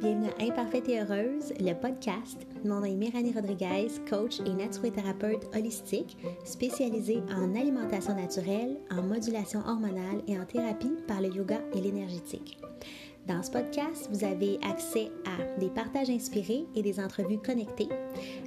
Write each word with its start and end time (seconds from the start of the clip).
Bienvenue 0.00 0.28
à 0.38 0.44
Imparfaite 0.44 0.88
et 0.88 1.00
Heureuse, 1.00 1.52
le 1.58 1.72
podcast. 1.72 2.46
Mon 2.64 2.78
nom 2.80 2.84
est 2.84 2.94
Myrani 2.94 3.32
Rodriguez, 3.32 3.88
coach 4.08 4.38
et 4.46 4.52
naturothérapeute 4.52 5.48
holistique 5.56 6.16
spécialisée 6.44 7.20
en 7.34 7.56
alimentation 7.56 8.14
naturelle, 8.14 8.76
en 8.92 9.02
modulation 9.02 9.58
hormonale 9.66 10.22
et 10.28 10.38
en 10.38 10.44
thérapie 10.44 10.94
par 11.08 11.20
le 11.20 11.34
yoga 11.34 11.58
et 11.74 11.80
l'énergétique. 11.80 12.60
Dans 13.26 13.42
ce 13.42 13.50
podcast, 13.50 14.08
vous 14.12 14.22
avez 14.22 14.60
accès 14.62 15.10
à 15.24 15.58
des 15.58 15.70
partages 15.70 16.10
inspirés 16.10 16.64
et 16.76 16.82
des 16.82 17.00
entrevues 17.00 17.42
connectées, 17.42 17.88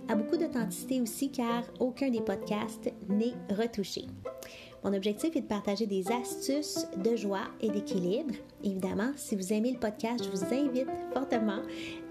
à 0.08 0.16
beaucoup 0.16 0.38
d'authenticité 0.38 1.02
aussi 1.02 1.30
car 1.30 1.66
aucun 1.82 2.10
des 2.12 2.22
podcasts 2.22 2.94
n'est 3.10 3.36
retouché. 3.54 4.06
Mon 4.84 4.94
objectif 4.94 5.36
est 5.36 5.42
de 5.42 5.48
partager 5.48 5.86
des 5.86 6.06
astuces 6.12 6.88
de 6.98 7.16
joie 7.16 7.48
et 7.62 7.70
d'équilibre. 7.70 8.34
Évidemment, 8.64 9.12
si 9.16 9.36
vous 9.36 9.52
aimez 9.52 9.74
le 9.74 9.80
podcast, 9.80 10.24
je 10.24 10.30
vous 10.30 10.54
invite 10.54 10.88
fortement 11.14 11.62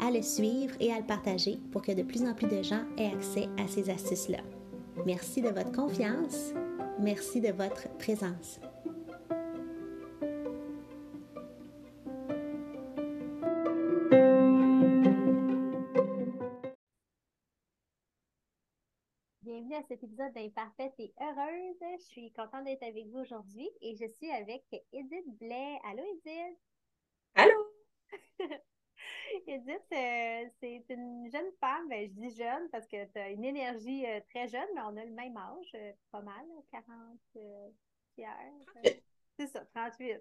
à 0.00 0.10
le 0.10 0.22
suivre 0.22 0.74
et 0.80 0.92
à 0.92 0.98
le 0.98 1.06
partager 1.06 1.58
pour 1.72 1.82
que 1.82 1.92
de 1.92 2.02
plus 2.02 2.22
en 2.22 2.34
plus 2.34 2.48
de 2.48 2.62
gens 2.62 2.82
aient 2.98 3.12
accès 3.12 3.48
à 3.58 3.66
ces 3.68 3.88
astuces-là. 3.88 4.40
Merci 5.06 5.40
de 5.40 5.48
votre 5.48 5.72
confiance. 5.72 6.52
Merci 7.00 7.40
de 7.40 7.52
votre 7.52 7.88
présence. 7.98 8.60
À 19.78 19.82
cet 19.82 20.02
épisode 20.02 20.32
d'Imparfaite 20.32 20.94
et 20.98 21.12
Heureuse. 21.20 21.98
Je 22.00 22.04
suis 22.04 22.32
contente 22.32 22.64
d'être 22.64 22.82
avec 22.82 23.06
vous 23.08 23.20
aujourd'hui 23.20 23.68
et 23.80 23.94
je 23.94 24.06
suis 24.08 24.28
avec 24.32 24.64
Edith 24.92 25.38
Blais. 25.38 25.78
Allô, 25.84 26.02
Edith? 26.02 26.58
Allô? 27.36 27.64
Edith, 29.46 29.92
euh, 29.92 30.48
c'est 30.58 30.84
une 30.88 31.30
jeune 31.30 31.52
femme. 31.60 31.88
Ben, 31.88 32.08
je 32.08 32.12
dis 32.12 32.34
jeune 32.34 32.68
parce 32.70 32.88
que 32.88 33.04
tu 33.12 33.18
as 33.18 33.30
une 33.30 33.44
énergie 33.44 34.04
euh, 34.04 34.20
très 34.30 34.48
jeune, 34.48 34.66
mais 34.74 34.80
on 34.80 34.96
a 34.96 35.04
le 35.04 35.12
même 35.12 35.36
âge, 35.36 35.70
euh, 35.76 35.92
pas 36.10 36.22
mal, 36.22 36.44
40 36.72 37.20
Pierre. 38.16 38.52
C'est 39.38 39.46
ça, 39.46 39.64
38. 39.76 40.20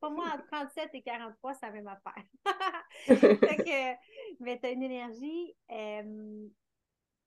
pour 0.00 0.10
moi, 0.12 0.26
entre 0.32 0.46
37 0.46 0.90
et 0.92 1.02
43, 1.02 1.54
c'est 1.54 1.66
la 1.66 1.72
même 1.72 1.88
affaire. 1.88 2.22
mais 4.38 4.60
tu 4.60 4.66
as 4.66 4.70
une 4.70 4.84
énergie 4.84 5.56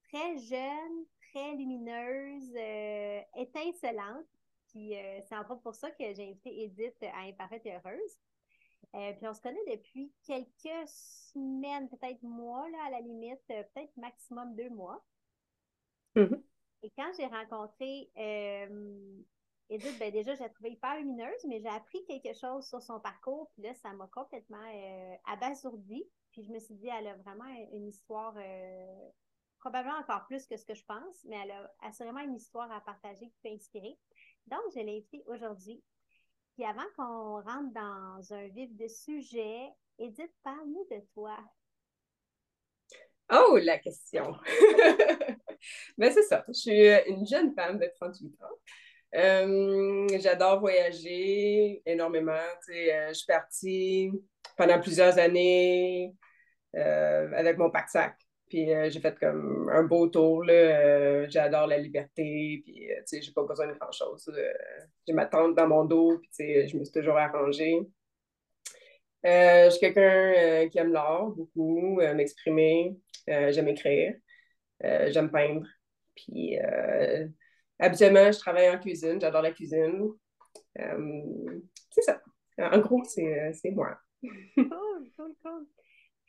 très 0.09 0.37
jeune, 0.37 1.05
très 1.31 1.55
lumineuse, 1.55 2.53
euh, 2.55 3.22
étincelante. 3.35 4.25
Puis 4.67 4.95
euh, 4.95 5.19
c'est 5.27 5.36
en 5.36 5.44
pour 5.58 5.75
ça 5.75 5.89
que 5.91 6.13
j'ai 6.13 6.30
invité 6.30 6.63
Edith 6.63 7.03
à 7.03 7.21
Imparfaite 7.21 7.66
et 7.66 7.73
Heureuse. 7.73 8.17
Euh, 8.95 9.13
puis 9.13 9.27
on 9.27 9.33
se 9.33 9.41
connaît 9.41 9.66
depuis 9.67 10.11
quelques 10.25 10.88
semaines, 10.88 11.89
peut-être 11.89 12.21
mois, 12.23 12.67
là, 12.69 12.77
à 12.88 12.89
la 12.91 13.02
limite, 13.02 13.39
peut-être 13.47 13.95
maximum 13.97 14.55
deux 14.55 14.69
mois. 14.69 15.03
Mm-hmm. 16.16 16.41
Et 16.83 16.91
quand 16.91 17.11
j'ai 17.17 17.27
rencontré 17.27 18.09
Edith, 19.69 19.99
ben 19.99 20.11
déjà, 20.11 20.33
je 20.33 20.39
la 20.39 20.49
trouvais 20.49 20.71
hyper 20.71 20.97
lumineuse, 20.97 21.45
mais 21.47 21.59
j'ai 21.59 21.67
appris 21.67 22.03
quelque 22.05 22.33
chose 22.33 22.67
sur 22.67 22.81
son 22.81 22.99
parcours, 22.99 23.52
puis 23.53 23.64
là, 23.64 23.75
ça 23.75 23.93
m'a 23.93 24.08
complètement 24.08 24.58
abasourdie. 25.25 26.05
Puis 26.31 26.43
je 26.43 26.52
me 26.52 26.59
suis 26.59 26.73
dit, 26.75 26.88
elle 26.88 27.08
a 27.08 27.16
vraiment 27.17 27.49
une 27.73 27.88
histoire 27.88 28.36
probablement 29.59 29.97
encore 29.97 30.25
plus 30.27 30.45
que 30.47 30.57
ce 30.57 30.65
que 30.65 30.73
je 30.73 30.83
pense, 30.85 31.23
mais 31.25 31.38
elle 31.43 31.52
a 31.52 31.71
assurément 31.81 32.21
une 32.21 32.35
histoire 32.35 32.71
à 32.71 32.81
partager 32.81 33.27
qui 33.27 33.39
peut 33.43 33.49
inspirer. 33.49 33.97
Donc, 34.47 34.61
je 34.73 34.79
l'ai 34.79 34.97
invitée 34.97 35.23
aujourd'hui. 35.27 35.83
Puis 36.55 36.65
avant 36.65 36.85
qu'on 36.95 37.41
rentre 37.41 37.73
dans 37.73 38.33
un 38.33 38.47
vif 38.47 38.75
de 38.75 38.87
sujet, 38.87 39.69
Edith, 39.97 40.33
parle-nous 40.43 40.87
de 40.91 41.02
toi. 41.13 41.37
Oh, 43.31 43.58
la 43.61 43.77
question! 43.77 44.36
Ben, 45.97 46.09
c'est 46.09 46.23
ça, 46.23 46.45
je 46.47 46.53
suis 46.53 46.87
une 47.08 47.27
jeune 47.27 47.53
femme 47.53 47.77
de 47.80 47.91
38 47.99 48.27
ans. 48.41 48.47
Euh, 49.15 50.08
j'adore 50.20 50.59
voyager 50.59 51.81
énormément. 51.86 52.31
Euh, 52.70 53.09
je 53.09 53.14
suis 53.14 53.26
partie 53.26 54.11
pendant 54.55 54.80
plusieurs 54.80 55.17
années 55.17 56.14
euh, 56.76 57.31
avec 57.33 57.58
mon 57.58 57.71
pack-sac. 57.71 58.15
Puis 58.49 58.73
euh, 58.73 58.89
j'ai 58.89 58.99
fait 58.99 59.17
comme 59.20 59.70
un 59.71 59.83
beau 59.83 60.08
tour. 60.08 60.43
Euh, 60.49 61.27
j'adore 61.30 61.67
la 61.67 61.77
liberté. 61.77 62.61
Puis, 62.65 62.92
euh, 62.92 62.95
tu 63.02 63.17
sais, 63.17 63.21
j'ai 63.21 63.32
pas 63.32 63.43
besoin 63.43 63.67
de 63.67 63.73
grand-chose. 63.73 64.32
j'ai 65.08 65.14
ma 65.14 65.27
tante 65.27 65.55
dans 65.55 65.67
mon 65.67 65.86
dos. 65.86 66.17
Puis, 66.20 66.30
tu 66.30 66.36
sais, 66.36 66.67
je 66.67 66.77
me 66.77 66.83
suis 66.83 66.93
toujours 66.93 67.17
arrangée. 67.17 67.80
je 69.23 69.70
suis 69.70 69.80
quelqu'un 69.80 70.67
qui 70.70 70.80
aime 70.80 70.92
l'art 70.92 71.30
beaucoup, 71.30 72.02
m'exprimer. 72.15 72.98
j'aime 73.27 73.67
écrire. 73.67 74.15
j'aime 74.82 75.30
peindre. 75.32 75.67
Puis, 76.15 76.58
habituellement, 77.80 78.32
je 78.32 78.39
travaille 78.39 78.70
en 78.70 78.80
cuisine. 78.80 79.21
J'adore 79.21 79.43
la 79.43 79.52
cuisine. 79.52 80.09
c'est 80.76 82.02
ça. 82.02 82.21
En 82.58 82.80
gros, 82.80 83.04
c'est 83.05 83.71
moi. 83.71 83.98
cool, 84.55 85.11
cool, 85.15 85.36
cool. 85.43 85.67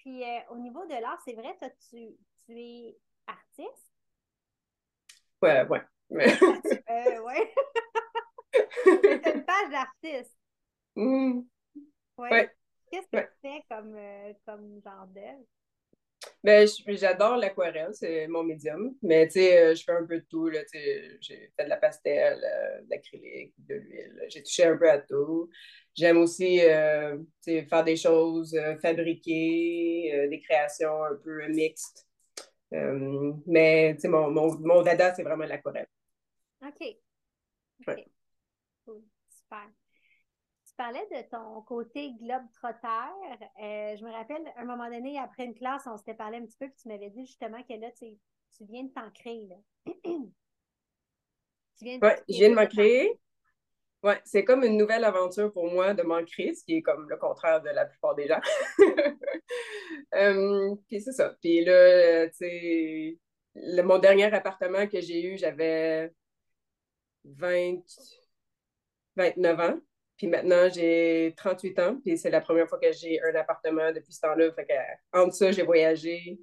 Puis 0.00 0.24
euh, 0.24 0.40
au 0.50 0.56
niveau 0.56 0.86
de 0.86 0.94
l'art, 0.94 1.20
c'est 1.24 1.34
vrai, 1.34 1.54
toi, 1.58 1.68
tu, 1.90 2.16
tu 2.46 2.58
es 2.58 2.96
artiste? 3.26 3.92
Ouais, 5.42 5.66
ouais. 5.66 5.82
euh, 6.10 7.20
ouais. 7.20 7.54
c'est 8.84 9.34
une 9.34 9.44
page 9.44 9.70
d'artiste. 9.70 10.38
Mmh. 10.96 11.42
Ouais. 12.16 12.50
Qu'est-ce 12.90 13.08
que 13.08 13.20
tu 13.20 13.32
fais 13.42 13.62
comme, 13.70 13.94
euh, 13.94 14.32
comme 14.46 14.80
genre 14.82 15.06
d'œuvre? 15.08 15.44
Ben, 16.42 16.66
j'adore 16.86 17.36
l'aquarelle, 17.36 17.94
c'est 17.94 18.26
mon 18.26 18.42
médium. 18.42 18.94
Mais 19.02 19.26
tu 19.26 19.34
sais, 19.34 19.76
je 19.76 19.84
fais 19.84 19.92
un 19.92 20.06
peu 20.06 20.18
de 20.20 20.26
tout. 20.30 20.50
J'ai 20.50 21.52
fait 21.56 21.64
de 21.64 21.68
la 21.68 21.76
pastel, 21.76 22.38
de 22.84 22.90
l'acrylique, 22.90 23.54
de 23.58 23.74
l'huile. 23.74 24.24
J'ai 24.28 24.42
touché 24.42 24.64
un 24.64 24.76
peu 24.76 24.90
à 24.90 24.98
tout. 24.98 25.50
J'aime 25.94 26.18
aussi 26.18 26.60
euh, 26.60 27.18
faire 27.44 27.84
des 27.84 27.96
choses, 27.96 28.54
euh, 28.54 28.78
fabriquer 28.78 30.12
euh, 30.14 30.28
des 30.28 30.40
créations 30.40 31.04
un 31.04 31.16
peu 31.16 31.46
mixtes. 31.48 32.06
mais 32.70 33.96
mon, 34.04 34.30
mon, 34.30 34.58
mon 34.58 34.82
dada, 34.82 35.14
c'est 35.14 35.24
vraiment 35.24 35.44
l'aquarelle. 35.44 35.88
OK. 36.64 36.96
OK. 37.86 38.04
Super. 39.28 39.68
Tu 40.66 40.74
parlais 40.76 41.06
de 41.10 41.28
ton 41.28 41.62
côté 41.62 42.12
globe-trotteur. 42.12 43.12
je 43.58 44.04
me 44.04 44.12
rappelle, 44.12 44.46
à 44.56 44.60
un 44.60 44.64
moment 44.64 44.88
donné, 44.88 45.18
après 45.18 45.44
une 45.44 45.54
classe, 45.54 45.86
on 45.86 45.96
s'était 45.96 46.14
parlé 46.14 46.38
un 46.38 46.46
petit 46.46 46.56
peu, 46.56 46.68
puis 46.68 46.76
tu 46.80 46.88
m'avais 46.88 47.10
dit 47.10 47.26
justement 47.26 47.62
que 47.64 47.74
là, 47.74 47.90
tu, 47.98 48.16
viens 48.60 48.84
de 48.84 48.92
t'ancrer. 48.92 49.48
tu 49.84 49.94
viens 51.82 51.98
de 51.98 52.04
ouais, 52.04 52.22
je 52.28 52.36
viens 52.36 52.50
de 52.50 52.54
m'ancrer. 52.54 53.20
Oui, 54.02 54.14
c'est 54.24 54.44
comme 54.44 54.64
une 54.64 54.78
nouvelle 54.78 55.04
aventure 55.04 55.52
pour 55.52 55.70
moi 55.70 55.92
de 55.92 56.02
m'ancrer, 56.02 56.54
ce 56.54 56.64
qui 56.64 56.76
est 56.76 56.82
comme 56.82 57.08
le 57.08 57.16
contraire 57.18 57.60
de 57.60 57.68
la 57.68 57.84
plupart 57.84 58.14
des 58.14 58.26
gens. 58.26 58.40
Euh, 60.14 60.74
puis 60.88 61.00
c'est 61.00 61.12
ça. 61.12 61.36
Puis 61.40 61.64
là, 61.64 62.28
tu 62.28 62.36
sais, 62.36 63.18
mon 63.82 63.98
dernier 63.98 64.32
appartement 64.32 64.86
que 64.86 65.00
j'ai 65.00 65.22
eu, 65.22 65.38
j'avais 65.38 66.12
20, 67.24 67.80
29 69.16 69.60
ans. 69.60 69.80
Puis 70.16 70.26
maintenant, 70.26 70.68
j'ai 70.68 71.34
38 71.36 71.78
ans. 71.80 72.00
Puis 72.04 72.18
c'est 72.18 72.30
la 72.30 72.40
première 72.40 72.68
fois 72.68 72.78
que 72.78 72.92
j'ai 72.92 73.20
un 73.22 73.34
appartement 73.36 73.92
depuis 73.92 74.12
ce 74.12 74.20
temps-là. 74.20 74.52
Fait 74.52 74.66
que, 74.66 75.18
entre 75.18 75.34
ça, 75.34 75.52
j'ai 75.52 75.62
voyagé 75.62 76.38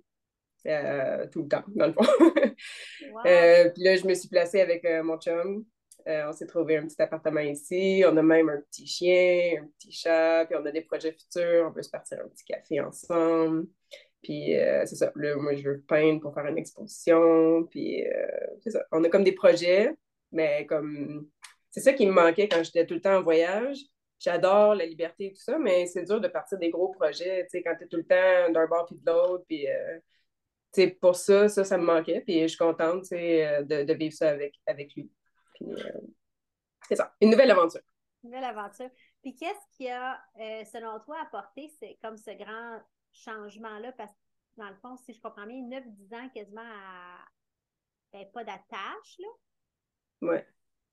euh, 0.66 1.28
tout 1.28 1.44
le 1.44 1.48
temps, 1.48 1.64
dans 1.68 1.88
le 1.88 1.94
fond. 1.94 2.04
Euh, 3.26 3.70
puis 3.70 3.84
là, 3.84 3.96
je 3.96 4.06
me 4.06 4.14
suis 4.14 4.28
placée 4.28 4.60
avec 4.62 4.84
mon 5.04 5.18
chum. 5.18 5.66
Euh, 6.08 6.30
on 6.30 6.32
s'est 6.32 6.48
trouvé 6.48 6.78
un 6.78 6.88
petit 6.88 7.02
appartement 7.02 7.42
ici. 7.42 8.04
On 8.08 8.16
a 8.16 8.22
même 8.22 8.48
un 8.50 8.62
petit 8.62 8.88
chien, 8.88 9.62
un 9.62 9.68
petit 9.78 9.92
chat, 9.92 10.46
puis 10.46 10.56
on 10.56 10.66
a 10.66 10.72
des 10.72 10.82
projets 10.82 11.12
futurs. 11.12 11.66
On 11.68 11.74
peut 11.74 11.82
se 11.82 11.90
partir 11.90 12.20
un 12.24 12.30
petit 12.30 12.46
café 12.46 12.80
ensemble. 12.80 13.68
Puis 14.24 14.56
euh, 14.58 14.86
c'est 14.86 14.96
ça. 14.96 15.12
Là, 15.16 15.36
moi, 15.36 15.56
je 15.56 15.70
veux 15.70 15.82
peindre 15.82 16.22
pour 16.22 16.34
faire 16.34 16.46
une 16.46 16.58
exposition. 16.58 17.66
Puis 17.66 18.06
euh, 18.08 18.28
c'est 18.62 18.72
ça. 18.72 18.86
On 18.92 19.04
a 19.04 19.10
comme 19.10 19.24
des 19.26 19.34
projets, 19.34 19.94
mais 20.32 20.66
comme. 20.66 21.30
C'est 21.72 21.82
ça 21.82 21.94
qui 21.94 22.08
me 22.08 22.12
manquait 22.14 22.48
quand 22.48 22.64
j'étais 22.64 22.86
tout 22.86 22.96
le 22.96 23.02
temps 23.02 23.18
en 23.18 23.24
voyage. 23.24 23.78
J'adore 24.20 24.76
la 24.76 24.86
liberté 24.86 25.28
et 25.28 25.32
tout 25.34 25.42
ça, 25.42 25.60
mais 25.60 25.86
c'est 25.88 26.04
dur 26.04 26.20
de 26.22 26.28
partir 26.28 26.58
des 26.58 26.72
gros 26.72 26.90
projets, 26.90 27.44
tu 27.44 27.50
sais, 27.52 27.64
quand 27.64 27.76
tu 27.78 27.84
es 27.84 27.88
tout 27.88 27.98
le 27.98 28.06
temps 28.06 28.52
d'un 28.52 28.66
bord 28.66 28.88
puis 28.88 28.96
de 28.96 29.06
l'autre. 29.06 29.46
Puis 29.48 29.68
pour 31.02 31.16
ça, 31.16 31.50
ça, 31.50 31.64
ça 31.64 31.78
me 31.78 31.84
manquait. 31.86 32.22
Puis 32.22 32.42
je 32.42 32.48
suis 32.48 32.58
contente, 32.58 33.04
de, 33.12 33.84
de 33.84 33.94
vivre 33.94 34.16
ça 34.16 34.30
avec, 34.30 34.56
avec 34.66 34.96
lui. 34.96 35.12
Euh, 35.62 36.02
c'est 36.88 36.96
ça, 36.96 37.16
une 37.22 37.32
nouvelle 37.32 37.52
aventure. 37.52 37.82
Une 38.24 38.30
nouvelle 38.32 38.46
aventure. 38.46 38.90
Puis 39.22 39.36
qu'est-ce 39.36 39.78
qui 39.78 39.90
a, 39.90 40.22
euh, 40.40 40.64
selon 40.66 41.00
toi, 41.02 41.18
apporté 41.22 41.70
c'est 41.80 41.98
comme 42.02 42.18
ce 42.18 42.32
grand 42.32 42.82
changement-là? 43.12 43.92
Parce 43.94 44.12
que 44.12 44.18
dans 44.58 44.70
le 44.70 44.76
fond, 44.76 44.98
si 44.98 45.14
je 45.14 45.22
comprends 45.22 45.46
bien, 45.46 45.62
9-10 45.62 46.16
ans 46.16 46.30
quasiment 46.30 46.62
à 46.62 47.26
ben, 48.14 48.26
pas 48.32 48.44
d'attache, 48.44 49.20
là. 49.20 49.28
Ouais. 50.22 50.48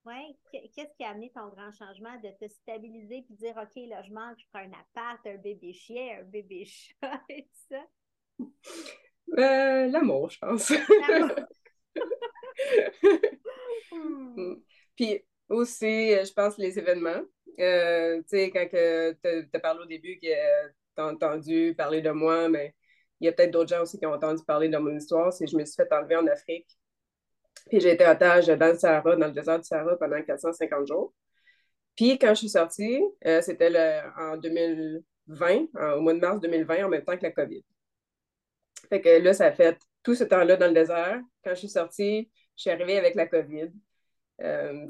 Oui. 0.05 0.37
Qu'est-ce 0.53 0.95
qui 0.97 1.05
a 1.05 1.11
amené 1.11 1.33
ton 1.35 1.49
grand 1.49 1.73
changement 1.73 2.15
de 2.21 2.29
te 2.39 2.47
stabiliser 2.53 3.23
puis 3.23 3.35
dire 3.35 3.57
OK, 3.57 3.75
là, 3.89 4.03
je 4.03 4.13
mange, 4.13 4.37
je 4.39 4.45
prends 4.53 4.63
un 4.63 4.73
appart, 4.73 5.27
un 5.27 5.37
bébé 5.37 5.73
chien, 5.73 6.19
un 6.21 6.25
bébé 6.25 6.67
chat 6.67 7.23
et 7.31 7.45
tout 7.45 7.75
ça? 7.75 8.45
Euh, 9.39 9.87
l'amour, 9.87 10.29
je 10.29 10.39
pense. 10.39 10.71
L'amour. 11.09 11.31
Hmm. 13.95 14.35
Hmm. 14.37 14.63
Puis 14.97 15.25
aussi, 15.49 16.11
je 16.11 16.33
pense, 16.33 16.59
les 16.59 16.79
événements. 16.79 17.23
Euh, 17.61 18.19
tu 18.23 18.29
sais, 18.29 18.51
quand 18.51 18.67
tu 18.71 19.49
as 19.53 19.61
parlé 19.61 19.81
au 19.81 19.87
début 19.87 20.19
que 20.19 20.27
tu 20.27 21.03
as 21.03 21.07
entendu 21.07 21.75
parler 21.77 22.03
de 22.03 22.11
moi, 22.11 22.49
mais 22.49 22.75
il 23.21 23.27
y 23.27 23.29
a 23.29 23.33
peut-être 23.33 23.53
d'autres 23.53 23.71
gens 23.71 23.83
aussi 23.83 23.99
qui 23.99 24.07
ont 24.07 24.13
entendu 24.13 24.43
parler 24.45 24.69
de 24.69 24.77
mon 24.77 24.97
histoire. 24.97 25.33
C'est 25.33 25.47
je 25.47 25.57
me 25.57 25.65
suis 25.65 25.77
fait 25.77 25.93
enlever 25.93 26.17
en 26.17 26.27
Afrique. 26.27 26.79
Puis 27.69 27.81
j'ai 27.81 27.93
été 27.93 28.07
otage 28.07 28.47
dans 28.47 28.73
le 28.73 28.79
Sahara, 28.79 29.17
dans 29.17 29.27
le 29.27 29.33
désert 29.33 29.59
du 29.59 29.65
Sahara 29.65 29.97
pendant 29.97 30.21
450 30.23 30.87
jours. 30.87 31.15
Puis 31.97 32.19
quand 32.19 32.31
je 32.31 32.41
suis 32.41 32.49
sortie, 32.49 33.01
euh, 33.25 33.41
c'était 33.41 34.03
en 34.19 34.37
2020, 34.37 35.67
au 35.97 36.01
mois 36.01 36.15
de 36.15 36.19
mars 36.19 36.41
2020, 36.41 36.85
en 36.87 36.89
même 36.89 37.05
temps 37.05 37.17
que 37.17 37.23
la 37.23 37.31
COVID. 37.31 37.65
Fait 38.89 39.01
que 39.01 39.09
là, 39.21 39.33
ça 39.33 39.47
a 39.47 39.53
fait 39.53 39.79
tout 40.03 40.15
ce 40.15 40.25
temps-là 40.25 40.57
dans 40.57 40.67
le 40.67 40.75
désert. 40.75 41.21
Quand 41.43 41.51
je 41.51 41.61
suis 41.61 41.69
sortie, 41.69 42.31
je 42.57 42.63
suis 42.63 42.71
arrivée 42.71 42.99
avec 42.99 43.15
la 43.15 43.27
COVID. 43.27 43.73
Euh, 44.41 44.87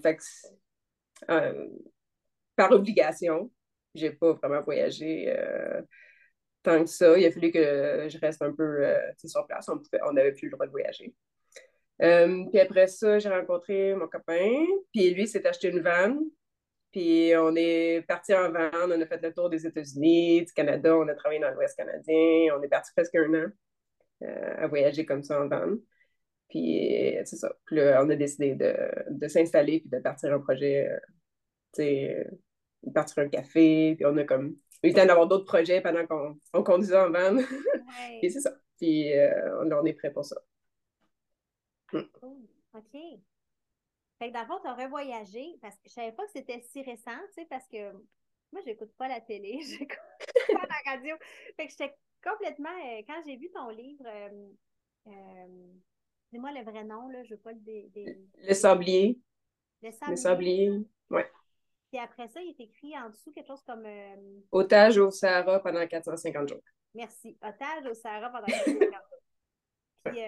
euh, 1.30 1.68
par 2.56 2.72
obligation, 2.72 3.50
j'ai 3.94 4.10
pas 4.10 4.32
vraiment 4.34 4.60
voyagé 4.60 5.34
tant 6.62 6.82
que 6.82 6.90
ça. 6.90 7.18
Il 7.18 7.26
a 7.26 7.30
fallu 7.30 7.50
que 7.50 8.08
je 8.08 8.18
reste 8.18 8.42
un 8.42 8.52
peu 8.52 8.84
sur 9.24 9.46
place. 9.46 9.68
On 10.02 10.12
n'avait 10.12 10.32
plus 10.32 10.46
le 10.46 10.52
droit 10.52 10.66
de 10.66 10.70
voyager. 10.70 11.14
Euh, 12.02 12.44
puis 12.50 12.60
après 12.60 12.88
ça, 12.88 13.18
j'ai 13.18 13.28
rencontré 13.28 13.94
mon 13.94 14.08
copain, 14.08 14.64
puis 14.92 15.10
lui 15.14 15.28
s'est 15.28 15.46
acheté 15.46 15.68
une 15.68 15.80
van, 15.80 16.18
puis 16.90 17.32
on 17.36 17.54
est 17.56 18.04
parti 18.08 18.34
en 18.34 18.50
van, 18.50 18.70
on 18.74 19.00
a 19.00 19.06
fait 19.06 19.22
le 19.22 19.32
tour 19.32 19.48
des 19.48 19.66
États-Unis, 19.66 20.44
du 20.44 20.52
Canada, 20.52 20.96
on 20.96 21.06
a 21.08 21.14
travaillé 21.14 21.40
dans 21.40 21.50
l'Ouest 21.50 21.76
canadien, 21.76 22.56
on 22.56 22.62
est 22.62 22.68
parti 22.68 22.90
presque 22.96 23.14
un 23.14 23.32
an 23.34 23.46
euh, 24.22 24.54
à 24.58 24.66
voyager 24.66 25.06
comme 25.06 25.22
ça 25.22 25.40
en 25.40 25.48
van. 25.48 25.74
Puis 26.48 27.16
c'est 27.24 27.36
ça. 27.36 27.52
Puis 27.66 27.76
là, 27.76 28.02
on 28.04 28.10
a 28.10 28.16
décidé 28.16 28.54
de, 28.54 28.74
de 29.10 29.28
s'installer 29.28 29.80
puis 29.80 29.90
de 29.90 29.98
partir 29.98 30.32
un 30.32 30.40
projet, 30.40 30.88
euh, 30.88 30.98
tu 31.74 31.82
sais, 31.82 32.30
partir 32.94 33.24
un 33.24 33.28
café, 33.28 33.94
puis 33.96 34.06
on 34.06 34.16
a 34.16 34.24
comme 34.24 34.56
eu 34.82 34.88
le 34.88 34.94
temps 34.94 35.06
d'avoir 35.06 35.26
d'autres 35.26 35.46
projets 35.46 35.80
pendant 35.80 36.06
qu'on 36.06 36.62
conduisait 36.62 36.98
en 36.98 37.10
van. 37.10 37.36
puis 38.20 38.30
c'est 38.30 38.40
ça. 38.40 38.54
Puis 38.78 39.10
on, 39.60 39.70
on 39.72 39.84
est 39.84 39.94
prêt 39.94 40.12
pour 40.12 40.24
ça. 40.24 40.36
OK. 41.92 42.98
Fait 44.18 44.28
que 44.28 44.32
dans 44.32 44.40
le 44.40 44.46
fond, 44.46 44.60
tu 44.60 44.68
as 44.68 44.74
revoyagé 44.74 45.58
parce 45.60 45.76
que 45.76 45.88
je 45.88 45.92
savais 45.92 46.12
pas 46.12 46.24
que 46.24 46.32
c'était 46.32 46.60
si 46.60 46.82
récent, 46.82 47.18
tu 47.28 47.42
sais, 47.42 47.46
parce 47.48 47.66
que 47.68 47.92
moi, 48.54 48.62
j'écoute 48.64 48.92
pas 48.96 49.08
la 49.08 49.20
télé, 49.20 49.58
j'écoute 49.68 49.98
pas 50.52 50.66
la 50.68 50.92
radio. 50.92 51.16
Fait 51.56 51.66
que 51.66 51.72
j'étais 51.72 51.94
complètement. 52.22 52.68
Euh, 52.68 53.02
quand 53.06 53.20
j'ai 53.26 53.36
vu 53.36 53.50
ton 53.50 53.68
livre, 53.68 54.04
euh, 54.06 54.48
euh, 55.08 55.72
dis-moi 56.34 56.52
le 56.52 56.64
vrai 56.64 56.82
nom, 56.82 57.08
là, 57.08 57.22
je 57.22 57.34
veux 57.34 57.40
pas 57.40 57.52
le. 57.52 57.58
Le 58.48 58.54
sablier. 58.54 59.20
Le 59.82 59.90
sablier. 59.90 60.10
Le 60.10 60.16
sablier, 60.16 60.70
ouais. 61.10 61.30
Puis 61.90 62.00
après 62.00 62.26
ça, 62.28 62.40
il 62.42 62.50
est 62.50 62.60
écrit 62.60 62.98
en 62.98 63.08
dessous 63.08 63.32
quelque 63.32 63.46
chose 63.46 63.62
comme. 63.62 63.86
Otage 64.50 64.98
au 64.98 65.10
Sahara 65.10 65.60
pendant 65.60 65.86
450 65.86 66.48
jours. 66.48 66.62
Merci. 66.94 67.38
Otage 67.40 67.86
au 67.86 67.94
Sahara 67.94 68.30
pendant 68.30 68.46
450 68.46 68.92
jours. 68.92 69.00
Puis 70.04 70.20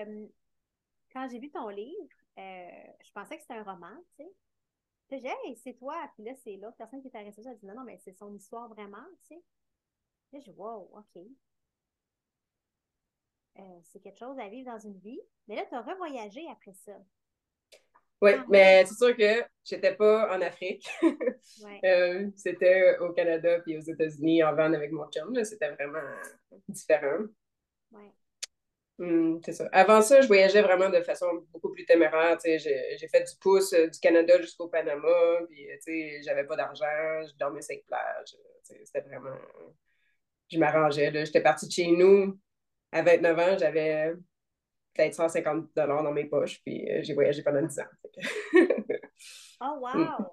quand 1.12 1.28
j'ai 1.28 1.38
vu 1.38 1.50
ton 1.50 1.68
livre, 1.68 2.14
euh, 2.38 2.68
je 3.02 3.10
pensais 3.12 3.36
que 3.36 3.42
c'était 3.42 3.54
un 3.54 3.64
roman, 3.64 3.96
tu 4.16 4.24
sais. 4.24 5.18
J'ai 5.18 5.28
hey, 5.28 5.56
c'est 5.56 5.74
toi. 5.74 5.96
Puis 6.14 6.24
là, 6.24 6.34
c'est 6.34 6.56
l'autre 6.56 6.76
personne 6.76 7.00
qui 7.00 7.08
est 7.08 7.16
arrêtée. 7.16 7.42
Elle 7.44 7.56
dit, 7.56 7.66
non, 7.66 7.74
non, 7.74 7.84
mais 7.84 7.98
c'est 7.98 8.12
son 8.12 8.34
histoire 8.34 8.68
vraiment, 8.68 9.04
tu 9.22 9.34
sais. 9.34 9.42
Là, 10.32 10.40
je 10.40 10.50
dis, 10.50 10.56
wow, 10.56 10.90
OK. 10.92 11.22
Euh, 13.58 13.62
c'est 13.84 14.00
quelque 14.00 14.18
chose 14.18 14.38
à 14.38 14.48
vivre 14.48 14.70
dans 14.70 14.78
une 14.78 14.98
vie. 14.98 15.20
Mais 15.48 15.56
là, 15.56 15.64
tu 15.68 15.74
as 15.74 15.80
revoyagé 15.80 16.44
après 16.50 16.74
ça. 16.74 16.92
Oui, 18.22 18.32
ah, 18.34 18.44
mais 18.48 18.84
c'est 18.86 18.94
sûr 18.94 19.16
que 19.16 19.44
j'étais 19.64 19.94
pas 19.94 20.34
en 20.34 20.40
Afrique. 20.40 20.88
Euh, 21.84 22.28
c'était 22.36 22.98
au 22.98 23.12
Canada 23.12 23.60
puis 23.60 23.78
aux 23.78 23.80
États-Unis 23.80 24.42
en 24.42 24.54
van 24.54 24.72
avec 24.72 24.92
mon 24.92 25.08
chum. 25.10 25.32
C'était 25.44 25.70
vraiment 25.70 26.02
différent. 26.68 27.24
Ouais. 27.92 28.12
Hmm, 28.98 29.38
c'est 29.44 29.52
ça. 29.52 29.68
Avant 29.72 30.02
ça, 30.02 30.20
je 30.20 30.26
voyageais 30.26 30.60
vraiment 30.60 30.90
de 30.90 31.00
façon 31.02 31.26
beaucoup 31.52 31.70
plus 31.70 31.86
téméraire. 31.86 32.38
J'ai, 32.44 32.58
j'ai 32.58 33.08
fait 33.08 33.22
du 33.22 33.36
pouce 33.40 33.72
euh, 33.72 33.88
du 33.88 33.98
Canada 34.00 34.40
jusqu'au 34.40 34.68
Panama, 34.68 35.40
puis 35.48 35.66
j'avais 36.22 36.44
pas 36.44 36.56
d'argent, 36.56 36.84
je 37.26 37.34
dormais 37.38 37.62
sur 37.62 37.76
plage. 37.86 38.36
C'était 38.62 39.00
vraiment. 39.00 39.36
Je 40.50 40.58
m'arrangeais. 40.58 41.24
J'étais 41.24 41.42
partie 41.42 41.66
de 41.66 41.72
chez 41.72 41.88
nous 41.88 42.38
à 42.96 43.02
29 43.02 43.38
ans, 43.38 43.58
j'avais 43.58 44.14
peut-être 44.94 45.14
150 45.14 45.74
dans 45.74 46.12
mes 46.12 46.24
poches, 46.24 46.60
puis 46.64 46.90
euh, 46.90 47.00
j'ai 47.02 47.14
voyagé 47.14 47.42
pendant 47.42 47.62
10 47.62 47.78
ans. 47.80 47.84
oh, 49.60 49.78
wow! 49.80 50.26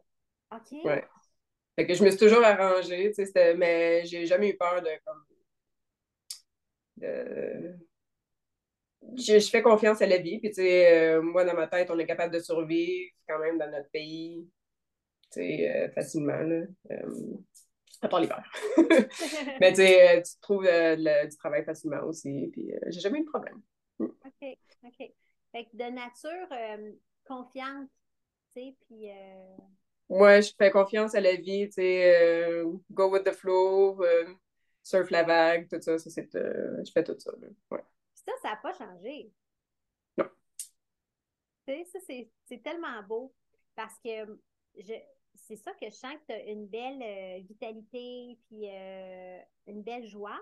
OK. 0.51 0.86
Ouais. 0.86 1.06
Fait 1.75 1.88
que 1.88 1.94
je 1.94 2.04
me 2.04 2.10
suis 2.10 2.19
toujours 2.19 2.44
arrangée, 2.44 3.12
mais 3.57 4.06
j'ai 4.06 4.25
jamais 4.25 4.50
eu 4.50 4.57
peur 4.57 4.81
de. 4.81 4.89
Comme, 5.06 5.24
de 6.98 7.75
je, 9.18 9.39
fais 9.50 9.62
confiance 9.62 10.01
à 10.01 10.06
la 10.06 10.18
vie. 10.18 10.39
Puis, 10.39 10.50
tu 10.50 10.56
sais, 10.56 11.16
euh, 11.16 11.21
moi, 11.21 11.44
dans 11.44 11.56
ma 11.56 11.68
tête, 11.68 11.89
on 11.92 12.00
est 12.00 12.06
capable 12.06 12.33
de 12.33 12.39
survivre 12.39 13.12
quand 13.27 13.39
même 13.39 13.57
dans 13.57 13.69
notre 13.69 13.89
pays, 13.89 14.48
tu 15.31 15.42
sais, 15.42 15.69
euh, 15.69 15.92
facilement, 15.92 16.39
là. 16.39 16.62
Euh, 16.92 17.38
à 18.01 18.07
part 18.07 18.19
l'hiver. 18.19 18.44
Mais, 19.60 19.72
tu 19.72 19.78
sais, 19.78 20.22
tu 20.24 20.40
trouves 20.42 20.63
du 20.66 21.38
travail 21.38 21.63
facilement 21.63 22.04
aussi. 22.04 22.50
Puis, 22.51 22.72
j'ai 22.88 23.00
jamais 23.00 23.19
eu 23.19 23.24
de 23.24 23.30
problème. 23.30 23.62
Mm. 24.00 24.06
OK, 24.06 24.57
OK. 24.84 25.12
Fait 25.51 25.66
que 25.66 25.78
de 25.78 25.92
nature 25.92 26.48
confiante, 27.25 27.90
tu 28.56 28.62
sais, 28.62 28.75
puis... 28.81 29.10
Ouais, 30.10 30.42
je 30.42 30.54
fais 30.57 30.69
confiance 30.69 31.16
à 31.16 31.22
la 31.22 31.36
vie, 31.36 31.68
tu 31.68 31.74
sais, 31.74 32.63
go 32.92 33.10
with 33.10 33.24
the 33.24 33.31
flow, 33.31 34.04
surf 34.81 35.10
la 35.12 35.24
vague, 35.24 35.69
tout 35.69 35.81
ça, 35.81 35.98
ça 35.98 36.10
c'est... 36.10 36.30
je 36.34 36.92
fais 36.92 37.04
tout 37.04 37.18
ça, 37.18 37.31
ouais 37.72 37.84
ça, 38.25 38.31
ça 38.42 38.50
n'a 38.50 38.56
pas 38.57 38.74
changé. 38.74 39.31
Non. 40.18 40.30
Tu 41.68 41.74
sais, 41.74 41.86
ça, 41.86 42.00
c'est 42.45 42.63
tellement 42.63 43.01
beau 43.04 43.34
parce 43.75 43.98
que 44.00 44.40
je, 44.78 44.94
c'est 45.35 45.56
ça 45.56 45.71
que 45.74 45.85
je 45.85 45.95
sens 45.95 46.13
que 46.13 46.25
tu 46.27 46.33
as 46.33 46.44
une 46.44 46.68
belle 46.68 47.01
euh, 47.01 47.39
vitalité, 47.47 48.37
puis 48.47 48.69
euh, 48.69 49.40
une 49.68 49.83
belle 49.83 50.06
joie. 50.06 50.40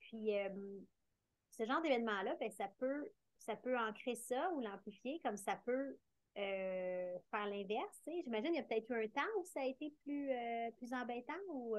Puis 0.00 0.36
euh, 0.36 0.48
ce 1.50 1.64
genre 1.64 1.80
d'événement-là, 1.82 2.36
ben, 2.40 2.50
ça 2.50 2.68
peut 2.78 3.10
ça 3.38 3.56
peut 3.56 3.76
ancrer 3.76 4.14
ça 4.14 4.50
ou 4.52 4.60
l'amplifier, 4.60 5.20
comme 5.22 5.36
ça 5.36 5.56
peut 5.64 5.98
faire 6.34 7.46
l'inverse. 7.46 8.02
J'imagine 8.06 8.46
qu'il 8.46 8.56
y 8.56 8.58
a 8.58 8.62
peut-être 8.62 8.90
eu 8.90 9.04
un 9.04 9.08
temps 9.08 9.30
où 9.38 9.44
ça 9.44 9.60
a 9.60 9.66
été 9.66 9.94
plus, 10.02 10.30
plus 10.78 10.92
embêtant 10.92 11.38
ou 11.48 11.76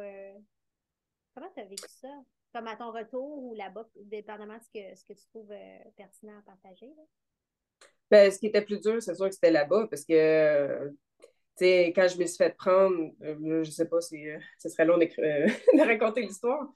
comment 1.34 1.52
tu 1.54 1.60
as 1.60 1.66
vécu 1.66 1.90
ça? 1.90 2.24
comme 2.54 2.68
à 2.68 2.78
ton 2.78 2.92
retour 2.92 3.44
ou 3.44 3.54
là-bas, 3.56 3.86
dépendamment 3.96 4.58
de 4.58 4.64
ce 4.64 4.70
que, 4.70 4.96
ce 4.96 5.04
que 5.04 5.12
tu 5.12 5.26
trouves 5.28 5.54
pertinent 5.98 6.38
à 6.38 6.42
partager? 6.44 6.90
Ben, 8.10 8.32
ce 8.32 8.40
qui 8.40 8.46
était 8.46 8.62
plus 8.62 8.80
dur, 8.80 9.02
c'est 9.02 9.16
sûr 9.16 9.26
que 9.26 9.34
c'était 9.34 9.52
là-bas 9.52 9.88
parce 9.90 10.06
que, 10.06 10.96
quand 11.60 12.08
je 12.08 12.18
me 12.20 12.26
suis 12.26 12.38
fait 12.38 12.56
prendre, 12.56 13.12
euh, 13.24 13.64
je 13.64 13.72
sais 13.72 13.88
pas 13.88 14.02
si 14.02 14.28
euh, 14.28 14.38
ce 14.60 14.70
serait 14.70 14.86
long 14.86 14.98
de 14.98 15.86
raconter 15.86 16.22
l'histoire, 16.22 16.68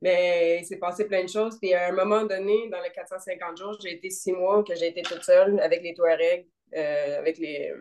mais 0.00 0.58
il 0.60 0.64
s'est 0.64 0.78
passé 0.78 1.06
plein 1.06 1.24
de 1.24 1.28
choses. 1.28 1.58
Puis 1.58 1.74
à 1.74 1.88
un 1.88 1.92
moment 1.92 2.24
donné, 2.24 2.68
dans 2.70 2.80
les 2.80 2.90
450 2.90 3.58
jours, 3.58 3.78
j'ai 3.82 3.94
été 3.94 4.10
six 4.10 4.32
mois 4.32 4.62
que 4.62 4.74
j'ai 4.74 4.88
été 4.88 5.02
toute 5.02 5.22
seule 5.22 5.58
avec 5.60 5.82
les 5.82 5.94
Touaregs, 5.94 6.46
avec 6.72 7.38
les, 7.38 7.72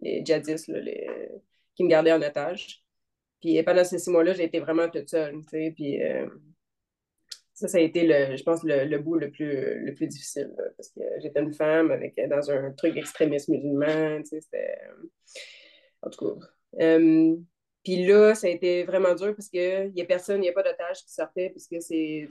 les 0.00 0.24
djihadistes 0.24 0.68
les, 0.68 1.08
qui 1.74 1.84
me 1.84 1.88
gardaient 1.88 2.12
en 2.12 2.22
otage. 2.22 2.82
Puis 3.40 3.60
pendant 3.62 3.84
ces 3.84 3.98
six 3.98 4.10
mois-là, 4.10 4.34
j'ai 4.34 4.44
été 4.44 4.60
vraiment 4.60 4.88
toute 4.88 5.10
seule, 5.10 5.40
puis 5.50 6.00
ça, 7.54 7.68
ça 7.68 7.78
a 7.78 7.80
été, 7.80 8.06
le, 8.06 8.36
je 8.36 8.42
pense, 8.42 8.62
le, 8.64 8.84
le 8.84 8.98
bout 8.98 9.16
le 9.16 9.30
plus, 9.30 9.84
le 9.84 9.94
plus 9.94 10.06
difficile, 10.06 10.54
parce 10.76 10.90
que 10.90 11.00
j'étais 11.20 11.40
une 11.40 11.52
femme 11.52 11.90
avec, 11.90 12.18
dans 12.28 12.50
un 12.50 12.72
truc 12.72 12.96
extrémiste 12.96 13.48
musulman, 13.48 14.24
c'était... 14.24 14.78
En 16.02 16.10
tout 16.10 16.24
cas... 16.24 16.46
Euh, 16.80 17.36
puis 17.84 18.06
là, 18.06 18.34
ça 18.34 18.46
a 18.46 18.50
été 18.50 18.84
vraiment 18.84 19.14
dur 19.14 19.34
parce 19.34 19.48
qu'il 19.48 19.92
n'y 19.94 20.02
a 20.02 20.04
personne, 20.04 20.38
il 20.38 20.42
n'y 20.42 20.48
a 20.48 20.52
pas 20.52 20.62
d'otage 20.62 21.04
qui 21.04 21.12
sortait, 21.12 21.50
parce 21.50 21.66
que 21.66 21.80
c'est... 21.80 22.28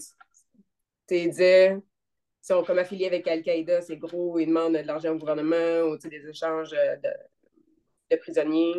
Tu 1.07 1.27
disais, 1.27 1.73
ils 1.73 2.45
sont 2.45 2.63
comme 2.63 2.79
affiliés 2.79 3.07
avec 3.07 3.27
Al-Qaïda, 3.27 3.81
c'est 3.81 3.97
gros, 3.97 4.39
ils 4.39 4.47
demandent 4.47 4.73
de 4.77 4.79
l'argent 4.79 5.11
au 5.11 5.17
gouvernement 5.17 5.89
ou 5.89 5.97
des 5.97 6.27
échanges 6.27 6.71
de, 6.71 7.09
de 8.11 8.15
prisonniers. 8.15 8.75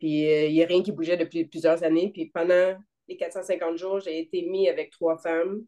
Puis 0.00 0.26
euh, 0.26 0.46
il 0.46 0.54
n'y 0.54 0.64
a 0.64 0.66
rien 0.66 0.82
qui 0.82 0.92
bougeait 0.92 1.16
depuis 1.16 1.44
plusieurs 1.44 1.84
années. 1.84 2.10
Puis 2.12 2.26
pendant 2.26 2.76
les 3.06 3.16
450 3.16 3.76
jours, 3.76 4.00
j'ai 4.00 4.18
été 4.18 4.42
mis 4.42 4.68
avec 4.68 4.90
trois 4.90 5.18
femmes 5.18 5.64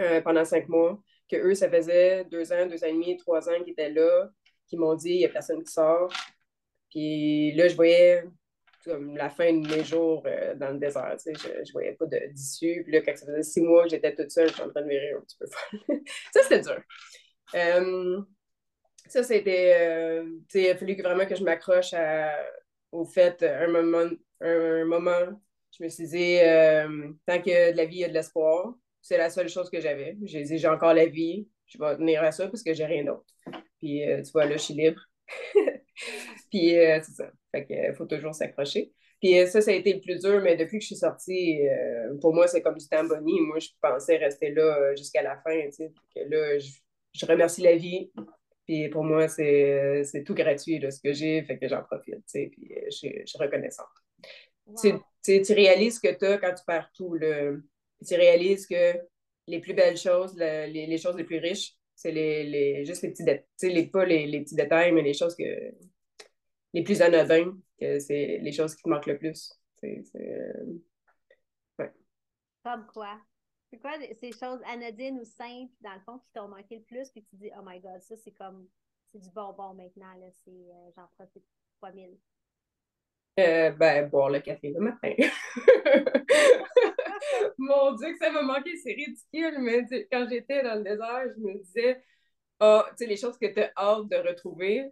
euh, 0.00 0.20
pendant 0.20 0.44
cinq 0.44 0.68
mois, 0.68 1.00
que 1.30 1.36
eux, 1.36 1.54
ça 1.54 1.70
faisait 1.70 2.24
deux 2.26 2.52
ans, 2.52 2.66
deux 2.66 2.82
ans 2.82 2.88
et 2.88 2.92
demi, 2.92 3.16
trois 3.16 3.48
ans 3.48 3.62
qu'ils 3.62 3.72
étaient 3.72 3.90
là, 3.90 4.28
qui 4.66 4.76
m'ont 4.76 4.94
dit, 4.94 5.10
il 5.10 5.18
n'y 5.18 5.24
a 5.24 5.28
personne 5.28 5.62
qui 5.62 5.72
sort. 5.72 6.12
Puis 6.96 7.52
là, 7.52 7.68
je 7.68 7.76
voyais 7.76 8.24
comme 8.82 9.18
la 9.18 9.28
fin 9.28 9.52
de 9.52 9.68
mes 9.68 9.84
jours 9.84 10.22
euh, 10.24 10.54
dans 10.54 10.70
le 10.70 10.78
désert. 10.78 11.14
Je 11.26 11.30
ne 11.30 11.72
voyais 11.72 11.92
pas 11.92 12.06
d'issue. 12.06 12.82
Puis 12.84 12.92
là, 12.94 13.02
quand 13.02 13.14
ça 13.14 13.26
faisait 13.26 13.42
six 13.42 13.60
mois 13.60 13.86
j'étais 13.86 14.14
toute 14.14 14.30
seule, 14.30 14.48
je 14.48 14.54
suis 14.54 14.62
en 14.62 14.70
train 14.70 14.80
de 14.80 14.88
virer 14.88 15.12
un 15.12 15.20
petit 15.20 15.36
peu 15.38 15.46
ça, 16.32 16.42
c'était 16.42 16.60
dur. 16.62 16.80
Euh, 17.54 18.22
ça, 19.08 19.22
c'était. 19.22 19.76
Euh, 19.78 20.38
il 20.54 20.70
a 20.70 20.76
fallu 20.76 20.96
vraiment 21.02 21.26
que 21.26 21.36
je 21.36 21.44
m'accroche 21.44 21.92
au 22.92 23.04
fait, 23.04 23.42
un 23.42 23.68
moment, 23.68 24.08
un, 24.40 24.86
moment, 24.86 25.38
je 25.78 25.84
me 25.84 25.90
suis 25.90 26.08
dit, 26.08 26.38
tant 27.26 27.42
que 27.42 27.72
de 27.72 27.76
la 27.76 27.84
vie, 27.84 27.96
il 27.96 28.00
y 28.00 28.04
a 28.04 28.08
de 28.08 28.14
l'espoir. 28.14 28.74
C'est 29.02 29.18
la 29.18 29.28
seule 29.28 29.50
chose 29.50 29.68
que 29.68 29.82
j'avais. 29.82 30.16
J'ai 30.22 30.44
dit, 30.44 30.56
j'ai 30.56 30.68
encore 30.68 30.94
la 30.94 31.04
vie, 31.04 31.46
je 31.66 31.76
vais 31.76 31.94
tenir 31.96 32.22
à 32.22 32.32
ça 32.32 32.48
parce 32.48 32.62
que 32.62 32.72
j'ai 32.72 32.86
rien 32.86 33.04
d'autre. 33.04 33.26
Puis, 33.80 34.00
tu 34.24 34.30
vois, 34.32 34.46
là, 34.46 34.52
je 34.52 34.62
suis 34.62 34.74
libre. 34.74 35.02
Puis, 36.50 36.78
euh, 36.78 37.00
c'est 37.02 37.12
ça. 37.12 37.30
Fait 37.52 37.66
qu'il 37.66 37.94
faut 37.94 38.06
toujours 38.06 38.34
s'accrocher. 38.34 38.92
Puis 39.20 39.38
euh, 39.38 39.46
ça, 39.46 39.60
ça 39.60 39.70
a 39.70 39.74
été 39.74 39.94
le 39.94 40.00
plus 40.00 40.20
dur, 40.20 40.40
mais 40.42 40.56
depuis 40.56 40.78
que 40.78 40.82
je 40.82 40.88
suis 40.88 40.96
sortie, 40.96 41.66
euh, 41.68 42.16
pour 42.20 42.34
moi, 42.34 42.46
c'est 42.48 42.60
comme 42.60 42.76
du 42.76 42.86
temps 42.86 43.04
boni. 43.04 43.40
Moi, 43.40 43.58
je 43.58 43.68
pensais 43.80 44.16
rester 44.16 44.50
là 44.50 44.94
jusqu'à 44.94 45.22
la 45.22 45.36
fin. 45.38 45.58
Tu 45.66 45.72
sais. 45.72 45.92
là, 46.28 46.58
je, 46.58 47.26
remercie 47.26 47.62
la 47.62 47.76
vie. 47.76 48.10
Puis 48.66 48.88
pour 48.88 49.04
moi, 49.04 49.28
c'est 49.28 50.24
tout 50.26 50.34
gratuit, 50.34 50.84
ce 50.90 51.00
que 51.00 51.12
j'ai, 51.12 51.42
fait 51.44 51.58
que 51.58 51.68
j'en 51.68 51.82
profite. 51.82 52.16
Tu 52.16 52.22
sais, 52.26 52.50
puis 52.52 52.74
je, 52.86 52.90
suis 52.90 53.38
reconnaissante. 53.38 53.86
Tu, 54.82 54.92
tu, 55.42 55.52
réalises 55.52 56.00
que 56.00 56.12
tu 56.12 56.26
as 56.26 56.38
quand 56.38 56.52
tu 56.52 56.64
perds 56.66 56.90
tout. 56.94 57.14
Le, 57.14 57.64
tu 58.06 58.14
réalises 58.16 58.66
que 58.66 58.98
les 59.46 59.60
plus 59.60 59.74
belles 59.74 59.96
choses, 59.96 60.36
les, 60.36 60.86
les, 60.86 60.98
choses 60.98 61.16
les 61.16 61.24
plus 61.24 61.38
riches, 61.38 61.74
c'est 61.96 62.12
les, 62.12 62.44
les, 62.44 62.84
juste 62.84 63.02
les 63.02 63.10
petits 63.10 63.24
détails, 63.24 63.46
les, 63.62 63.86
pas 63.86 64.04
les, 64.04 64.26
les, 64.26 64.42
petits 64.42 64.54
détails, 64.54 64.92
mais 64.92 65.02
les 65.02 65.14
choses 65.14 65.34
que, 65.34 65.74
les 66.74 66.84
plus 66.84 67.00
anodins, 67.00 67.56
que 67.80 67.98
c'est 67.98 68.38
les 68.38 68.52
choses 68.52 68.74
qui 68.76 68.82
te 68.82 68.88
manquent 68.88 69.06
le 69.06 69.18
plus. 69.18 69.58
C'est, 69.76 70.04
euh, 70.16 70.78
ouais. 71.78 71.92
Comme 72.62 72.86
quoi? 72.86 73.18
C'est 73.70 73.80
quoi 73.80 73.92
ces 74.20 74.30
choses 74.30 74.60
anodines 74.66 75.18
ou 75.18 75.24
simples, 75.24 75.72
dans 75.80 75.94
le 75.94 76.00
fond, 76.00 76.18
qui 76.18 76.30
t'ont 76.34 76.48
manqué 76.48 76.76
le 76.76 76.82
plus, 76.82 77.10
puis 77.10 77.24
tu 77.24 77.36
dis, 77.36 77.50
oh 77.58 77.62
my 77.64 77.80
god, 77.80 78.00
ça, 78.02 78.14
c'est 78.16 78.32
comme, 78.32 78.68
c'est 79.10 79.18
du 79.18 79.30
bonbon 79.30 79.74
maintenant, 79.74 80.14
là, 80.20 80.26
c'est, 80.44 80.50
euh, 80.50 80.90
j'en 80.94 81.08
profite 81.16 81.44
fois 81.80 81.92
mille. 81.92 82.18
Euh, 83.38 83.70
ben, 83.70 84.08
boire 84.08 84.30
le 84.30 84.40
café 84.40 84.70
le 84.70 84.80
matin. 84.80 85.12
Mon 87.58 87.92
Dieu, 87.94 88.12
que 88.12 88.18
ça 88.18 88.30
m'a 88.30 88.42
manqué, 88.42 88.76
c'est 88.76 88.92
ridicule, 88.92 89.58
mais 89.60 89.84
quand 90.10 90.26
j'étais 90.28 90.62
dans 90.62 90.76
le 90.76 90.82
désert, 90.82 91.24
je 91.36 91.40
me 91.40 91.58
disais, 91.58 92.02
ah, 92.60 92.86
tu 92.90 92.96
sais, 92.98 93.06
les 93.06 93.16
choses 93.16 93.38
que 93.38 93.46
tu 93.46 93.60
as 93.60 93.72
hâte 93.76 94.08
de 94.08 94.16
retrouver, 94.16 94.90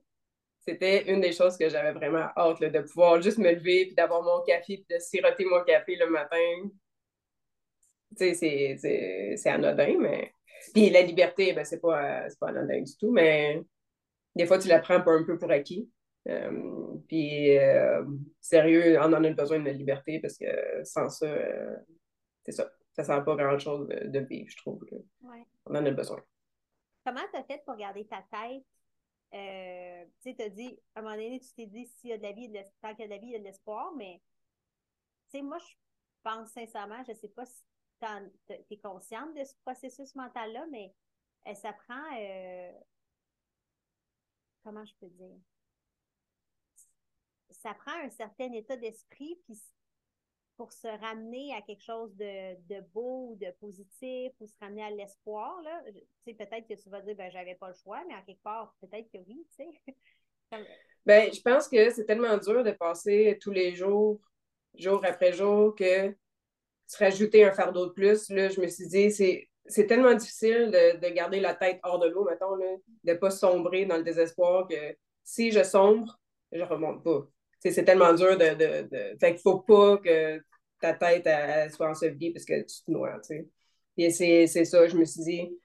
c'était 0.60 1.10
une 1.12 1.20
des 1.20 1.32
choses 1.32 1.56
que 1.56 1.68
j'avais 1.68 1.92
vraiment 1.92 2.28
hâte, 2.36 2.60
de 2.60 2.80
pouvoir 2.80 3.20
juste 3.20 3.38
me 3.38 3.52
lever, 3.52 3.86
puis 3.86 3.94
d'avoir 3.94 4.22
mon 4.22 4.42
café, 4.44 4.78
puis 4.78 4.86
de 4.90 4.98
siroter 4.98 5.44
mon 5.44 5.62
café 5.64 5.96
le 5.96 6.08
matin. 6.08 6.70
Tu 8.16 8.34
sais, 8.34 8.76
c'est 9.36 9.50
anodin, 9.50 9.98
mais... 9.98 10.32
Puis 10.72 10.88
la 10.90 11.02
liberté, 11.02 11.52
ben, 11.52 11.64
c'est 11.64 11.80
pas, 11.80 12.26
pas 12.40 12.48
anodin 12.48 12.80
du 12.80 12.96
tout, 12.96 13.10
mais 13.10 13.60
des 14.34 14.46
fois, 14.46 14.58
tu 14.58 14.68
la 14.68 14.80
prends 14.80 14.94
un 14.94 15.24
peu 15.24 15.38
pour 15.38 15.50
acquis. 15.50 15.90
Euh, 16.28 16.96
puis, 17.06 17.56
euh, 17.58 18.02
sérieux, 18.40 18.98
on 19.00 19.12
en 19.12 19.24
a 19.24 19.30
besoin 19.30 19.58
de 19.58 19.66
la 19.66 19.72
liberté 19.72 20.20
parce 20.20 20.38
que 20.38 20.46
sans 20.84 21.08
ça, 21.08 21.26
euh, 21.26 21.76
c'est 22.44 22.52
ça. 22.52 22.70
Ça 22.92 23.02
ne 23.02 23.06
sert 23.06 23.24
pas 23.24 23.36
grand-chose 23.36 23.88
de, 23.88 24.18
vivre, 24.20 24.48
je 24.48 24.56
trouve. 24.56 24.84
On 25.66 25.74
en 25.74 25.84
a 25.84 25.90
besoin. 25.90 26.22
Comment 27.04 27.26
tu 27.32 27.36
as 27.36 27.44
fait 27.44 27.62
pour 27.64 27.76
garder 27.76 28.06
ta 28.06 28.22
tête? 28.30 28.64
tu 29.32 30.30
sais, 30.30 30.36
tu 30.36 30.42
as 30.42 30.48
dit, 30.48 30.78
à 30.94 31.00
un 31.00 31.02
moment 31.02 31.16
donné, 31.16 31.40
tu 31.40 31.52
t'es 31.54 31.66
dit, 31.66 31.86
s'il 31.86 32.10
y 32.10 32.12
a 32.12 32.18
de 32.18 32.22
la 32.22 32.32
vie, 32.32 32.52
tant 32.80 32.94
qu'il 32.94 33.00
y 33.00 33.02
a 33.02 33.06
de 33.06 33.14
la 33.14 33.18
vie, 33.18 33.26
il 33.26 33.32
y 33.32 33.36
a 33.36 33.40
de 33.40 33.44
l'espoir, 33.44 33.92
mais, 33.96 34.22
tu 35.28 35.38
sais, 35.38 35.42
moi, 35.42 35.58
je 35.58 35.74
pense 36.22 36.50
sincèrement, 36.50 37.02
je 37.04 37.10
ne 37.10 37.16
sais 37.16 37.28
pas 37.28 37.44
si 37.44 37.64
tu 38.46 38.54
es 38.70 38.78
consciente 38.78 39.34
de 39.34 39.42
ce 39.42 39.54
processus 39.64 40.14
mental-là, 40.14 40.66
mais 40.70 40.94
ça 41.56 41.72
prend, 41.72 42.04
comment 44.62 44.84
je 44.84 44.94
peux 45.00 45.08
dire? 45.08 45.36
ça 47.64 47.74
prend 47.74 47.92
un 47.92 48.10
certain 48.10 48.52
état 48.52 48.76
d'esprit 48.76 49.38
puis 49.46 49.58
pour 50.56 50.72
se 50.72 50.86
ramener 50.86 51.52
à 51.54 51.62
quelque 51.62 51.82
chose 51.82 52.14
de, 52.16 52.80
beau 52.92 53.30
ou 53.30 53.36
de 53.36 53.50
positif 53.60 54.32
ou 54.40 54.46
se 54.46 54.54
ramener 54.60 54.84
à 54.84 54.90
l'espoir, 54.90 55.60
là, 55.62 55.82
peut-être 56.24 56.68
que 56.68 56.74
tu 56.74 56.88
vas 56.88 57.00
dire, 57.00 57.16
ben, 57.16 57.30
j'avais 57.30 57.56
pas 57.56 57.68
le 57.68 57.74
choix, 57.74 58.02
mais 58.08 58.14
en 58.14 58.22
quelque 58.22 58.42
part, 58.42 58.74
peut-être 58.80 59.10
que 59.10 59.18
oui, 59.26 59.46
tu 59.56 59.64
sais. 59.64 59.94
Ben, 61.06 61.30
je 61.32 61.40
pense 61.42 61.68
que 61.68 61.90
c'est 61.90 62.06
tellement 62.06 62.38
dur 62.38 62.62
de 62.64 62.70
passer 62.70 63.38
tous 63.42 63.50
les 63.50 63.74
jours, 63.74 64.20
jour 64.74 65.04
après 65.04 65.32
jour, 65.32 65.74
que 65.74 66.14
se 66.86 66.98
rajouter 66.98 67.44
un 67.44 67.52
fardeau 67.52 67.86
de 67.86 67.92
plus, 67.92 68.30
là, 68.30 68.48
je 68.48 68.60
me 68.60 68.68
suis 68.68 68.86
dit, 68.86 69.10
c'est, 69.10 69.48
c'est 69.66 69.86
tellement 69.86 70.14
difficile 70.14 70.70
de, 70.70 71.08
garder 71.10 71.40
la 71.40 71.54
tête 71.54 71.80
hors 71.82 71.98
de 71.98 72.08
l'eau, 72.08 72.24
mettons, 72.24 72.54
là, 72.54 72.76
de 73.04 73.12
ne 73.12 73.18
pas 73.18 73.30
sombrer 73.30 73.84
dans 73.84 73.96
le 73.96 74.02
désespoir 74.02 74.66
que 74.68 74.96
si 75.24 75.50
je 75.50 75.62
sombre, 75.62 76.18
je 76.52 76.62
remonte 76.62 77.02
pas 77.02 77.26
c'est 77.72 77.84
tellement 77.84 78.12
dur 78.12 78.36
de. 78.36 78.54
de. 78.54 79.18
Fait 79.18 79.32
qu'il 79.32 79.42
faut 79.42 79.60
pas 79.60 79.98
que 79.98 80.40
ta 80.80 80.94
tête 80.94 81.28
soit 81.72 81.88
ensevelie 81.88 82.32
parce 82.32 82.44
que 82.44 82.60
tu 82.60 82.84
te 82.84 82.90
noies, 82.90 83.18
tu 83.20 83.36
sais. 83.36 83.48
Et 83.96 84.10
c'est 84.46 84.64
ça, 84.64 84.86
je 84.88 84.96
me 84.96 85.04
suis 85.04 85.22
dit, 85.22 85.58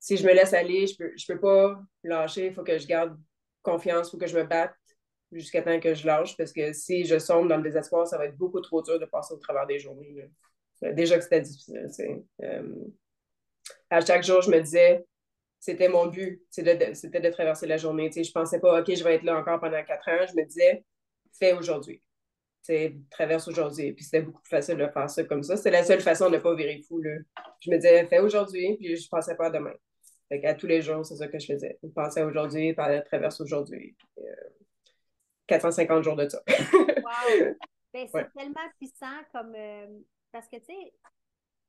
si 0.00 0.16
je 0.16 0.26
me 0.26 0.32
laisse 0.32 0.52
aller, 0.52 0.86
je 0.86 0.96
peux, 0.96 1.12
je 1.16 1.26
peux 1.32 1.40
pas 1.40 1.80
lâcher, 2.02 2.46
il 2.46 2.54
faut 2.54 2.64
que 2.64 2.78
je 2.78 2.86
garde 2.86 3.16
confiance, 3.62 4.08
il 4.08 4.10
faut 4.12 4.18
que 4.18 4.26
je 4.26 4.36
me 4.36 4.44
batte 4.44 4.74
jusqu'à 5.32 5.62
temps 5.62 5.78
que 5.80 5.94
je 5.94 6.06
lâche, 6.06 6.36
parce 6.36 6.52
que 6.52 6.72
si 6.72 7.04
je 7.04 7.18
sombre 7.18 7.48
dans 7.48 7.56
le 7.56 7.62
désespoir, 7.62 8.06
ça 8.06 8.18
va 8.18 8.26
être 8.26 8.36
beaucoup 8.36 8.60
trop 8.60 8.82
dur 8.82 8.98
de 8.98 9.06
passer 9.06 9.34
au 9.34 9.38
travers 9.38 9.66
des 9.66 9.78
journées. 9.78 10.28
Déjà 10.82 11.16
que 11.16 11.24
c'était 11.24 11.40
difficile. 11.40 12.24
Euh, 12.42 12.74
à 13.90 14.00
chaque 14.00 14.22
jour, 14.24 14.42
je 14.42 14.50
me 14.50 14.60
disais, 14.60 15.04
c'était 15.58 15.88
mon 15.88 16.06
but, 16.06 16.42
c'était 16.50 16.76
de, 16.76 17.18
de, 17.18 17.30
traverser 17.30 17.66
la 17.66 17.76
journée. 17.76 18.08
Tu 18.10 18.14
sais, 18.14 18.24
je 18.24 18.32
pensais 18.32 18.60
pas, 18.60 18.80
OK, 18.80 18.94
je 18.94 19.02
vais 19.02 19.14
être 19.14 19.24
là 19.24 19.38
encore 19.38 19.58
pendant 19.58 19.82
quatre 19.84 20.08
ans. 20.08 20.26
Je 20.28 20.34
me 20.34 20.44
disais, 20.44 20.84
fais 21.38 21.52
aujourd'hui. 21.52 22.02
Traverse 23.10 23.46
aujourd'hui. 23.48 23.92
Puis 23.92 24.04
c'était 24.04 24.22
beaucoup 24.22 24.42
plus 24.42 24.50
facile 24.50 24.76
de 24.76 24.88
faire 24.88 25.08
ça 25.08 25.24
comme 25.24 25.42
ça. 25.42 25.56
C'était 25.56 25.70
la 25.70 25.84
seule 25.84 26.00
façon 26.00 26.30
de 26.30 26.36
ne 26.36 26.40
pas 26.40 26.54
virer 26.54 26.82
fou. 26.86 27.00
Là. 27.00 27.16
Je 27.60 27.70
me 27.70 27.76
disais, 27.76 28.06
fais 28.06 28.18
aujourd'hui, 28.18 28.76
puis 28.76 28.96
je 28.96 29.04
ne 29.04 29.08
pensais 29.08 29.36
pas 29.36 29.46
à 29.46 29.50
demain. 29.50 29.74
Fait 30.28 30.44
à 30.44 30.54
tous 30.54 30.66
les 30.66 30.82
jours, 30.82 31.06
c'est 31.06 31.16
ça 31.16 31.28
que 31.28 31.38
je 31.38 31.46
faisais. 31.46 31.78
Je 31.82 31.88
pensais 31.88 32.20
à 32.20 32.26
aujourd'hui, 32.26 32.74
puis 32.74 33.02
traverse 33.04 33.40
aujourd'hui. 33.40 33.96
450 35.46 35.98
euh, 35.98 36.02
jours 36.02 36.16
de 36.16 36.28
ça. 36.28 36.42
wow! 36.48 37.54
Ben, 37.92 38.08
c'est 38.12 38.32
tellement 38.36 38.68
puissant 38.78 39.22
comme. 39.32 39.54
Euh, 39.54 39.86
parce 40.32 40.48
que, 40.48 40.56
tu 40.56 40.66
sais, 40.66 40.92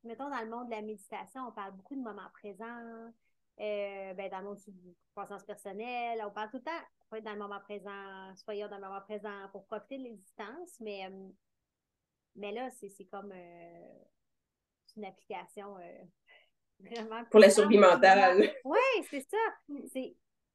mettons 0.04 0.30
dans 0.30 0.42
le 0.42 0.50
monde 0.50 0.68
de 0.68 0.72
la 0.72 0.82
méditation, 0.82 1.42
on 1.48 1.52
parle 1.52 1.74
beaucoup 1.74 1.96
de 1.96 2.02
moments 2.02 2.30
présents. 2.34 3.12
Euh, 3.60 4.14
ben, 4.14 4.30
dans 4.30 4.40
le 4.40 4.46
monde 4.46 4.58
de 4.68 4.96
croissance 5.12 5.44
personnelle, 5.44 6.24
on 6.26 6.32
parle 6.32 6.52
tout 6.52 6.58
le 6.58 6.64
temps 6.64 6.86
faut 7.10 7.16
être 7.16 7.24
dans 7.24 7.34
le 7.34 7.40
moment 7.40 7.60
présent, 7.62 8.36
soyons 8.36 8.68
dans 8.68 8.78
le 8.78 8.84
moment 8.84 9.02
présent 9.02 9.48
pour 9.52 9.66
profiter 9.66 9.98
de 9.98 10.04
l'existence, 10.04 10.80
mais, 10.80 11.06
euh, 11.06 11.30
mais 12.36 12.52
là, 12.52 12.70
c'est 12.72 13.06
comme 13.06 13.32
euh, 13.34 14.04
une 14.98 15.06
application 15.06 15.78
euh, 15.78 16.04
vraiment. 16.80 17.24
Pour 17.26 17.40
la 17.40 17.50
survie 17.50 17.78
mentale. 17.78 18.54
Oui, 18.66 19.06
c'est 19.10 19.26
ça. 19.30 19.38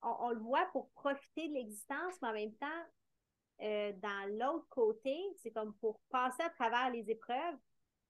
On, 0.02 0.16
on, 0.20 0.30
le 0.30 0.40
voit 0.40 0.66
pour 0.72 0.90
profiter 0.90 1.48
de 1.48 1.54
l'existence, 1.54 2.14
mais 2.20 2.28
en 2.28 2.32
même 2.32 2.54
temps, 2.54 2.66
dans 3.60 4.38
l'autre 4.38 4.66
côté, 4.68 5.16
c'est 5.36 5.52
comme 5.52 5.74
pour 5.74 6.00
passer 6.10 6.42
à 6.42 6.50
travers 6.50 6.90
les 6.90 7.08
épreuves, 7.08 7.56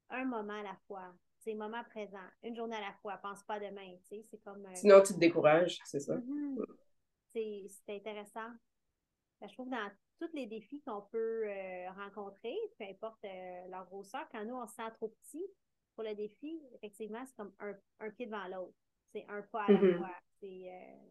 un 0.08 0.24
moment 0.24 0.58
à 0.58 0.62
la 0.62 0.76
fois. 0.86 1.12
C'est 1.44 1.54
moment 1.54 1.82
présent, 1.90 2.18
une 2.44 2.54
journée 2.54 2.76
à 2.76 2.80
la 2.80 2.92
fois, 3.02 3.16
pense 3.16 3.42
pas 3.42 3.58
demain, 3.58 3.96
c'est 4.08 4.24
comme... 4.44 4.66
Sinon, 4.74 5.02
tu 5.02 5.14
te 5.14 5.18
décourages, 5.18 5.80
c'est 5.84 6.00
ça. 6.00 6.16
Mm-hmm 6.16 6.64
c'est 7.32 7.68
intéressant. 7.88 8.48
Ben, 9.40 9.48
je 9.48 9.54
trouve 9.54 9.66
que 9.66 9.72
dans 9.72 9.90
tous 10.20 10.34
les 10.34 10.46
défis 10.46 10.82
qu'on 10.86 11.02
peut 11.10 11.44
euh, 11.46 11.90
rencontrer, 11.96 12.54
peu 12.78 12.84
importe 12.84 13.24
euh, 13.24 13.68
leur 13.70 13.86
grosseur, 13.86 14.26
quand 14.30 14.44
nous, 14.44 14.54
on 14.54 14.66
se 14.66 14.74
sent 14.74 14.90
trop 14.96 15.08
petit 15.08 15.44
pour 15.94 16.04
le 16.04 16.14
défi, 16.14 16.60
effectivement, 16.74 17.22
c'est 17.26 17.36
comme 17.36 17.52
un, 17.60 17.74
un, 18.00 18.10
pied 18.10 18.26
devant 18.26 18.46
l'autre. 18.48 18.74
C'est 19.12 19.26
un 19.28 19.42
pas 19.42 19.64
à 19.64 19.72
la 19.72 19.78
mm-hmm. 19.78 19.98
fois. 19.98 20.10
Euh, 20.44 20.48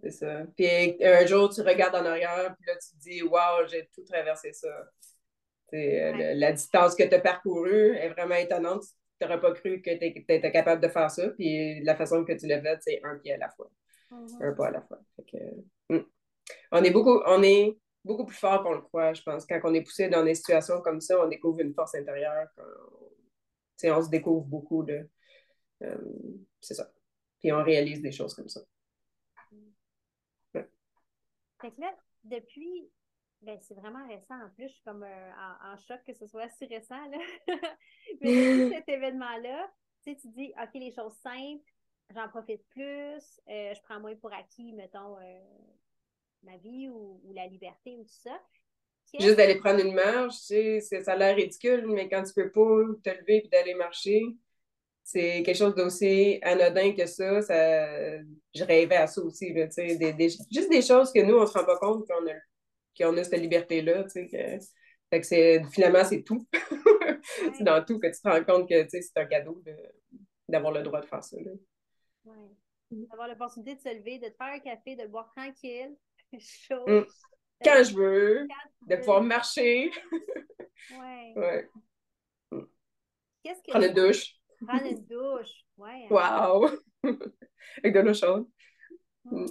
c'est 0.04 0.12
ça. 0.12 0.44
Puis 0.58 1.06
un 1.06 1.26
jour, 1.26 1.50
tu 1.50 1.62
regardes 1.62 1.96
en 1.96 2.06
arrière, 2.06 2.54
puis 2.58 2.66
là, 2.68 2.74
tu 2.76 2.98
te 2.98 3.02
dis, 3.02 3.24
waouh, 3.24 3.66
j'ai 3.68 3.88
tout 3.94 4.04
traversé 4.04 4.52
ça. 4.52 4.92
la 5.72 6.52
distance 6.52 6.96
que 6.96 7.04
tu 7.04 7.14
as 7.14 7.20
parcourue 7.20 7.96
est 7.96 8.10
vraiment 8.10 8.36
étonnante. 8.36 8.84
Tu 8.84 8.90
n'aurais 9.24 9.42
pas 9.42 9.54
cru 9.54 9.82
que 9.82 9.92
tu 9.92 10.06
étais 10.06 10.52
capable 10.52 10.82
de 10.82 10.88
faire 10.88 11.10
ça. 11.10 11.30
Puis 11.30 11.84
la 11.84 11.96
façon 11.96 12.24
que 12.26 12.34
tu 12.34 12.48
l'as 12.48 12.62
fait, 12.62 12.78
c'est 12.82 13.02
un 13.04 13.18
pied 13.18 13.34
à 13.34 13.38
la 13.38 13.50
fois. 13.50 13.70
Mm-hmm. 14.12 14.44
Un 14.46 14.54
pas 14.54 14.68
à 14.68 14.72
la 14.72 14.82
fois. 14.82 15.00
Mm. 15.90 16.00
On 16.72 16.84
est 16.84 16.92
beaucoup, 16.92 17.22
on 17.26 17.44
est 17.44 17.78
beaucoup 18.04 18.26
plus 18.26 18.38
fort 18.38 18.64
qu'on 18.64 18.74
le 18.74 18.82
croit, 18.82 19.14
je 19.14 19.22
pense. 19.22 19.46
Quand 19.46 19.60
on 19.64 19.74
est 19.74 19.82
poussé 19.82 20.10
dans 20.10 20.24
des 20.24 20.36
situations 20.36 20.82
comme 20.82 21.02
ça, 21.02 21.24
on 21.24 21.28
découvre 21.28 21.60
une 21.60 21.74
force 21.74 21.96
intérieure. 21.96 22.48
On, 22.58 23.90
on 23.90 24.02
se 24.02 24.10
découvre 24.10 24.46
beaucoup. 24.46 24.84
De, 24.84 25.10
euh, 25.84 25.98
c'est 26.60 26.76
ça. 26.76 26.90
Puis 27.40 27.52
on 27.52 27.64
réalise 27.64 28.02
des 28.02 28.12
choses 28.12 28.34
comme 28.34 28.50
ça. 28.50 28.62
là, 30.54 31.96
depuis 32.24 32.90
Ben, 33.42 33.58
c'est 33.62 33.74
vraiment 33.74 34.08
récent. 34.08 34.36
En 34.36 34.50
plus, 34.56 34.68
je 34.68 34.74
suis 34.74 34.84
comme 34.84 35.04
euh, 35.04 35.32
en, 35.64 35.76
choc 35.78 36.00
que 36.06 36.14
ce 36.14 36.28
soit 36.28 36.48
si 36.50 36.66
récent. 36.66 37.04
Là. 37.10 37.18
Mais 38.22 38.70
cet 38.76 38.88
événement-là, 38.88 39.72
tu 40.04 40.12
sais, 40.12 40.18
tu 40.22 40.28
dis, 40.28 40.54
OK, 40.62 40.70
les 40.76 40.92
choses 40.92 41.16
simples, 41.24 41.64
j'en 42.14 42.28
profite 42.30 42.64
plus, 42.70 43.42
euh, 43.50 43.74
je 43.74 43.82
prends 43.82 44.00
moins 44.00 44.16
pour 44.16 44.32
acquis, 44.32 44.74
mettons, 44.74 45.18
euh, 45.18 45.40
ma 46.44 46.58
vie 46.58 46.90
ou, 46.90 47.20
la 47.34 47.48
liberté 47.48 47.96
ou 47.98 48.04
tout 48.04 48.10
ça. 48.10 48.40
Juste 49.20 49.36
d'aller 49.36 49.56
prendre 49.56 49.84
une 49.84 49.94
marche, 49.94 50.38
tu 50.48 50.80
sais, 50.80 51.02
ça 51.04 51.14
a 51.14 51.16
l'air 51.18 51.36
ridicule, 51.36 51.86
mais 51.88 52.08
quand 52.08 52.24
tu 52.24 52.34
peux 52.34 52.50
pas 52.52 52.86
te 53.04 53.10
lever 53.10 53.44
et 53.44 53.48
d'aller 53.50 53.74
marcher, 53.74 54.22
c'est 55.04 55.44
quelque 55.44 55.58
chose 55.58 55.76
d'aussi 55.76 56.40
anodin 56.44 56.94
que 56.94 57.06
ça, 57.08 57.42
ça. 57.42 57.88
Je 58.56 58.64
rêvais 58.64 58.96
à 58.96 59.08
ça 59.08 59.22
aussi, 59.22 59.52
là, 59.52 59.66
des, 59.76 60.14
des, 60.14 60.30
juste 60.30 60.70
des 60.70 60.82
choses 60.82 61.12
que 61.12 61.22
nous, 61.24 61.36
on 61.36 61.46
se 61.46 61.58
rend 61.58 61.66
pas 61.66 61.78
compte 61.78 62.08
qu'on 62.08 62.26
a 62.28 62.36
qu'on 62.98 63.18
a 63.18 63.24
cette 63.24 63.40
liberté-là, 63.40 64.04
tu 64.04 64.10
sais, 64.10 64.28
que, 64.28 64.66
fait 65.10 65.22
que 65.22 65.70
finalement, 65.70 66.04
c'est 66.04 66.24
tout. 66.24 66.48
c'est 67.54 67.64
dans 67.64 67.84
tout 67.84 68.00
que 68.00 68.08
tu 68.08 68.22
te 68.22 68.28
rends 68.28 68.44
compte 68.44 68.70
que, 68.70 68.88
c'est 68.90 69.18
un 69.18 69.26
cadeau 69.26 69.62
d'avoir 70.48 70.72
le 70.72 70.84
droit 70.84 71.02
de 71.02 71.06
faire 71.06 71.24
ça, 71.24 71.38
là. 71.40 71.52
Ouais. 72.26 72.50
D'avoir 72.92 73.28
l'opportunité 73.28 73.76
de 73.76 73.82
se 73.82 73.98
lever, 73.98 74.20
de 74.20 74.28
te 74.28 74.36
faire 74.36 74.54
un 74.54 74.60
café, 74.60 74.96
de 74.96 75.08
boire 75.08 75.32
tranquille, 75.36 75.96
chaud. 76.40 76.86
Mm. 76.88 77.06
Quand 77.64 77.84
je 77.84 77.96
veux, 77.96 78.48
de 78.88 78.96
pouvoir 78.98 79.22
marcher. 79.22 79.92
ouais. 80.92 81.34
ouais. 81.36 81.70
Mm. 82.52 82.64
Qu'est-ce 83.44 83.62
que 83.62 83.72
Prendre 83.72 83.86
une 83.86 83.94
douche. 83.94 84.36
Prendre 84.66 84.86
une 84.86 85.06
douche, 85.06 85.66
ouais. 85.78 86.08
Hein. 86.10 86.52
Wow! 86.54 86.70
Avec 87.84 87.94
de 87.94 88.00
l'eau 88.00 88.14
chaude. 88.14 88.48
Mm. 89.26 89.46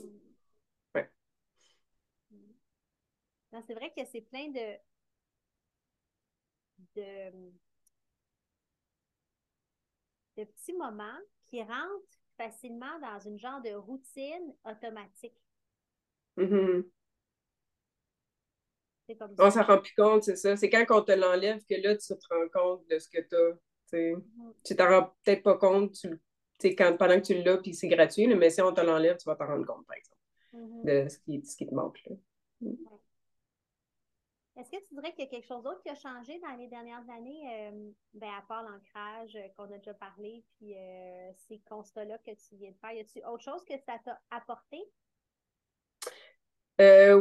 C'est 3.66 3.74
vrai 3.74 3.92
que 3.96 4.04
c'est 4.10 4.20
plein 4.22 4.48
de, 4.48 4.76
de, 6.96 7.52
de 10.36 10.44
petits 10.44 10.72
moments 10.74 11.18
qui 11.46 11.62
rentrent 11.62 12.20
facilement 12.36 12.98
dans 13.00 13.18
une 13.18 13.38
genre 13.38 13.60
de 13.60 13.74
routine 13.74 14.54
automatique. 14.64 15.36
Mm-hmm. 16.36 16.84
Comme 19.18 19.34
ça. 19.34 19.44
On 19.44 19.50
s'en 19.50 19.64
rend 19.64 19.78
plus 19.78 19.94
compte, 19.94 20.22
c'est 20.22 20.36
ça. 20.36 20.56
C'est 20.56 20.70
quand 20.70 20.84
on 20.90 21.02
te 21.02 21.10
l'enlève 21.10 21.64
que 21.68 21.74
là, 21.82 21.96
tu 21.96 22.06
te 22.06 22.26
rends 22.32 22.48
compte 22.52 22.86
de 22.88 22.98
ce 23.00 23.08
que 23.08 23.18
tu 23.20 23.34
as. 23.34 23.58
Mm-hmm. 23.92 24.54
Tu 24.64 24.76
t'en 24.76 24.88
rends 24.88 25.14
peut-être 25.24 25.42
pas 25.42 25.58
compte 25.58 25.96
tu, 26.60 26.76
quand, 26.76 26.96
pendant 26.96 27.20
que 27.20 27.26
tu 27.26 27.42
l'as, 27.42 27.58
puis 27.58 27.74
c'est 27.74 27.88
gratuit, 27.88 28.28
mais 28.28 28.50
si 28.50 28.62
on 28.62 28.72
te 28.72 28.80
l'enlève, 28.80 29.16
tu 29.16 29.24
vas 29.24 29.34
t'en 29.34 29.46
rendre 29.46 29.66
compte, 29.66 29.84
par 29.86 29.96
exemple, 29.96 30.20
mm-hmm. 30.54 30.84
de 30.84 31.08
ce 31.08 31.18
qui, 31.18 31.44
ce 31.44 31.56
qui 31.56 31.66
te 31.66 31.74
manque. 31.74 32.00
Là. 32.06 32.16
Mm. 32.60 32.74
Est-ce 34.60 34.70
que 34.70 34.88
tu 34.88 34.94
dirais 34.94 35.12
qu'il 35.12 35.24
y 35.24 35.26
a 35.26 35.30
quelque 35.30 35.46
chose 35.46 35.62
d'autre 35.62 35.80
qui 35.82 35.88
a 35.88 35.94
changé 35.94 36.38
dans 36.40 36.54
les 36.58 36.68
dernières 36.68 37.08
années, 37.08 37.70
euh, 37.70 37.90
ben, 38.12 38.28
à 38.28 38.42
part 38.46 38.62
l'ancrage 38.62 39.34
euh, 39.34 39.48
qu'on 39.56 39.72
a 39.72 39.78
déjà 39.78 39.94
parlé, 39.94 40.44
puis 40.58 40.76
euh, 40.76 41.30
ces 41.48 41.60
constats-là 41.60 42.18
que 42.18 42.32
tu 42.32 42.56
viens 42.56 42.70
de 42.70 42.76
faire? 42.76 42.92
Y 42.92 43.00
a-t-il 43.00 43.24
autre 43.24 43.42
chose 43.42 43.64
que 43.64 43.72
ça 43.86 43.98
t'a 44.04 44.20
apporté? 44.30 44.78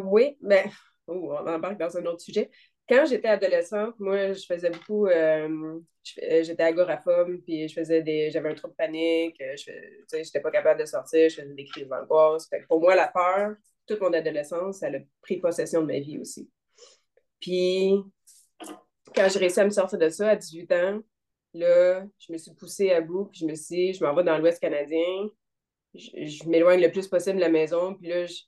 oui, 0.04 0.38
ben, 0.42 0.70
oh, 1.08 1.34
on 1.38 1.48
embarque 1.48 1.78
dans 1.78 1.98
un 1.98 2.06
autre 2.08 2.22
sujet. 2.22 2.50
Quand 2.88 3.06
j'étais 3.06 3.28
adolescente, 3.28 4.00
moi, 4.00 4.34
je 4.34 4.46
faisais 4.46 4.70
beaucoup, 4.70 5.08
j'étais 5.08 6.64
agoraphobe, 6.64 7.38
puis 7.46 7.68
je 7.68 7.74
faisais 7.74 8.02
des, 8.02 8.32
j'avais 8.32 8.50
un 8.50 8.56
trouble 8.56 8.74
de 8.74 8.78
panique, 8.78 9.36
je 9.40 10.18
n'étais 10.18 10.40
pas 10.40 10.52
capable 10.52 10.80
de 10.80 10.86
sortir, 10.86 11.30
je 11.30 11.42
faisais 11.42 11.54
des 11.54 11.66
crises 11.66 11.88
d'angoisse. 11.88 12.50
Pour 12.68 12.80
moi, 12.80 12.96
la 12.96 13.08
peur, 13.08 13.56
toute 13.86 14.00
mon 14.00 14.14
adolescence, 14.14 14.82
elle 14.82 14.96
a 14.96 15.00
pris 15.22 15.38
possession 15.38 15.82
de 15.82 15.88
ma 15.88 16.00
vie 16.00 16.18
aussi. 16.20 16.50
Puis, 17.40 17.94
quand 19.16 19.28
j'ai 19.30 19.40
réussi 19.40 19.60
à 19.60 19.66
me 19.66 19.70
sortir 19.70 19.98
de 19.98 20.10
ça 20.10 20.30
à 20.30 20.36
18 20.36 20.72
ans, 20.74 21.00
là, 21.54 22.06
je 22.20 22.32
me 22.32 22.38
suis 22.38 22.54
poussée 22.54 22.92
à 22.92 23.02
bout, 23.02 23.26
puis 23.26 23.40
je 23.40 23.46
me 23.46 23.56
suis 23.56 23.76
dit, 23.76 23.94
je 23.94 24.04
m'en 24.04 24.14
vais 24.14 24.24
dans 24.24 24.38
l'Ouest 24.38 24.60
canadien, 24.60 25.30
je, 25.94 26.48
m'éloigne 26.48 26.82
le 26.82 26.92
plus 26.92 27.08
possible 27.08 27.38
de 27.38 27.42
la 27.42 27.50
maison, 27.50 27.96
puis 27.96 28.08
là, 28.08 28.26
je, 28.26 28.42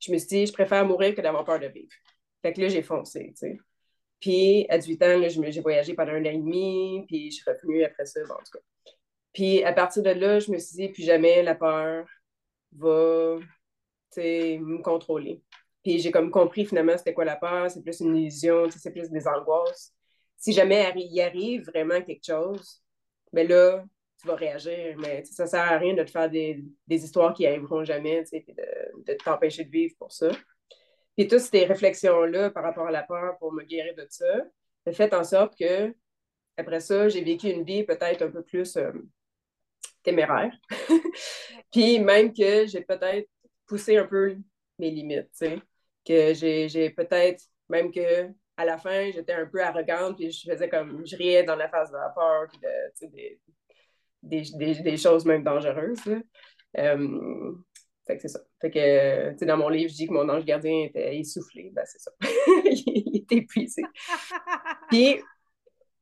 je 0.00 0.12
me 0.12 0.18
suis 0.18 0.28
dit, 0.28 0.46
je 0.46 0.52
préfère 0.52 0.86
mourir 0.86 1.14
que 1.14 1.20
d'avoir 1.20 1.44
peur 1.44 1.60
de 1.60 1.66
vivre. 1.66 1.92
Fait 2.42 2.52
que 2.52 2.60
là, 2.60 2.68
j'ai 2.68 2.82
foncé, 2.82 3.32
tu 3.38 3.48
sais. 3.48 3.58
Puis, 4.20 4.66
à 4.68 4.78
18 4.78 5.02
ans, 5.02 5.28
j'ai 5.28 5.60
voyagé 5.60 5.94
pendant 5.94 6.12
un 6.12 6.22
an 6.22 6.30
et 6.30 6.38
demi, 6.38 7.04
puis 7.08 7.30
je 7.30 7.36
suis 7.36 7.50
revenue 7.50 7.82
après 7.84 8.06
ça, 8.06 8.20
en 8.20 8.36
tout 8.36 8.52
cas. 8.52 8.60
Puis, 9.32 9.64
à 9.64 9.72
partir 9.72 10.02
de 10.02 10.10
là, 10.10 10.38
je 10.38 10.50
me 10.52 10.58
suis 10.58 10.76
dit, 10.76 10.88
plus 10.90 11.02
jamais 11.02 11.42
la 11.42 11.56
peur 11.56 12.06
va, 12.72 13.38
me 14.16 14.82
contrôler. 14.82 15.42
Puis 15.82 15.98
j'ai 15.98 16.10
comme 16.10 16.30
compris 16.30 16.64
finalement 16.64 16.96
c'était 16.96 17.14
quoi 17.14 17.24
la 17.24 17.36
peur, 17.36 17.70
c'est 17.70 17.82
plus 17.82 18.00
une 18.00 18.16
illusion, 18.16 18.68
c'est 18.70 18.92
plus 18.92 19.10
des 19.10 19.26
angoisses. 19.26 19.92
Si 20.36 20.52
jamais 20.52 20.92
il 20.96 21.20
arrive 21.20 21.66
vraiment 21.66 22.00
quelque 22.02 22.24
chose, 22.24 22.82
ben 23.32 23.48
là, 23.48 23.84
tu 24.20 24.28
vas 24.28 24.36
réagir, 24.36 24.96
mais 24.98 25.24
ça 25.24 25.46
sert 25.46 25.60
à 25.60 25.78
rien 25.78 25.94
de 25.94 26.02
te 26.02 26.10
faire 26.10 26.30
des, 26.30 26.62
histoires 26.88 27.34
qui 27.34 27.46
arriveront 27.46 27.84
jamais, 27.84 28.22
puis 28.24 28.44
de, 28.54 29.14
t'empêcher 29.14 29.64
de 29.64 29.70
vivre 29.70 29.94
pour 29.98 30.12
ça. 30.12 30.30
Puis 31.16 31.28
toutes 31.28 31.40
ces 31.40 31.64
réflexions-là 31.64 32.50
par 32.50 32.62
rapport 32.62 32.86
à 32.86 32.90
la 32.90 33.02
peur 33.02 33.36
pour 33.38 33.52
me 33.52 33.64
guérir 33.64 33.94
de 33.96 34.06
ça, 34.08 34.44
ça 34.86 34.92
fait 34.92 35.12
en 35.14 35.24
sorte 35.24 35.56
que, 35.58 35.94
après 36.56 36.80
ça, 36.80 37.08
j'ai 37.08 37.22
vécu 37.22 37.48
une 37.48 37.64
vie 37.64 37.84
peut-être 37.84 38.22
un 38.22 38.30
peu 38.30 38.42
plus 38.42 38.76
euh, 38.76 38.92
téméraire. 40.02 40.52
Puis 41.72 41.98
même 41.98 42.32
que 42.32 42.66
j'ai 42.66 42.82
peut-être 42.82 43.28
poussé 43.66 43.96
un 43.96 44.06
peu 44.06 44.36
mes 44.78 44.90
limites, 44.90 45.30
tu 45.32 45.46
sais 45.46 45.58
que 46.04 46.34
j'ai 46.34 46.90
peut-être, 46.90 47.44
même 47.68 47.92
que 47.92 48.30
à 48.56 48.64
la 48.64 48.78
fin, 48.78 49.10
j'étais 49.10 49.32
un 49.32 49.46
peu 49.46 49.62
arrogante, 49.62 50.16
puis 50.16 50.30
je 50.30 50.50
faisais 50.50 50.68
comme, 50.68 51.04
je 51.06 51.16
riais 51.16 51.42
dans 51.42 51.56
la 51.56 51.68
face 51.68 51.90
de 51.90 51.96
la 51.96 52.10
peur, 52.10 52.46
puis 52.48 53.08
des, 54.22 54.50
des, 54.54 54.74
des, 54.82 54.96
choses 54.96 55.24
même 55.24 55.42
dangereuses. 55.42 55.98
Euh, 56.78 57.52
fait 58.06 58.16
que 58.16 58.22
c'est 58.22 58.28
ça. 58.28 58.40
Fait 58.60 58.70
que, 58.70 59.44
dans 59.44 59.56
mon 59.56 59.68
livre, 59.68 59.90
je 59.90 59.96
dis 59.96 60.06
que 60.06 60.12
mon 60.12 60.28
ange 60.28 60.44
gardien 60.44 60.84
était 60.84 61.18
essoufflé. 61.18 61.70
Ben, 61.72 61.84
c'est 61.86 61.98
ça. 61.98 62.12
il 62.64 63.16
était 63.16 63.36
épuisé. 63.36 63.82
puis, 64.90 65.20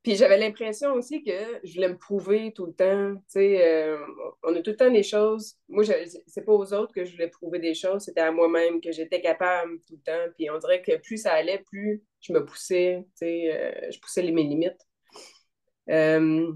puis 0.03 0.17
j'avais 0.17 0.39
l'impression 0.39 0.95
aussi 0.95 1.23
que 1.23 1.61
je 1.63 1.75
voulais 1.75 1.91
me 1.91 1.99
prouver 1.99 2.53
tout 2.55 2.65
le 2.65 2.73
temps. 2.73 3.23
Euh, 3.37 3.99
on 4.43 4.55
a 4.55 4.63
tout 4.63 4.71
le 4.71 4.77
temps 4.77 4.91
des 4.91 5.03
choses. 5.03 5.57
Moi, 5.69 5.85
c'est 6.27 6.45
pas 6.45 6.53
aux 6.53 6.73
autres 6.73 6.95
que 6.95 7.05
je 7.05 7.13
voulais 7.13 7.29
prouver 7.29 7.59
des 7.59 7.75
choses, 7.75 8.05
c'était 8.05 8.23
à 8.23 8.33
moi-même 8.33 8.81
que 8.81 8.93
j'étais 8.93 9.21
capable 9.21 9.79
tout 9.87 9.97
le 9.97 10.03
temps. 10.03 10.33
Puis 10.39 10.49
on 10.49 10.57
dirait 10.59 10.81
que 10.81 10.97
plus 10.97 11.19
ça 11.19 11.33
allait, 11.33 11.63
plus 11.71 12.03
je 12.21 12.33
me 12.33 12.45
poussais. 12.45 13.05
Euh, 13.23 13.91
je 13.91 14.01
poussais 14.01 14.23
mes 14.23 14.43
limites. 14.43 14.81
Euh, 15.91 16.51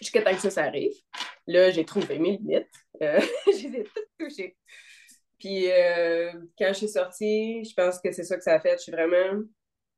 jusqu'à 0.00 0.22
temps 0.22 0.34
que 0.34 0.40
ça, 0.40 0.50
ça 0.50 0.64
arrive. 0.64 0.94
Là, 1.46 1.70
j'ai 1.70 1.84
trouvé 1.84 2.18
mes 2.18 2.38
limites. 2.38 2.66
Euh, 3.02 3.20
je 3.46 3.68
les 3.68 3.80
ai 3.80 3.84
toutes 3.84 4.10
touchées. 4.18 4.56
Puis 5.38 5.66
quand 6.58 6.68
je 6.68 6.78
suis 6.78 6.88
sortie, 6.88 7.64
je 7.64 7.74
pense 7.74 8.00
que 8.00 8.10
c'est 8.10 8.24
ça 8.24 8.36
que 8.36 8.42
ça 8.42 8.54
a 8.54 8.60
fait. 8.60 8.78
Je 8.78 8.84
suis 8.84 8.92
vraiment 8.92 9.42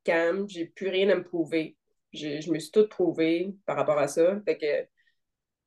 calme. 0.03 0.47
J'ai 0.47 0.65
plus 0.65 0.89
rien 0.89 1.09
à 1.09 1.15
me 1.15 1.23
prouver 1.23 1.76
je 2.13 2.51
me 2.51 2.59
suis 2.59 2.71
toute 2.71 2.89
prouvée 2.89 3.55
par 3.65 3.77
rapport 3.77 3.97
à 3.97 4.07
ça. 4.07 4.39
Fait 4.45 4.57
que, 4.57 4.87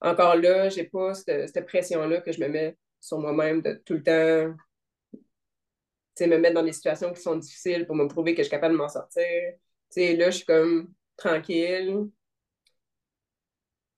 encore 0.00 0.36
là, 0.36 0.68
j'ai 0.68 0.84
pas 0.84 1.14
cette, 1.14 1.66
pression-là 1.66 2.20
que 2.20 2.32
je 2.32 2.40
me 2.40 2.48
mets 2.48 2.76
sur 3.00 3.18
moi-même 3.18 3.62
de 3.62 3.74
tout 3.84 3.94
le 3.94 4.02
temps 4.02 4.56
me 6.26 6.38
mettre 6.38 6.54
dans 6.54 6.62
des 6.62 6.72
situations 6.72 7.12
qui 7.12 7.22
sont 7.22 7.36
difficiles 7.36 7.86
pour 7.86 7.96
me 7.96 8.06
prouver 8.06 8.34
que 8.34 8.38
je 8.38 8.44
suis 8.44 8.50
capable 8.50 8.74
de 8.74 8.78
m'en 8.78 8.88
sortir. 8.88 9.22
sais 9.88 10.16
là, 10.16 10.30
je 10.30 10.36
suis 10.36 10.46
comme 10.46 10.92
tranquille. 11.16 12.08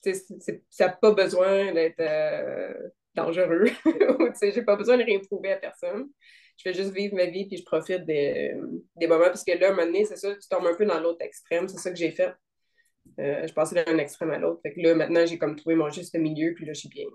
ça 0.02 0.86
n'a 0.86 0.88
pas 0.90 1.12
besoin 1.12 1.72
d'être 1.72 2.00
euh, 2.00 2.88
dangereux. 3.14 3.66
j'ai 4.42 4.62
pas 4.62 4.76
besoin 4.76 4.98
de 4.98 5.04
rien 5.04 5.20
prouver 5.20 5.52
à 5.52 5.56
personne. 5.56 6.08
Je 6.62 6.70
fais 6.70 6.74
juste 6.74 6.94
vivre 6.94 7.16
ma 7.16 7.26
vie 7.26 7.46
puis 7.46 7.56
je 7.56 7.64
profite 7.64 8.04
des, 8.04 8.54
des 8.96 9.06
moments. 9.08 9.24
Parce 9.24 9.42
que 9.42 9.52
là, 9.52 9.68
à 9.68 9.70
un 9.70 9.74
moment 9.74 9.86
donné, 9.86 10.04
c'est 10.04 10.16
ça, 10.16 10.34
tu 10.34 10.48
tombes 10.48 10.66
un 10.66 10.76
peu 10.76 10.86
dans 10.86 11.00
l'autre 11.00 11.22
extrême. 11.22 11.66
C'est 11.66 11.78
ça 11.78 11.90
que 11.90 11.96
j'ai 11.96 12.12
fait. 12.12 12.32
Euh, 13.18 13.46
je 13.46 13.52
passais 13.52 13.84
d'un 13.84 13.98
extrême 13.98 14.30
à 14.30 14.38
l'autre. 14.38 14.60
Fait 14.62 14.72
que 14.72 14.80
là, 14.80 14.94
maintenant, 14.94 15.26
j'ai 15.26 15.38
comme 15.38 15.56
trouvé 15.56 15.74
mon 15.74 15.90
juste 15.90 16.14
milieu, 16.14 16.54
puis 16.54 16.64
là, 16.64 16.72
je 16.72 16.80
suis 16.80 16.88
bien. 16.88 17.06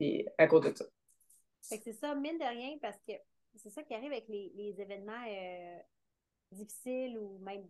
Et 0.00 0.24
mm-hmm. 0.24 0.32
à 0.38 0.46
cause 0.46 0.64
de 0.64 0.74
ça. 0.74 0.86
Fait 1.68 1.76
que 1.76 1.84
c'est 1.84 1.92
ça, 1.92 2.14
mine 2.14 2.38
de 2.38 2.44
rien, 2.44 2.78
parce 2.80 2.98
que 3.06 3.12
c'est 3.56 3.68
ça 3.68 3.82
qui 3.82 3.92
arrive 3.92 4.12
avec 4.12 4.26
les, 4.28 4.52
les 4.54 4.80
événements 4.80 5.22
euh, 5.28 5.78
difficiles 6.50 7.18
ou 7.18 7.38
même 7.40 7.66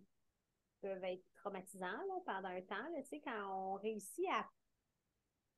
peuvent 0.81 1.03
être 1.03 1.24
traumatisants 1.35 2.22
pendant 2.24 2.48
un 2.48 2.61
temps, 2.62 2.88
là, 2.92 3.18
quand 3.24 3.72
on 3.72 3.74
réussit 3.74 4.27
à 4.31 4.46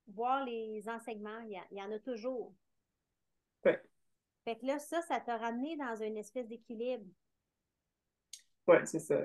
voir 0.09 0.45
les 0.45 0.89
enseignements, 0.89 1.41
il 1.41 1.61
y, 1.71 1.83
en 1.83 1.93
a 1.93 1.99
toujours. 1.99 2.55
Ouais. 3.65 3.81
Fait 4.51 4.67
là, 4.67 4.81
ça, 4.81 5.01
ça 5.03 5.21
t'a 5.21 5.37
ramené 5.37 5.77
dans 5.77 5.95
une 6.03 6.17
espèce 6.17 6.49
d'équilibre. 6.49 7.05
Oui, 8.67 8.79
c'est 8.85 8.99
ça. 8.99 9.23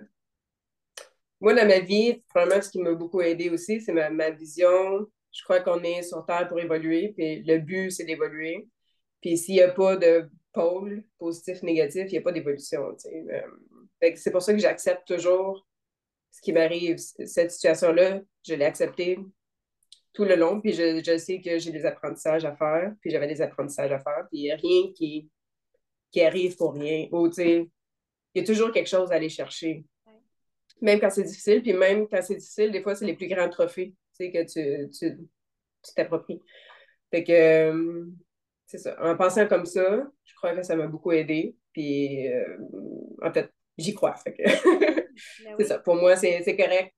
Moi, 1.39 1.55
dans 1.55 1.67
ma 1.67 1.79
vie, 1.79 2.21
probablement 2.29 2.61
ce 2.61 2.69
qui 2.69 2.79
m'a 2.79 2.93
beaucoup 2.93 3.21
aidé 3.21 3.49
aussi, 3.49 3.81
c'est 3.81 3.91
ma, 3.91 4.11
ma, 4.11 4.29
vision. 4.29 5.07
Je 5.31 5.43
crois 5.43 5.61
qu'on 5.61 5.81
est 5.81 6.03
sur 6.03 6.23
Terre 6.27 6.47
pour 6.47 6.59
évoluer, 6.59 7.13
puis 7.17 7.41
le 7.43 7.57
but, 7.57 7.89
c'est 7.89 8.05
d'évoluer. 8.05 8.67
Puis 9.21 9.38
s'il 9.38 9.55
n'y 9.55 9.61
a 9.61 9.71
pas 9.71 9.97
de 9.97 10.29
pôles, 10.53 11.03
positif, 11.17 11.63
négatif, 11.63 12.03
il 12.07 12.11
n'y 12.11 12.17
a 12.19 12.21
pas 12.21 12.31
d'évolution. 12.31 12.95
c'est 12.97 14.31
pour 14.31 14.43
ça 14.43 14.53
que 14.53 14.59
j'accepte 14.59 15.07
toujours 15.07 15.67
ce 16.29 16.39
qui 16.41 16.53
m'arrive. 16.53 16.97
Cette 16.97 17.51
situation-là, 17.51 18.21
je 18.47 18.53
l'ai 18.53 18.65
acceptée 18.65 19.17
tout 20.15 20.23
le 20.23 20.36
long, 20.36 20.62
puis 20.62 20.73
je, 20.73 21.17
sais 21.17 21.41
que 21.41 21.60
j'ai 21.60 21.71
des 21.71 21.86
apprentissages 21.86 22.45
à 22.45 22.56
faire, 22.56 22.93
puis 23.01 23.12
j'avais 23.12 23.28
des 23.28 23.41
apprentissages 23.41 23.91
à 23.91 23.99
faire, 23.99 24.25
puis 24.32 24.39
il 24.39 24.43
n'y 24.43 24.51
a 24.51 24.56
rien 24.56 24.91
qui, 24.95 25.30
qui 26.12 26.21
arrive 26.21 26.56
pour 26.56 26.73
rien. 26.73 27.08
Ou, 27.12 27.30
il 27.38 27.69
y 28.34 28.39
a 28.39 28.43
toujours 28.43 28.71
quelque 28.71 28.89
chose 28.89 29.12
à 29.12 29.15
aller 29.15 29.30
chercher. 29.30 29.86
Même 30.82 30.99
quand 30.99 31.10
c'est 31.10 31.23
difficile, 31.23 31.62
puis 31.62 31.73
même 31.73 32.08
quand 32.08 32.21
c'est 32.21 32.36
difficile, 32.36 32.71
des 32.71 32.82
fois, 32.82 32.95
c'est 32.95 33.06
les 33.06 33.15
plus 33.15 33.28
grands 33.28 33.49
trophées 33.49 33.93
que 34.17 34.43
tu, 34.43 34.89
tu 34.89 35.93
t'appropries. 35.95 36.41
Fait 37.12 37.23
que, 37.23 37.32
euh, 37.32 38.06
c'est 38.65 38.78
ça. 38.78 38.97
En 39.01 39.15
pensant 39.15 39.47
comme 39.47 39.65
ça, 39.65 40.06
je 40.23 40.34
crois 40.36 40.56
que 40.56 40.63
ça 40.63 40.75
m'a 40.75 40.88
beaucoup 40.88 41.12
aidé. 41.12 41.56
Puis, 41.71 42.28
euh, 42.28 42.58
en 43.21 43.32
fait, 43.32 43.51
j'y 43.78 43.93
crois. 43.93 44.15
Ben 44.25 44.34
c'est 45.60 45.65
ça. 45.65 45.80
Pour 45.80 45.95
moi, 45.95 46.15
c'est, 46.15 46.43
correct. 46.58 46.93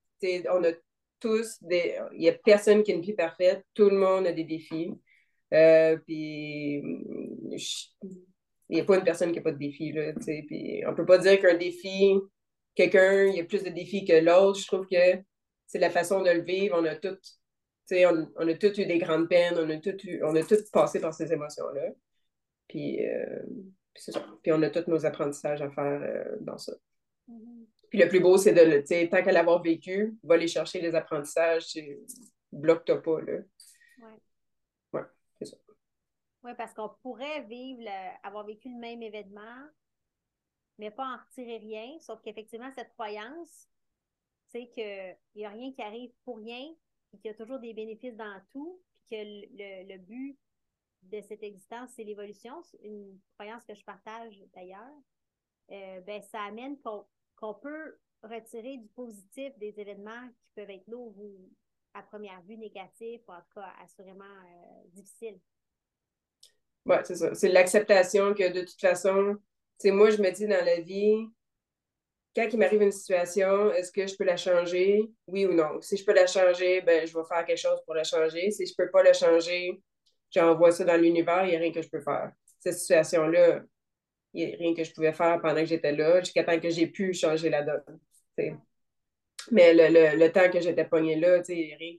on 0.51 0.63
a 0.63 0.71
tous 1.19 1.61
des. 1.63 1.97
Il 2.13 2.19
n'y 2.19 2.29
a 2.29 2.33
personne 2.33 2.83
qui 2.83 2.91
a 2.91 2.95
une 2.95 3.01
vie 3.01 3.13
parfaite. 3.13 3.63
Tout 3.73 3.89
le 3.89 3.97
monde 3.97 4.27
a 4.27 4.33
des 4.33 4.43
défis. 4.43 4.91
Euh, 5.53 5.97
puis, 6.05 6.81
il 7.49 7.57
n'y 8.69 8.79
a 8.81 8.83
pas 8.83 8.97
une 8.97 9.03
personne 9.03 9.31
qui 9.31 9.37
n'a 9.37 9.43
pas 9.43 9.51
de 9.51 9.57
défis. 9.57 9.91
Là, 9.93 10.13
puis, 10.15 10.83
on 10.85 10.91
ne 10.91 10.95
peut 10.95 11.05
pas 11.05 11.17
dire 11.17 11.39
qu'un 11.39 11.57
défi, 11.57 12.15
quelqu'un, 12.75 13.25
il 13.25 13.35
y 13.35 13.39
a 13.39 13.45
plus 13.45 13.63
de 13.63 13.69
défis 13.69 14.05
que 14.05 14.13
l'autre. 14.13 14.59
Je 14.59 14.67
trouve 14.67 14.87
que 14.87 15.21
c'est 15.65 15.79
la 15.79 15.89
façon 15.89 16.21
de 16.21 16.29
le 16.29 16.41
vivre. 16.41 16.77
On 16.79 16.85
a 16.85 16.95
toutes 16.95 17.25
on, 17.91 18.27
on, 18.35 18.47
a 18.47 18.53
tous 18.55 18.77
eu 18.79 18.85
des 18.85 18.97
grandes 18.97 19.29
peines, 19.29 19.57
on 19.57 19.69
a 19.69 19.77
tous 19.77 19.95
on 20.23 20.35
a 20.35 20.43
tout 20.43 20.57
passé 20.73 20.99
par 20.99 21.13
ces 21.13 21.31
émotions-là. 21.31 21.89
Puis, 22.67 23.05
euh. 23.05 23.43
Puis 24.43 24.51
on 24.51 24.61
a 24.61 24.69
tous 24.69 24.89
nos 24.89 25.05
apprentissages 25.05 25.61
à 25.61 25.71
faire 25.71 26.01
euh, 26.03 26.37
dans 26.41 26.57
ça. 26.57 26.73
Mm-hmm. 27.29 27.76
Puis 27.89 27.99
le 27.99 28.07
plus 28.07 28.19
beau, 28.19 28.37
c'est 28.37 28.53
de, 28.53 28.81
tu 28.81 28.87
sais, 28.87 29.09
tant 29.09 29.23
qu'à 29.23 29.31
l'avoir 29.31 29.61
vécu, 29.61 30.17
va 30.23 30.35
aller 30.35 30.47
chercher 30.47 30.81
les 30.81 30.93
apprentissages, 30.95 31.65
bloque-toi 32.51 33.01
pas, 33.01 33.21
là. 33.21 33.33
Ouais. 33.99 34.19
Ouais, 34.93 35.05
c'est 35.39 35.45
ça. 35.45 35.57
Oui, 36.43 36.51
parce 36.57 36.73
qu'on 36.73 36.89
pourrait 37.01 37.43
vivre, 37.43 37.89
avoir 38.23 38.45
vécu 38.45 38.69
le 38.69 38.79
même 38.79 39.01
événement, 39.01 39.67
mais 40.77 40.91
pas 40.91 41.05
en 41.05 41.17
retirer 41.17 41.57
rien, 41.57 41.97
sauf 41.99 42.21
qu'effectivement, 42.21 42.71
cette 42.75 42.91
croyance, 42.93 43.67
c'est 44.47 44.67
qu'il 44.69 45.17
n'y 45.35 45.45
a 45.45 45.49
rien 45.49 45.73
qui 45.73 45.81
arrive 45.81 46.11
pour 46.23 46.37
rien, 46.37 46.73
puis 47.09 47.19
qu'il 47.19 47.31
y 47.31 47.33
a 47.33 47.37
toujours 47.37 47.59
des 47.59 47.73
bénéfices 47.73 48.15
dans 48.15 48.41
tout, 48.51 48.81
puis 48.95 49.17
que 49.17 49.23
le, 49.23 49.93
le 49.93 49.97
but 49.97 50.37
de 51.03 51.21
cette 51.21 51.43
existence, 51.43 51.91
c'est 51.95 52.03
l'évolution, 52.03 52.61
une 52.83 53.19
croyance 53.37 53.63
que 53.65 53.73
je 53.73 53.83
partage 53.83 54.41
d'ailleurs, 54.53 54.93
euh, 55.71 56.01
ben, 56.01 56.21
ça 56.21 56.41
amène 56.43 56.79
qu'on 56.79 57.05
peut 57.39 57.97
retirer 58.23 58.77
du 58.77 58.87
positif 58.89 59.57
des 59.57 59.79
événements 59.79 60.27
qui 60.41 60.51
peuvent 60.55 60.69
être 60.69 60.87
lourds 60.87 61.17
ou 61.17 61.49
à 61.93 62.03
première 62.03 62.41
vue 62.41 62.57
négatifs, 62.57 63.21
ou 63.27 63.31
en 63.31 63.39
tout 63.41 63.59
cas 63.59 63.73
assurément 63.83 64.23
euh, 64.25 64.83
difficiles. 64.93 65.39
Oui, 66.85 66.95
c'est 67.03 67.15
ça. 67.15 67.33
C'est 67.33 67.49
l'acceptation 67.49 68.33
que 68.33 68.51
de 68.51 68.61
toute 68.61 68.79
façon, 68.79 69.37
c'est 69.77 69.91
moi, 69.91 70.09
je 70.09 70.21
me 70.21 70.31
dis 70.31 70.47
dans 70.47 70.63
la 70.63 70.79
vie, 70.79 71.27
quand 72.35 72.47
il 72.51 72.59
m'arrive 72.59 72.83
une 72.83 72.91
situation, 72.91 73.71
est-ce 73.71 73.91
que 73.91 74.05
je 74.05 74.15
peux 74.15 74.23
la 74.23 74.37
changer? 74.37 75.11
Oui 75.25 75.45
ou 75.45 75.53
non? 75.53 75.81
Si 75.81 75.97
je 75.97 76.05
peux 76.05 76.13
la 76.13 76.27
changer, 76.27 76.81
ben, 76.81 77.05
je 77.05 77.17
vais 77.17 77.25
faire 77.27 77.45
quelque 77.45 77.57
chose 77.57 77.81
pour 77.83 77.95
la 77.95 78.03
changer. 78.03 78.51
Si 78.51 78.65
je 78.65 78.73
ne 78.73 78.85
peux 78.85 78.91
pas 78.91 79.01
la 79.01 79.13
changer, 79.13 79.81
j'envoie 80.29 80.71
ça 80.71 80.85
dans 80.85 81.01
l'univers, 81.01 81.45
il 81.45 81.49
n'y 81.49 81.55
a 81.55 81.59
rien 81.59 81.71
que 81.71 81.81
je 81.81 81.89
peux 81.89 82.01
faire. 82.01 82.31
Cette 82.59 82.77
situation-là, 82.77 83.63
il 84.37 84.47
n'y 84.47 84.53
a 84.53 84.57
rien 84.57 84.73
que 84.75 84.83
je 84.83 84.93
pouvais 84.93 85.13
faire 85.13 85.41
pendant 85.41 85.61
que 85.61 85.65
j'étais 85.65 85.91
là, 85.93 86.19
jusqu'à 86.19 86.43
temps 86.43 86.59
que 86.59 86.69
j'ai 86.69 86.87
pu 86.87 87.13
changer 87.13 87.49
la 87.49 87.63
donne. 87.63 87.99
Mais 89.51 89.73
le, 89.73 90.27
temps 90.31 90.49
que 90.51 90.59
j'étais 90.59 90.85
pognée 90.85 91.15
là, 91.15 91.41
rien. 91.47 91.95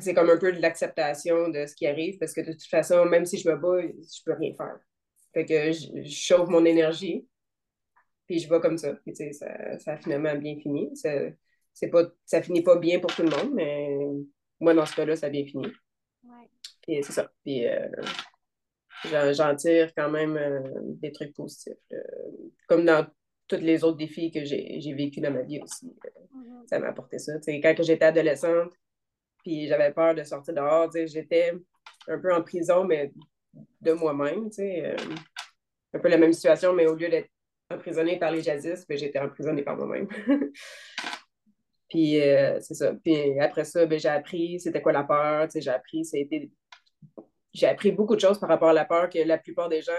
c'est 0.00 0.14
comme 0.14 0.28
un 0.30 0.36
peu 0.36 0.52
de 0.52 0.60
l'acceptation 0.60 1.48
de 1.48 1.64
ce 1.66 1.74
qui 1.74 1.86
arrive, 1.86 2.18
parce 2.18 2.34
que 2.34 2.42
de 2.42 2.52
toute 2.52 2.66
façon, 2.66 3.06
même 3.06 3.24
si 3.24 3.38
je 3.38 3.48
me 3.48 3.56
bats, 3.56 3.80
je 3.80 3.86
ne 3.86 4.24
peux 4.24 4.38
rien 4.38 4.54
faire. 4.54 4.78
Fait 5.32 5.46
que 5.46 5.72
je 5.72 6.10
chauffe 6.10 6.48
mon 6.48 6.64
énergie, 6.66 7.26
puis 8.26 8.40
je 8.40 8.48
vais 8.48 8.60
comme 8.60 8.76
ça. 8.76 8.94
Puis, 8.94 9.14
ça, 9.32 9.78
ça 9.78 9.92
a 9.92 9.96
finalement 9.96 10.34
bien 10.36 10.56
fini. 10.58 10.94
Ça, 10.96 11.10
c'est 11.72 11.88
pas, 11.88 12.04
ça 12.26 12.42
finit 12.42 12.62
pas 12.62 12.76
bien 12.76 13.00
pour 13.00 13.14
tout 13.14 13.22
le 13.22 13.30
monde, 13.30 13.54
mais 13.54 13.96
moi, 14.58 14.74
dans 14.74 14.84
ce 14.84 14.94
cas-là, 14.96 15.16
ça 15.16 15.26
a 15.26 15.30
bien 15.30 15.46
fini. 15.46 15.66
Ouais. 16.24 16.50
Puis 16.82 17.02
c'est 17.04 17.12
ça. 17.12 17.32
Puis 17.42 17.66
euh, 17.66 17.88
j'en, 19.04 19.56
tire 19.56 19.92
quand 19.96 20.10
même 20.10 20.36
euh, 20.36 20.60
des 21.00 21.12
trucs 21.12 21.34
positifs. 21.34 21.78
comme 22.68 22.84
dans 22.84 23.06
tous 23.48 23.56
les 23.56 23.82
autres 23.82 23.98
défis 23.98 24.30
que 24.30 24.44
j'ai, 24.44 24.94
vécu 24.96 25.20
dans 25.20 25.32
ma 25.32 25.42
vie 25.42 25.60
aussi. 25.60 25.86
Mm-hmm. 25.86 26.66
Ça 26.68 26.78
m'a 26.78 26.88
apporté 26.88 27.18
ça. 27.18 27.32
quand 27.46 27.82
j'étais 27.82 28.04
adolescente, 28.04 28.72
puis 29.42 29.66
j'avais 29.66 29.92
peur 29.92 30.14
de 30.14 30.22
sortir 30.22 30.54
dehors, 30.54 30.90
j'étais 30.92 31.52
un 32.08 32.18
peu 32.18 32.32
en 32.32 32.42
prison, 32.42 32.84
mais 32.84 33.12
de 33.80 33.92
moi-même. 33.92 34.48
Euh, 34.58 34.96
un 35.92 35.98
peu 35.98 36.08
la 36.08 36.18
même 36.18 36.32
situation, 36.32 36.72
mais 36.72 36.86
au 36.86 36.94
lieu 36.94 37.08
d'être 37.08 37.30
emprisonnée 37.70 38.18
par 38.18 38.30
les 38.30 38.42
jazzistes, 38.42 38.88
ben, 38.88 38.96
j'étais 38.96 39.18
emprisonnée 39.18 39.62
par 39.62 39.76
moi-même. 39.76 40.08
puis 41.88 42.20
euh, 42.20 42.60
c'est 42.60 42.74
ça. 42.74 42.94
Puis 43.02 43.38
après 43.40 43.64
ça, 43.64 43.86
ben, 43.86 43.98
j'ai 43.98 44.08
appris 44.08 44.60
c'était 44.60 44.82
quoi 44.82 44.92
la 44.92 45.04
peur. 45.04 45.48
J'ai 45.54 45.70
appris, 45.70 46.04
J'ai 47.52 47.66
appris 47.66 47.92
beaucoup 47.92 48.14
de 48.14 48.20
choses 48.20 48.38
par 48.38 48.48
rapport 48.48 48.68
à 48.68 48.72
la 48.72 48.84
peur 48.84 49.08
que 49.08 49.18
la 49.18 49.38
plupart 49.38 49.68
des 49.68 49.82
gens 49.82 49.92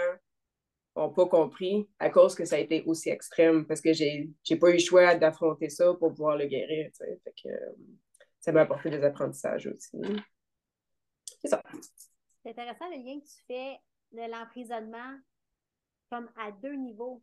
n'ont 0.96 1.12
pas 1.12 1.26
compris 1.26 1.88
à 1.98 2.10
cause 2.10 2.34
que 2.34 2.44
ça 2.44 2.56
a 2.56 2.58
été 2.58 2.82
aussi 2.84 3.10
extrême 3.10 3.66
parce 3.66 3.80
que 3.80 3.92
j'ai 3.92 4.30
n'ai 4.50 4.56
pas 4.56 4.70
eu 4.70 4.74
le 4.74 4.78
choix 4.78 5.14
d'affronter 5.14 5.68
ça 5.68 5.94
pour 5.94 6.10
pouvoir 6.10 6.36
le 6.36 6.46
guérir. 6.46 6.90
Fait 6.98 7.34
que, 7.42 7.48
ça 8.40 8.52
m'a 8.52 8.62
apporté 8.62 8.90
des 8.90 9.02
apprentissages 9.04 9.66
aussi. 9.66 9.98
C'est 11.40 11.48
ça. 11.48 11.62
C'est 12.42 12.50
intéressant 12.50 12.88
le 12.90 12.96
lien 12.96 13.20
que 13.20 13.26
tu 13.26 13.42
fais 13.46 13.78
de 14.12 14.30
l'emprisonnement 14.30 15.18
comme 16.10 16.30
à 16.36 16.50
deux 16.52 16.74
niveaux. 16.74 17.22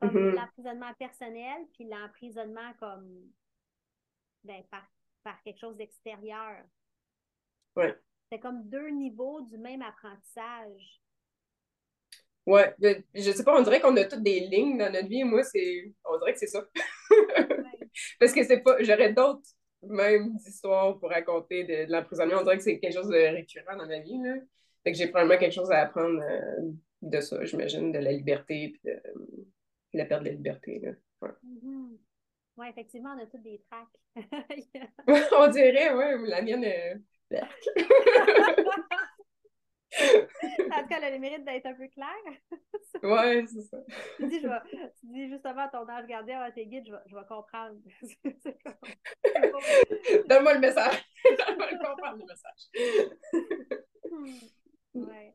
Comme 0.00 0.10
mm-hmm. 0.10 0.34
l'emprisonnement 0.34 0.92
personnel, 0.98 1.66
puis 1.72 1.88
l'emprisonnement 1.88 2.74
comme 2.78 3.30
ben, 4.44 4.62
par, 4.70 5.42
quelque 5.42 5.58
chose 5.58 5.76
d'extérieur. 5.76 6.64
Ouais. 7.74 7.98
C'est 8.30 8.38
comme 8.40 8.68
deux 8.68 8.88
niveaux 8.88 9.40
du 9.42 9.56
même 9.58 9.82
apprentissage. 9.82 11.00
Ouais, 12.46 12.74
je, 12.80 13.00
je 13.14 13.32
sais 13.32 13.42
pas, 13.42 13.58
on 13.58 13.62
dirait 13.62 13.80
qu'on 13.80 13.96
a 13.96 14.04
toutes 14.04 14.22
des 14.22 14.40
lignes 14.40 14.78
dans 14.78 14.92
notre 14.92 15.08
vie. 15.08 15.24
Moi, 15.24 15.42
c'est. 15.42 15.92
On 16.04 16.18
dirait 16.18 16.32
que 16.32 16.38
c'est 16.38 16.46
ça. 16.46 16.64
Parce 18.20 18.32
que 18.32 18.44
c'est 18.44 18.60
pas. 18.60 18.76
J'aurais 18.82 19.12
d'autres 19.12 19.48
mêmes 19.82 20.36
histoires 20.46 20.98
pour 20.98 21.10
raconter 21.10 21.64
de, 21.64 21.90
l'emprisonnement. 21.90 22.38
On 22.40 22.42
dirait 22.42 22.56
que 22.56 22.62
c'est 22.62 22.78
quelque 22.78 22.94
chose 22.94 23.08
de 23.08 23.34
récurrent 23.34 23.76
dans 23.76 23.86
ma 23.86 23.98
vie. 23.98 24.18
Là. 24.22 24.36
Fait 24.84 24.92
que 24.92 24.98
j'ai 24.98 25.08
probablement 25.08 25.38
quelque 25.38 25.54
chose 25.54 25.70
à 25.70 25.80
apprendre 25.80 26.22
euh, 26.22 26.70
de 27.02 27.20
ça, 27.20 27.44
j'imagine, 27.44 27.90
de 27.90 27.98
la 27.98 28.12
liberté 28.12 28.68
puis 28.68 28.80
de, 28.84 29.02
la 29.94 30.04
perte 30.04 30.22
de 30.22 30.28
la 30.28 30.34
liberté. 30.34 30.78
Là. 30.80 30.92
Ouais. 31.22 31.34
Mm-hmm. 31.44 31.96
Oui, 32.58 32.66
effectivement, 32.70 33.14
on 33.16 33.22
a 33.22 33.26
tous 33.26 33.38
des 33.38 33.60
tracks. 33.68 33.88
on 35.32 35.48
dirait, 35.48 35.92
oui, 35.94 36.28
la 36.28 36.42
mienne 36.42 36.64
est. 36.64 36.96
en 40.70 40.82
tout 40.82 40.88
cas, 40.88 40.98
elle 40.98 41.04
a 41.04 41.10
le 41.10 41.18
mérite 41.18 41.44
d'être 41.44 41.66
un 41.66 41.74
peu 41.74 41.88
claire. 41.88 42.08
oui, 43.02 43.46
c'est 43.48 43.62
ça. 43.62 43.78
Tu 44.16 44.28
dis, 44.28 44.40
je 44.40 44.48
vais, 44.48 44.60
tu 45.00 45.06
dis 45.06 45.28
justement 45.28 45.62
à 45.62 45.68
ton 45.68 45.88
âge 45.88 46.06
gardien, 46.06 46.40
à 46.40 46.50
tes 46.50 46.66
guides, 46.66 46.86
je 46.86 46.92
vais, 46.92 46.98
je 47.06 47.16
vais 47.16 47.24
comprendre. 47.26 47.76
Donne-moi 50.28 50.54
le 50.54 50.60
message. 50.60 51.04
Donne-moi 51.24 51.70
le 51.70 51.78
comprendre, 51.78 52.18
le 52.18 52.26
message. 52.26 52.68
Hmm. 54.94 55.08
ouais. 55.08 55.34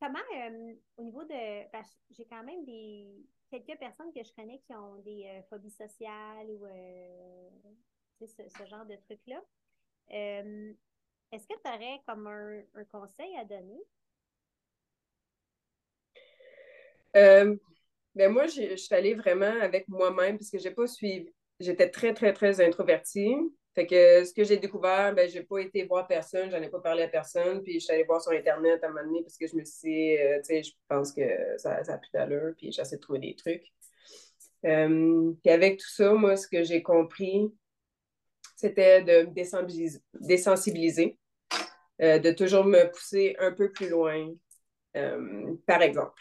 Comment, 0.00 0.22
euh, 0.36 0.74
au 0.96 1.02
niveau 1.02 1.24
de. 1.24 1.66
J'ai 2.10 2.24
quand 2.26 2.44
même 2.44 2.64
des 2.64 3.26
quelques 3.50 3.76
personnes 3.78 4.12
que 4.12 4.22
je 4.22 4.32
connais 4.32 4.60
qui 4.60 4.72
ont 4.74 4.98
des 4.98 5.26
euh, 5.26 5.42
phobies 5.50 5.70
sociales 5.70 6.50
ou 6.50 6.66
euh, 6.66 7.50
ce, 8.20 8.66
genre 8.66 8.86
de 8.86 8.94
trucs-là. 8.96 9.42
Euh, 11.32 11.36
est-ce 11.36 11.46
que 11.46 11.54
tu 11.54 11.70
aurais 11.70 12.00
comme 12.06 12.26
un, 12.26 12.84
conseil 12.90 13.36
à 13.38 13.44
donner? 13.44 13.80
ben 18.14 18.32
moi, 18.32 18.46
je 18.46 18.76
suis 18.76 18.94
allée 18.94 19.14
vraiment 19.14 19.60
avec 19.60 19.88
moi-même 19.88 20.38
parce 20.38 20.50
que 20.50 20.58
j'ai 20.58 20.70
pas 20.70 20.86
suivi. 20.86 21.32
J'étais 21.60 21.90
très, 21.90 22.14
très, 22.14 22.32
très 22.32 22.60
introvertie. 22.60 23.34
Fait 23.74 23.86
que 23.86 24.24
ce 24.24 24.32
que 24.34 24.44
j'ai 24.44 24.56
découvert, 24.56 25.14
ben, 25.14 25.28
j'ai 25.28 25.42
pas 25.42 25.58
été 25.60 25.84
voir 25.84 26.06
personne, 26.06 26.50
j'en 26.50 26.60
ai 26.60 26.68
pas 26.68 26.80
parlé 26.80 27.04
à 27.04 27.08
personne, 27.08 27.62
puis 27.62 27.74
je 27.74 27.78
suis 27.84 27.92
allée 27.92 28.04
voir 28.04 28.20
sur 28.20 28.32
Internet 28.32 28.82
à 28.82 28.88
un 28.88 28.90
moment 28.90 29.04
donné 29.04 29.22
parce 29.22 29.36
que 29.36 29.46
je 29.46 29.54
me 29.54 29.64
suis 29.64 29.88
dit, 29.88 30.16
euh, 30.18 30.38
tu 30.38 30.44
sais, 30.44 30.62
je 30.64 30.72
pense 30.88 31.12
que 31.12 31.22
ça, 31.58 31.84
ça 31.84 31.94
a 31.94 31.98
plus 31.98 32.10
d'allure, 32.12 32.54
puis 32.56 32.72
j'essaie 32.72 32.96
de 32.96 33.00
trouver 33.00 33.20
des 33.20 33.36
trucs. 33.36 33.72
Euh, 34.64 35.32
puis 35.42 35.52
avec 35.52 35.78
tout 35.78 35.88
ça, 35.88 36.12
moi, 36.14 36.36
ce 36.36 36.48
que 36.48 36.64
j'ai 36.64 36.82
compris, 36.82 37.52
c'était 38.58 39.02
de 39.02 39.28
me 39.28 39.32
désensibiliser, 40.20 41.16
euh, 42.02 42.18
de 42.18 42.32
toujours 42.32 42.64
me 42.64 42.90
pousser 42.90 43.36
un 43.38 43.52
peu 43.52 43.70
plus 43.70 43.88
loin. 43.88 44.34
Euh, 44.96 45.54
par 45.64 45.80
exemple, 45.80 46.20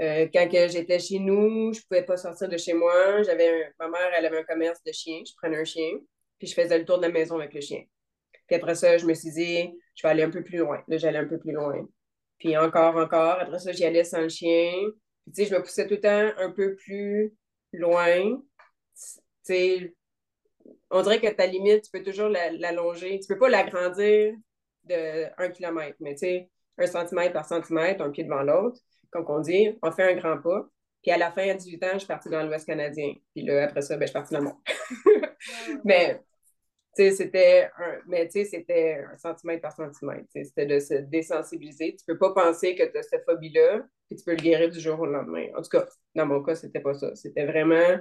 euh, 0.00 0.26
quand 0.32 0.48
j'étais 0.50 0.98
chez 0.98 1.20
nous, 1.20 1.72
je 1.72 1.78
ne 1.78 1.82
pouvais 1.88 2.02
pas 2.02 2.16
sortir 2.16 2.48
de 2.48 2.56
chez 2.56 2.74
moi. 2.74 3.22
J'avais 3.22 3.72
ma 3.78 3.88
mère, 3.88 4.10
elle 4.18 4.26
avait 4.26 4.40
un 4.40 4.44
commerce 4.44 4.82
de 4.82 4.90
chiens. 4.90 5.22
Je 5.24 5.32
prenais 5.36 5.56
un 5.56 5.64
chien, 5.64 5.88
puis 6.38 6.48
je 6.48 6.54
faisais 6.54 6.78
le 6.78 6.84
tour 6.84 6.96
de 6.98 7.02
la 7.02 7.10
maison 7.10 7.36
avec 7.36 7.54
le 7.54 7.60
chien. 7.60 7.84
Puis 8.48 8.56
après 8.56 8.74
ça, 8.74 8.98
je 8.98 9.06
me 9.06 9.14
suis 9.14 9.30
dit, 9.30 9.72
je 9.94 10.02
vais 10.02 10.08
aller 10.08 10.24
un 10.24 10.30
peu 10.30 10.42
plus 10.42 10.58
loin. 10.58 10.82
Là, 10.88 10.98
j'allais 10.98 11.18
un 11.18 11.28
peu 11.28 11.38
plus 11.38 11.52
loin. 11.52 11.88
Puis 12.38 12.56
encore, 12.56 12.96
encore. 12.96 13.38
Après 13.40 13.60
ça, 13.60 13.70
j'y 13.70 13.84
allais 13.84 14.04
sans 14.04 14.22
le 14.22 14.28
chien. 14.28 14.72
Puis, 15.22 15.32
tu 15.32 15.44
sais, 15.44 15.48
je 15.48 15.54
me 15.54 15.62
poussais 15.62 15.86
tout 15.86 15.94
le 15.94 16.00
temps 16.00 16.32
un 16.38 16.50
peu 16.50 16.74
plus 16.74 17.32
loin. 17.72 18.42
Tu 18.96 19.20
sais, 19.44 19.94
on 20.90 21.02
dirait 21.02 21.20
que 21.20 21.28
ta 21.28 21.46
limite, 21.46 21.84
tu 21.84 21.90
peux 21.90 22.02
toujours 22.02 22.28
l'allonger. 22.28 23.20
Tu 23.20 23.26
peux 23.28 23.38
pas 23.38 23.48
l'agrandir 23.48 24.34
de 24.84 25.26
un 25.38 25.50
kilomètre, 25.50 25.96
mais 26.00 26.14
tu 26.14 26.20
sais, 26.20 26.50
un 26.78 26.86
centimètre 26.86 27.32
par 27.32 27.46
centimètre, 27.46 28.02
un 28.02 28.10
pied 28.10 28.24
devant 28.24 28.42
l'autre, 28.42 28.80
comme 29.10 29.24
on 29.28 29.40
dit, 29.40 29.76
on 29.82 29.90
fait 29.90 30.12
un 30.12 30.14
grand 30.14 30.38
pas. 30.38 30.68
Puis 31.02 31.10
à 31.10 31.18
la 31.18 31.30
fin, 31.30 31.48
à 31.48 31.54
18 31.54 31.84
ans, 31.84 31.90
je 31.94 31.98
suis 31.98 32.08
partie 32.08 32.28
dans 32.28 32.42
l'Ouest 32.42 32.66
canadien. 32.66 33.14
Puis 33.34 33.44
là, 33.44 33.64
après 33.64 33.82
ça, 33.82 33.96
ben, 33.96 34.02
je 34.02 34.06
suis 34.06 34.12
partie 34.14 34.34
dans 34.34 34.40
le 34.40 34.46
monde. 34.46 34.58
mais 35.84 36.20
c'était 36.94 37.70
un, 37.78 37.98
mais 38.06 38.28
c'était 38.30 39.04
un 39.12 39.16
centimètre 39.16 39.62
par 39.62 39.72
centimètre. 39.72 40.26
C'était 40.32 40.66
de 40.66 40.80
se 40.80 40.94
désensibiliser. 40.94 41.96
Tu 41.96 42.04
peux 42.06 42.18
pas 42.18 42.32
penser 42.32 42.74
que 42.74 42.84
tu 42.84 42.98
as 42.98 43.02
cette 43.02 43.24
phobie-là, 43.24 43.86
et 44.10 44.16
tu 44.16 44.24
peux 44.24 44.32
le 44.32 44.36
guérir 44.38 44.70
du 44.70 44.80
jour 44.80 44.98
au 45.00 45.06
lendemain. 45.06 45.46
En 45.56 45.62
tout 45.62 45.68
cas, 45.68 45.86
dans 46.14 46.26
mon 46.26 46.42
cas, 46.42 46.54
c'était 46.54 46.80
pas 46.80 46.94
ça. 46.94 47.14
C'était 47.14 47.46
vraiment 47.46 47.98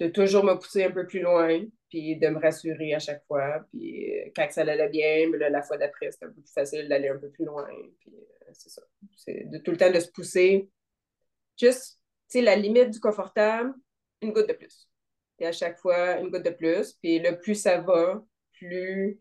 de 0.00 0.08
toujours 0.08 0.44
me 0.44 0.54
pousser 0.54 0.84
un 0.84 0.90
peu 0.90 1.06
plus 1.06 1.20
loin, 1.20 1.64
puis 1.88 2.16
de 2.16 2.28
me 2.28 2.38
rassurer 2.38 2.94
à 2.94 2.98
chaque 2.98 3.24
fois. 3.26 3.64
Puis 3.70 4.18
euh, 4.18 4.30
quand 4.36 4.46
ça 4.50 4.62
allait 4.62 4.88
bien, 4.88 5.28
mais 5.30 5.50
la 5.50 5.62
fois 5.62 5.76
d'après, 5.76 6.10
c'était 6.10 6.26
un 6.26 6.30
peu 6.30 6.40
plus 6.40 6.52
facile 6.52 6.88
d'aller 6.88 7.08
un 7.08 7.18
peu 7.18 7.30
plus 7.30 7.44
loin. 7.44 7.68
Puis 8.00 8.14
euh, 8.14 8.50
c'est 8.52 8.70
ça. 8.70 8.82
C'est 9.16 9.50
de 9.50 9.58
tout 9.58 9.70
le 9.72 9.76
temps 9.76 9.90
de 9.90 10.00
se 10.00 10.10
pousser. 10.10 10.70
Juste, 11.58 11.98
tu 12.30 12.38
sais, 12.38 12.42
la 12.42 12.56
limite 12.56 12.90
du 12.90 13.00
confortable, 13.00 13.74
une 14.22 14.32
goutte 14.32 14.48
de 14.48 14.54
plus. 14.54 14.88
Et 15.40 15.46
à 15.46 15.52
chaque 15.52 15.78
fois, 15.78 16.18
une 16.20 16.30
goutte 16.30 16.44
de 16.44 16.50
plus. 16.50 16.92
Puis 16.94 17.18
le 17.18 17.38
plus 17.38 17.54
ça 17.54 17.80
va, 17.80 18.24
plus 18.52 19.20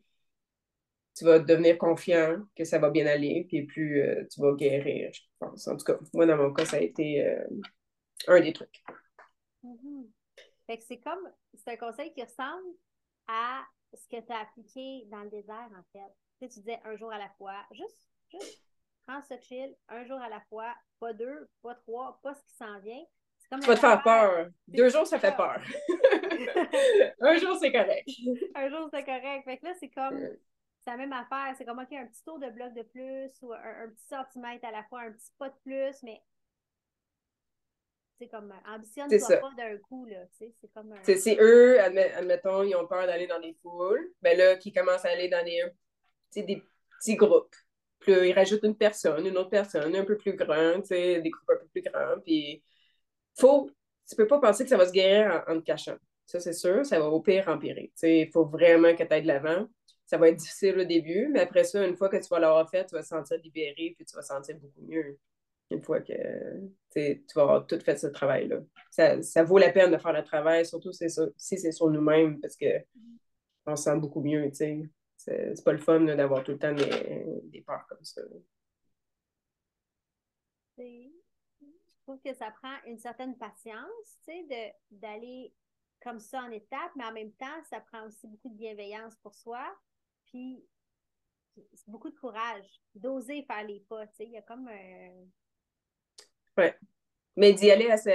tu 1.15 1.25
vas 1.25 1.39
devenir 1.39 1.79
confiant 1.79 2.43
que 2.55 2.63
ça 2.63 2.77
va 2.77 2.91
bien 2.91 3.07
aller, 3.07 3.45
puis 3.47 3.65
plus 3.65 4.01
euh, 4.01 4.23
tu 4.31 4.39
vas 4.39 4.53
guérir, 4.53 5.09
je 5.11 5.21
pense. 5.39 5.67
En 5.67 5.75
tout 5.75 5.85
cas, 5.85 5.97
moi, 6.13 6.27
dans 6.27 6.37
mon 6.37 6.53
cas, 6.53 6.65
ça 6.65 6.77
a 6.77 6.81
été 6.81 7.25
un 8.27 8.39
des 8.39 8.53
trucs. 8.53 8.83
Mm-hmm. 9.63 10.16
Fait 10.67 10.77
que 10.77 10.83
c'est 10.83 10.99
comme, 10.99 11.31
c'est 11.53 11.71
un 11.71 11.77
conseil 11.77 12.13
qui 12.13 12.21
ressemble 12.21 12.75
à 13.27 13.63
ce 13.93 14.07
que 14.09 14.21
tu 14.21 14.31
as 14.31 14.41
appliqué 14.41 15.05
dans 15.07 15.23
le 15.23 15.29
désert, 15.29 15.69
en 15.71 15.83
fait. 15.93 16.13
Tu, 16.39 16.45
sais, 16.45 16.49
tu 16.49 16.59
disais 16.59 16.79
un 16.83 16.95
jour 16.97 17.11
à 17.11 17.17
la 17.17 17.29
fois, 17.37 17.55
juste, 17.71 18.09
juste, 18.29 18.61
prends 19.07 19.21
ce 19.21 19.39
chill, 19.41 19.73
un 19.87 20.05
jour 20.05 20.19
à 20.19 20.29
la 20.29 20.41
fois, 20.49 20.75
pas 20.99 21.13
deux, 21.13 21.49
pas 21.61 21.75
trois, 21.75 22.19
pas 22.21 22.35
ce 22.35 22.43
qui 22.43 22.53
s'en 22.55 22.79
vient. 22.79 23.03
Comme 23.49 23.61
tu 23.61 23.67
vas 23.67 23.75
te 23.75 23.79
faire 23.79 24.03
peur. 24.03 24.47
Deux 24.67 24.89
jours, 24.89 25.07
ça 25.07 25.19
fait 25.19 25.35
peur. 25.35 25.57
un 27.21 27.37
jour, 27.37 27.57
c'est 27.57 27.71
correct. 27.71 28.09
un 28.55 28.69
jour, 28.69 28.89
c'est 28.93 29.05
correct. 29.05 29.45
Fait 29.45 29.57
que 29.57 29.65
là, 29.65 29.73
c'est 29.79 29.89
comme, 29.89 30.19
c'est 30.81 30.91
la 30.91 30.97
même 30.97 31.13
affaire. 31.13 31.55
C'est 31.57 31.63
comme, 31.63 31.79
OK, 31.79 31.93
un 31.93 32.07
petit 32.07 32.23
tour 32.25 32.39
de 32.39 32.49
bloc 32.49 32.73
de 32.73 32.81
plus 32.81 33.31
ou 33.41 33.53
un, 33.53 33.83
un, 33.83 33.89
petit 33.89 34.05
centimètre 34.07 34.65
à 34.65 34.71
la 34.71 34.83
fois, 34.83 35.01
un 35.01 35.11
petit 35.13 35.31
pas 35.37 35.49
de 35.49 35.55
plus, 35.63 36.03
mais 36.03 36.21
c'est 38.17 38.27
comme 38.27 38.53
ambitionne 38.67 39.09
pas 39.09 39.51
d'un 39.57 39.77
coup, 39.77 40.05
là. 40.05 40.25
C'est 40.31 40.51
comme 40.73 40.91
un... 40.91 41.03
Si 41.03 41.37
eux, 41.39 41.79
admettons, 41.79 42.63
ils 42.63 42.75
ont 42.75 42.87
peur 42.87 43.05
d'aller 43.05 43.27
dans 43.27 43.39
des 43.39 43.53
foules, 43.61 44.11
ben 44.21 44.37
là, 44.37 44.55
qui 44.55 44.71
commencent 44.71 45.05
à 45.05 45.09
aller 45.09 45.29
dans 45.29 45.43
des, 45.43 45.63
des 46.43 46.63
petits 46.99 47.15
groupes. 47.15 47.55
Puis 47.99 48.11
ils 48.11 48.33
rajoutent 48.33 48.63
une 48.63 48.77
personne, 48.77 49.25
une 49.25 49.37
autre 49.37 49.49
personne, 49.49 49.95
un 49.95 50.05
peu 50.05 50.17
plus 50.17 50.33
grande, 50.33 50.83
des 50.83 51.21
groupes 51.29 51.49
un 51.49 51.57
peu 51.57 51.67
plus 51.67 51.81
grands. 51.81 52.19
Puis 52.23 52.63
faut, 53.39 53.69
tu 54.07 54.15
peux 54.15 54.27
pas 54.27 54.39
penser 54.39 54.63
que 54.63 54.69
ça 54.69 54.77
va 54.77 54.87
se 54.87 54.91
guérir 54.91 55.43
en, 55.47 55.59
te 55.59 55.65
cachant. 55.65 55.97
Ça, 56.25 56.39
c'est 56.39 56.53
sûr, 56.53 56.85
ça 56.85 56.99
va 56.99 57.07
au 57.07 57.21
pire 57.21 57.47
empirer. 57.47 57.91
Il 58.03 58.29
faut 58.31 58.45
vraiment 58.45 58.95
que 58.95 59.03
tu 59.03 59.13
ailles 59.13 59.21
de 59.21 59.27
l'avant. 59.27 59.67
Ça 60.05 60.17
va 60.17 60.29
être 60.29 60.37
difficile 60.37 60.79
au 60.79 60.85
début, 60.85 61.27
mais 61.27 61.41
après 61.41 61.65
ça, 61.65 61.85
une 61.85 61.97
fois 61.97 62.07
que 62.07 62.17
tu 62.17 62.27
vas 62.29 62.39
l'avoir 62.39 62.69
fait, 62.69 62.85
tu 62.85 62.95
vas 62.95 63.01
te 63.01 63.07
sentir 63.07 63.37
libéré, 63.43 63.93
puis 63.95 64.05
tu 64.05 64.15
vas 64.15 64.21
te 64.21 64.27
sentir 64.27 64.57
beaucoup 64.57 64.81
mieux 64.81 65.17
une 65.69 65.83
fois 65.83 66.01
que 66.01 66.13
tu 66.93 67.33
vas 67.35 67.41
avoir 67.41 67.67
tout 67.67 67.79
fait 67.79 67.97
ce 67.97 68.07
travail-là. 68.07 68.59
Ça, 69.21 69.43
vaut 69.43 69.57
la 69.57 69.71
peine 69.71 69.91
de 69.91 69.97
faire 69.97 70.13
le 70.13 70.23
travail, 70.23 70.65
surtout 70.65 70.91
si 70.91 71.09
c'est 71.37 71.71
sur 71.71 71.89
nous-mêmes, 71.89 72.39
parce 72.39 72.57
qu'on 72.57 73.75
se 73.75 73.83
sent 73.83 73.97
beaucoup 73.97 74.21
mieux. 74.21 74.49
C'est 74.53 75.63
pas 75.63 75.73
le 75.73 75.77
fun 75.77 76.01
d'avoir 76.01 76.43
tout 76.43 76.51
le 76.51 76.59
temps 76.59 76.73
des, 76.73 77.63
peurs 77.65 77.85
comme 77.87 78.03
ça. 78.03 78.21
Je 80.77 81.09
trouve 82.03 82.21
que 82.21 82.33
ça 82.33 82.51
prend 82.61 82.75
une 82.85 82.99
certaine 82.99 83.37
patience 83.37 84.19
d'aller 84.91 85.53
comme 86.01 86.19
ça 86.19 86.43
en 86.43 86.51
étape, 86.51 86.91
mais 86.95 87.05
en 87.05 87.11
même 87.11 87.33
temps, 87.33 87.63
ça 87.69 87.81
prend 87.81 88.05
aussi 88.05 88.27
beaucoup 88.27 88.49
de 88.49 88.55
bienveillance 88.55 89.15
pour 89.17 89.33
soi. 89.35 89.59
Puis, 90.25 90.63
beaucoup 91.87 92.09
de 92.09 92.15
courage, 92.15 92.81
d'oser 92.93 93.43
faire 93.43 93.65
les 93.65 93.79
pas. 93.81 94.05
Il 94.19 94.29
y 94.29 94.37
a 94.37 94.41
comme 94.43 94.67
un 94.67 95.25
Ouais. 96.57 96.75
Mais 97.35 97.53
d'y 97.53 97.69
aller 97.71 97.89
à 97.89 97.97
sa, 97.97 98.11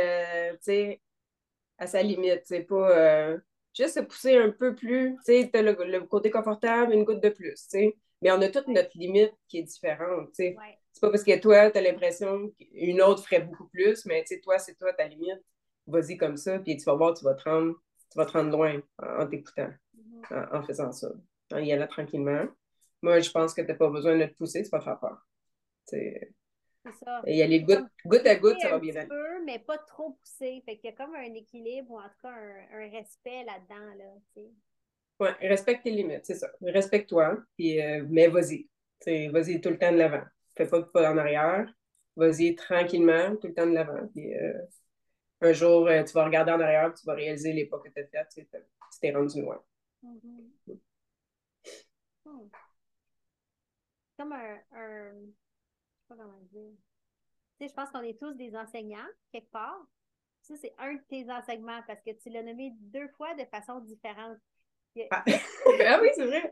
à 1.78 1.86
sa 1.86 2.02
limite, 2.02 2.42
c'est 2.44 2.62
pas 2.62 2.90
euh, 2.90 3.38
juste 3.74 3.94
se 3.94 4.00
pousser 4.00 4.36
un 4.36 4.50
peu 4.50 4.74
plus. 4.74 5.16
Tu 5.24 5.42
sais, 5.44 5.62
le, 5.62 6.00
côté 6.00 6.30
confortable, 6.30 6.92
une 6.92 7.04
goutte 7.04 7.22
de 7.22 7.28
plus, 7.28 7.54
tu 7.54 7.68
sais. 7.68 7.96
Mais 8.20 8.30
on 8.30 8.40
a 8.40 8.48
toute 8.48 8.68
notre 8.68 8.96
limite 8.96 9.32
qui 9.48 9.58
est 9.58 9.62
différente, 9.62 10.28
tu 10.28 10.44
sais. 10.44 10.56
C'est 10.92 11.00
pas 11.00 11.10
parce 11.10 11.24
que 11.24 11.38
toi, 11.40 11.70
tu 11.70 11.78
as 11.78 11.82
l'impression 11.82 12.52
qu'une 12.58 13.00
autre 13.02 13.24
ferait 13.24 13.40
beaucoup 13.40 13.66
plus, 13.68 14.04
mais 14.06 14.22
tu 14.22 14.34
sais, 14.34 14.40
toi, 14.40 14.58
c'est 14.58 14.74
toi 14.74 14.92
ta 14.92 15.06
limite. 15.06 15.42
Vas-y 15.86 16.16
comme 16.16 16.36
ça, 16.36 16.58
puis 16.58 16.76
tu 16.76 16.84
vas 16.84 16.94
voir, 16.94 17.14
tu 17.14 17.24
vas 17.24 17.34
te 17.34 17.48
rendre, 17.48 17.74
tu 18.10 18.18
vas 18.18 18.26
te 18.26 18.32
rendre 18.32 18.50
loin 18.50 18.80
en, 18.98 19.26
t'écoutant, 19.26 19.70
mm-hmm. 19.96 20.56
en, 20.56 20.62
faisant 20.62 20.92
ça, 20.92 21.08
en 21.52 21.58
y 21.58 21.72
allant 21.72 21.88
tranquillement. 21.88 22.46
Moi, 23.02 23.18
je 23.18 23.30
pense 23.30 23.54
que 23.54 23.62
tu 23.62 23.68
n'as 23.68 23.74
pas 23.74 23.88
besoin 23.88 24.16
de 24.16 24.26
te 24.26 24.34
pousser, 24.34 24.62
tu 24.62 24.70
vas 24.70 24.80
faire 24.80 25.00
peur. 25.00 25.26
Ça. 26.90 27.22
Et 27.26 27.36
y 27.36 27.42
aller 27.42 27.60
goutte, 27.60 27.86
goutte 28.04 28.26
à 28.26 28.36
goutte, 28.36 28.60
ça 28.60 28.70
va 28.70 28.78
bien 28.78 28.94
aller. 28.96 29.08
Peu, 29.08 29.44
mais 29.44 29.58
pas 29.58 29.78
trop 29.78 30.10
poussé. 30.12 30.62
Fait 30.64 30.76
qu'il 30.76 30.90
y 30.90 30.92
a 30.92 30.96
comme 30.96 31.14
un 31.14 31.34
équilibre 31.34 31.92
ou 31.92 31.98
en 31.98 32.08
tout 32.08 32.20
cas 32.22 32.30
un, 32.30 32.90
respect 32.90 33.44
là-dedans. 33.44 33.94
Là, 33.96 34.04
oui, 35.20 35.28
respecte 35.40 35.84
tes 35.84 35.90
limites, 35.90 36.24
c'est 36.26 36.34
ça. 36.34 36.50
Respecte-toi, 36.60 37.38
puis 37.56 37.80
euh, 37.80 38.04
mais 38.08 38.28
vas-y. 38.28 38.68
Vas-y 39.06 39.60
tout 39.60 39.70
le 39.70 39.78
temps 39.78 39.92
de 39.92 39.98
l'avant. 39.98 40.24
Fais 40.56 40.66
pas 40.66 40.80
de 40.80 40.84
pas 40.84 41.12
en 41.12 41.18
arrière. 41.18 41.72
Vas-y 42.16 42.54
tranquillement, 42.54 43.36
tout 43.36 43.48
le 43.48 43.54
temps 43.54 43.66
de 43.66 43.72
l'avant. 43.72 44.06
Puis 44.08 44.34
euh, 44.34 44.52
un 45.40 45.52
jour, 45.52 45.86
euh, 45.88 46.02
tu 46.04 46.12
vas 46.12 46.24
regarder 46.24 46.52
en 46.52 46.60
arrière, 46.60 46.92
tu 46.94 47.06
vas 47.06 47.14
réaliser 47.14 47.52
les 47.52 47.66
pas 47.66 47.78
que 47.78 47.88
tu 47.88 48.00
as 48.00 48.24
fait. 48.24 48.26
Tu 48.34 49.00
t'es 49.00 49.12
rendu 49.12 49.40
loin. 49.40 49.62
Mm-hmm. 50.04 50.78
Hmm. 52.24 52.48
Comme 54.16 54.32
un, 54.32 54.58
un 54.72 55.12
comment 56.16 56.40
dire. 56.50 56.70
Tu 57.58 57.66
sais, 57.66 57.68
je 57.68 57.74
pense 57.74 57.90
qu'on 57.90 58.02
est 58.02 58.18
tous 58.18 58.32
des 58.32 58.56
enseignants, 58.56 59.08
quelque 59.32 59.50
part. 59.50 59.86
Ça, 60.42 60.56
c'est 60.56 60.74
un 60.78 60.94
de 60.94 61.02
tes 61.08 61.30
enseignements 61.30 61.80
parce 61.86 62.02
que 62.02 62.10
tu 62.10 62.30
l'as 62.30 62.42
nommé 62.42 62.72
deux 62.78 63.08
fois 63.16 63.34
de 63.34 63.44
façon 63.44 63.80
différente. 63.80 64.38
Ah. 65.10 65.24
ah, 65.86 66.00
oui, 66.02 66.08
c'est 66.14 66.26
vrai. 66.26 66.50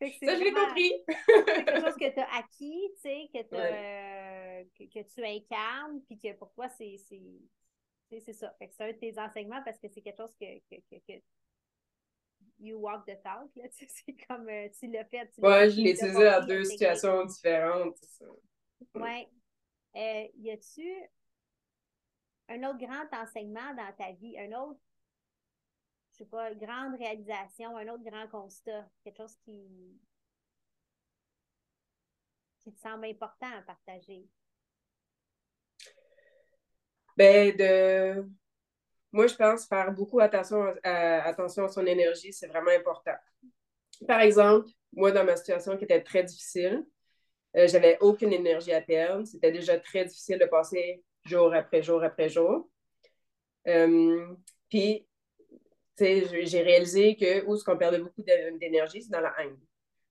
Ça, 0.00 0.36
je 0.36 0.42
l'ai 0.42 0.52
compris. 0.52 0.92
c'est 1.06 1.64
quelque 1.64 1.80
chose 1.80 1.94
que 1.94 2.12
tu 2.12 2.20
as 2.20 2.34
acquis, 2.36 2.90
tu 2.96 3.00
sais, 3.02 3.30
que, 3.32 3.54
euh, 3.54 4.64
que, 4.76 5.02
tu 5.02 5.24
incarnes, 5.24 6.02
puis 6.06 6.18
que 6.18 6.32
pour 6.34 6.52
toi, 6.52 6.68
c'est 6.68 6.96
c'est 8.10 8.32
ça. 8.32 8.54
Que 8.60 8.66
c'est 8.70 8.84
un 8.84 8.92
de 8.92 8.98
tes 8.98 9.18
enseignements 9.18 9.62
parce 9.64 9.78
que 9.78 9.88
c'est 9.88 10.02
quelque 10.02 10.18
chose 10.18 10.34
que, 10.38 10.58
que, 10.68 10.80
que, 10.90 11.22
you 12.62 12.78
walk 12.78 13.04
the 13.06 13.20
talk. 13.22 13.50
C'est 13.70 14.16
comme 14.26 14.48
euh, 14.48 14.68
tu 14.78 14.86
l'as 14.86 15.04
fait. 15.04 15.30
Tu 15.34 15.40
ouais, 15.40 15.70
je 15.70 15.76
l'ai 15.80 15.90
utilisé 15.90 16.24
dans 16.24 16.46
deux 16.46 16.64
situations 16.64 17.24
différentes. 17.24 17.96
Ouais. 18.94 19.28
Euh, 19.96 20.28
y 20.36 20.50
a-tu 20.50 20.88
un 22.48 22.62
autre 22.64 22.78
grand 22.78 23.22
enseignement 23.22 23.74
dans 23.74 23.92
ta 23.96 24.12
vie, 24.12 24.38
un 24.38 24.52
autre, 24.60 24.80
je 26.12 26.18
sais 26.18 26.24
pas, 26.26 26.54
grande 26.54 26.94
réalisation, 26.96 27.76
un 27.76 27.88
autre 27.88 28.04
grand 28.04 28.28
constat, 28.28 28.88
quelque 29.04 29.16
chose 29.18 29.36
qui, 29.44 29.98
qui 32.60 32.72
te 32.72 32.80
semble 32.80 33.06
important 33.06 33.50
à 33.58 33.62
partager? 33.62 34.26
Ben, 37.16 37.54
de 37.56 38.26
moi, 39.12 39.26
je 39.26 39.34
pense 39.34 39.66
faire 39.66 39.92
beaucoup 39.92 40.20
attention 40.20 40.74
à, 40.82 41.22
attention 41.24 41.64
à 41.64 41.68
son 41.68 41.86
énergie, 41.86 42.32
c'est 42.32 42.46
vraiment 42.46 42.70
important. 42.70 43.14
Par 44.08 44.20
exemple, 44.20 44.68
moi, 44.92 45.12
dans 45.12 45.24
ma 45.24 45.36
situation 45.36 45.76
qui 45.76 45.84
était 45.84 46.02
très 46.02 46.24
difficile, 46.24 46.84
euh, 47.56 47.68
j'avais 47.68 47.98
aucune 48.00 48.32
énergie 48.32 48.72
à 48.72 48.80
perdre. 48.80 49.26
C'était 49.26 49.52
déjà 49.52 49.78
très 49.78 50.06
difficile 50.06 50.38
de 50.38 50.46
passer 50.46 51.02
jour 51.24 51.52
après 51.54 51.82
jour 51.82 52.02
après 52.02 52.28
jour. 52.28 52.68
Euh, 53.68 54.34
puis, 54.68 55.06
j'ai 55.98 56.62
réalisé 56.62 57.16
que 57.16 57.44
où 57.46 57.56
ce 57.56 57.64
qu'on 57.64 57.76
perdait 57.76 57.98
beaucoup 57.98 58.22
d'énergie, 58.22 59.02
c'est 59.02 59.10
dans 59.12 59.20
la 59.20 59.34
haine. 59.38 59.56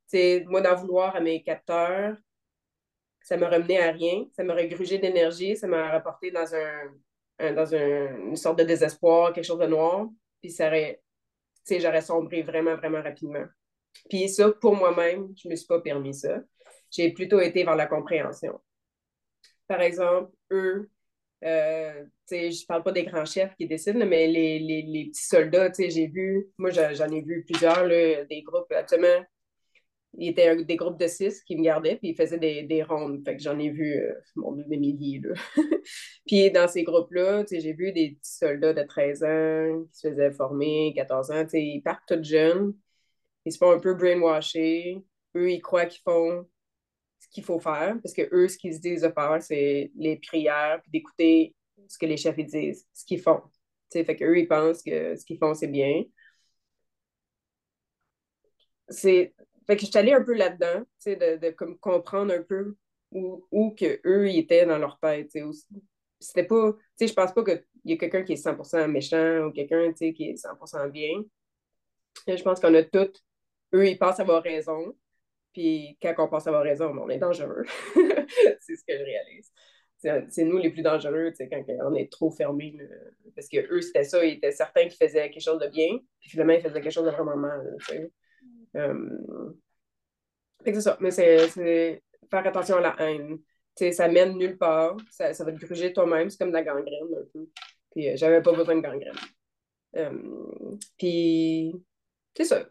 C'est 0.05 0.45
moi, 0.47 0.61
d'en 0.61 0.75
vouloir 0.75 1.15
à 1.15 1.19
mes 1.19 1.41
capteurs, 1.43 2.15
ça 3.23 3.35
m'a 3.37 3.49
ramené 3.49 3.79
à 3.79 3.91
rien, 3.91 4.25
ça 4.35 4.43
m'a 4.43 4.65
grugé 4.65 4.99
d'énergie, 4.99 5.55
ça 5.57 5.67
m'a 5.67 5.89
rapporté 5.89 6.31
dans 6.31 6.53
un, 6.55 6.93
dans 7.55 7.73
une 7.73 8.35
sorte 8.35 8.59
de 8.59 8.63
désespoir, 8.63 9.33
quelque 9.33 9.45
chose 9.45 9.59
de 9.59 9.65
noir, 9.67 10.07
puis 10.41 10.51
ça 10.51 10.67
aurait, 10.67 11.01
j'aurais 11.69 12.01
sombré 12.01 12.41
vraiment, 12.41 12.75
vraiment 12.75 13.01
rapidement. 13.01 13.45
Puis 14.09 14.29
ça, 14.29 14.51
pour 14.51 14.75
moi-même, 14.75 15.33
je 15.35 15.47
ne 15.47 15.51
me 15.51 15.55
suis 15.55 15.67
pas 15.67 15.81
permis 15.81 16.13
ça. 16.13 16.39
J'ai 16.89 17.11
plutôt 17.11 17.39
été 17.39 17.63
vers 17.63 17.75
la 17.75 17.87
compréhension. 17.87 18.59
Par 19.67 19.81
exemple, 19.81 20.31
eux, 20.51 20.89
euh, 21.43 22.03
je 22.29 22.35
ne 22.35 22.65
parle 22.67 22.83
pas 22.83 22.91
des 22.91 23.05
grands 23.05 23.25
chefs 23.25 23.55
qui 23.55 23.67
décident, 23.67 24.05
mais 24.05 24.27
les, 24.27 24.59
les, 24.59 24.81
les 24.83 25.05
petits 25.05 25.25
soldats, 25.25 25.71
j'ai 25.77 26.07
vu, 26.07 26.47
moi 26.57 26.69
j'en 26.69 27.09
ai 27.09 27.21
vu 27.21 27.43
plusieurs, 27.45 27.85
là, 27.87 28.25
des 28.25 28.41
groupes, 28.43 28.71
actuellement, 28.71 29.25
il 30.17 30.29
était 30.29 30.63
des 30.63 30.75
groupes 30.75 30.99
de 30.99 31.07
six 31.07 31.41
qui 31.43 31.55
me 31.55 31.63
gardaient, 31.63 31.95
puis 31.95 32.09
ils 32.09 32.15
faisaient 32.15 32.37
des, 32.37 32.63
des 32.63 32.83
rondes. 32.83 33.23
Fait 33.23 33.35
que 33.37 33.41
j'en 33.41 33.57
ai 33.59 33.69
vu, 33.69 33.95
euh, 33.95 34.13
mon 34.35 34.53
des 34.53 34.77
milliers, 34.77 35.21
là. 35.23 35.33
puis 36.27 36.51
dans 36.51 36.67
ces 36.67 36.83
groupes-là, 36.83 37.45
j'ai 37.49 37.73
vu 37.73 37.91
des 37.93 38.11
petits 38.11 38.37
soldats 38.37 38.73
de 38.73 38.83
13 38.83 39.23
ans 39.23 39.83
qui 39.91 39.99
se 39.99 40.09
faisaient 40.09 40.31
former, 40.31 40.93
14 40.95 41.31
ans, 41.31 41.45
ils 41.53 41.81
partent 41.81 42.03
tout 42.07 42.21
jeunes, 42.23 42.73
ils 43.45 43.53
se 43.53 43.57
font 43.57 43.71
un 43.71 43.79
peu 43.79 43.93
brainwasher. 43.95 45.03
Eux, 45.35 45.51
ils 45.51 45.61
croient 45.61 45.85
qu'ils 45.85 46.01
font 46.03 46.45
ce 47.19 47.27
qu'il 47.29 47.43
faut 47.43 47.59
faire, 47.59 47.97
parce 48.03 48.13
que 48.13 48.27
eux, 48.33 48.47
ce 48.47 48.57
qu'ils 48.57 48.75
se 48.75 48.79
disent 48.79 49.01
de 49.03 49.09
faire, 49.09 49.37
c'est 49.41 49.91
les 49.95 50.17
prières, 50.17 50.81
puis 50.81 50.91
d'écouter 50.91 51.55
ce 51.87 51.97
que 51.97 52.05
les 52.05 52.17
chefs 52.17 52.37
disent, 52.37 52.87
ce 52.93 53.05
qu'ils 53.05 53.21
font. 53.21 53.41
T'sais, 53.89 54.03
fait 54.05 54.15
qu'eux, 54.15 54.37
ils 54.39 54.47
pensent 54.47 54.81
que 54.83 55.15
ce 55.15 55.25
qu'ils 55.25 55.37
font, 55.37 55.53
c'est 55.53 55.67
bien. 55.67 56.03
C'est 58.89 59.33
fait 59.71 59.77
que 59.77 59.85
je 59.85 59.91
suis 59.91 59.97
allée 59.97 60.11
un 60.11 60.23
peu 60.23 60.33
là-dedans, 60.33 60.83
de, 61.05 61.37
de 61.37 61.49
comme 61.51 61.79
comprendre 61.79 62.33
un 62.33 62.41
peu 62.41 62.75
où, 63.11 63.47
où 63.51 63.71
que 63.71 64.01
eux 64.05 64.29
ils 64.29 64.39
étaient 64.39 64.65
dans 64.65 64.77
leur 64.77 64.99
tête. 64.99 65.31
C'était 66.19 66.43
pas, 66.43 66.73
tu 66.73 66.79
sais, 66.97 67.07
je 67.07 67.13
pense 67.13 67.31
pas 67.31 67.43
qu'il 67.43 67.63
y 67.85 67.93
a 67.93 67.97
quelqu'un 67.97 68.23
qui 68.23 68.33
est 68.33 68.45
100% 68.45 68.87
méchant 68.89 69.45
ou 69.45 69.51
quelqu'un, 69.51 69.93
qui 69.93 70.29
est 70.29 70.33
100% 70.35 70.89
bien. 70.91 71.23
je 72.27 72.43
pense 72.43 72.59
qu'on 72.59 72.75
a 72.75 72.83
toutes, 72.83 73.23
eux, 73.73 73.87
ils 73.87 73.97
pensent 73.97 74.19
avoir 74.19 74.43
raison. 74.43 74.93
Puis 75.53 75.97
quand 76.01 76.13
on 76.17 76.27
pense 76.27 76.47
avoir 76.47 76.63
raison, 76.63 76.93
on 76.97 77.09
est 77.09 77.17
dangereux. 77.17 77.63
c'est 78.59 78.75
ce 78.75 78.83
que 78.85 78.97
je 78.97 79.03
réalise. 79.03 79.51
C'est 80.29 80.43
nous 80.43 80.57
les 80.57 80.71
plus 80.71 80.81
dangereux 80.81 81.31
quand 81.37 81.63
on 81.85 81.95
est 81.95 82.11
trop 82.11 82.29
fermé. 82.29 82.77
Parce 83.35 83.47
que 83.47 83.71
eux, 83.71 83.81
c'était 83.81 84.03
ça, 84.03 84.23
ils 84.25 84.33
étaient 84.33 84.51
certains 84.51 84.89
qu'ils 84.89 85.07
faisaient 85.07 85.29
quelque 85.29 85.41
chose 85.41 85.59
de 85.59 85.67
bien, 85.67 85.97
puis 86.19 86.29
finalement, 86.29 86.53
ils 86.53 86.61
faisaient 86.61 86.81
quelque 86.81 86.91
chose 86.91 87.05
de 87.05 87.11
vraiment 87.11 87.37
mal. 87.37 87.77
Euh, 87.91 88.07
c'est 88.73 88.89
ça, 90.81 90.97
mais 90.99 91.11
c'est 91.11 92.01
faire 92.29 92.47
attention 92.47 92.77
à 92.77 92.81
la 92.81 92.95
haine. 92.99 93.39
ça 93.75 94.07
mène 94.07 94.37
nulle 94.37 94.57
part, 94.57 94.97
ça, 95.09 95.33
ça 95.33 95.43
va 95.43 95.51
te 95.51 95.63
gruger 95.63 95.93
toi-même, 95.93 96.29
c'est 96.29 96.37
comme 96.37 96.49
de 96.49 96.53
la 96.53 96.63
gangrène 96.63 97.13
un 97.13 97.25
peu. 97.33 97.47
Puis 97.91 98.09
euh, 98.09 98.13
j'avais 98.15 98.41
pas 98.41 98.53
besoin 98.53 98.75
de 98.75 98.81
gangrène. 98.81 99.15
Euh, 99.97 100.81
puis 100.97 101.73
c'est 102.35 102.45
ça. 102.45 102.65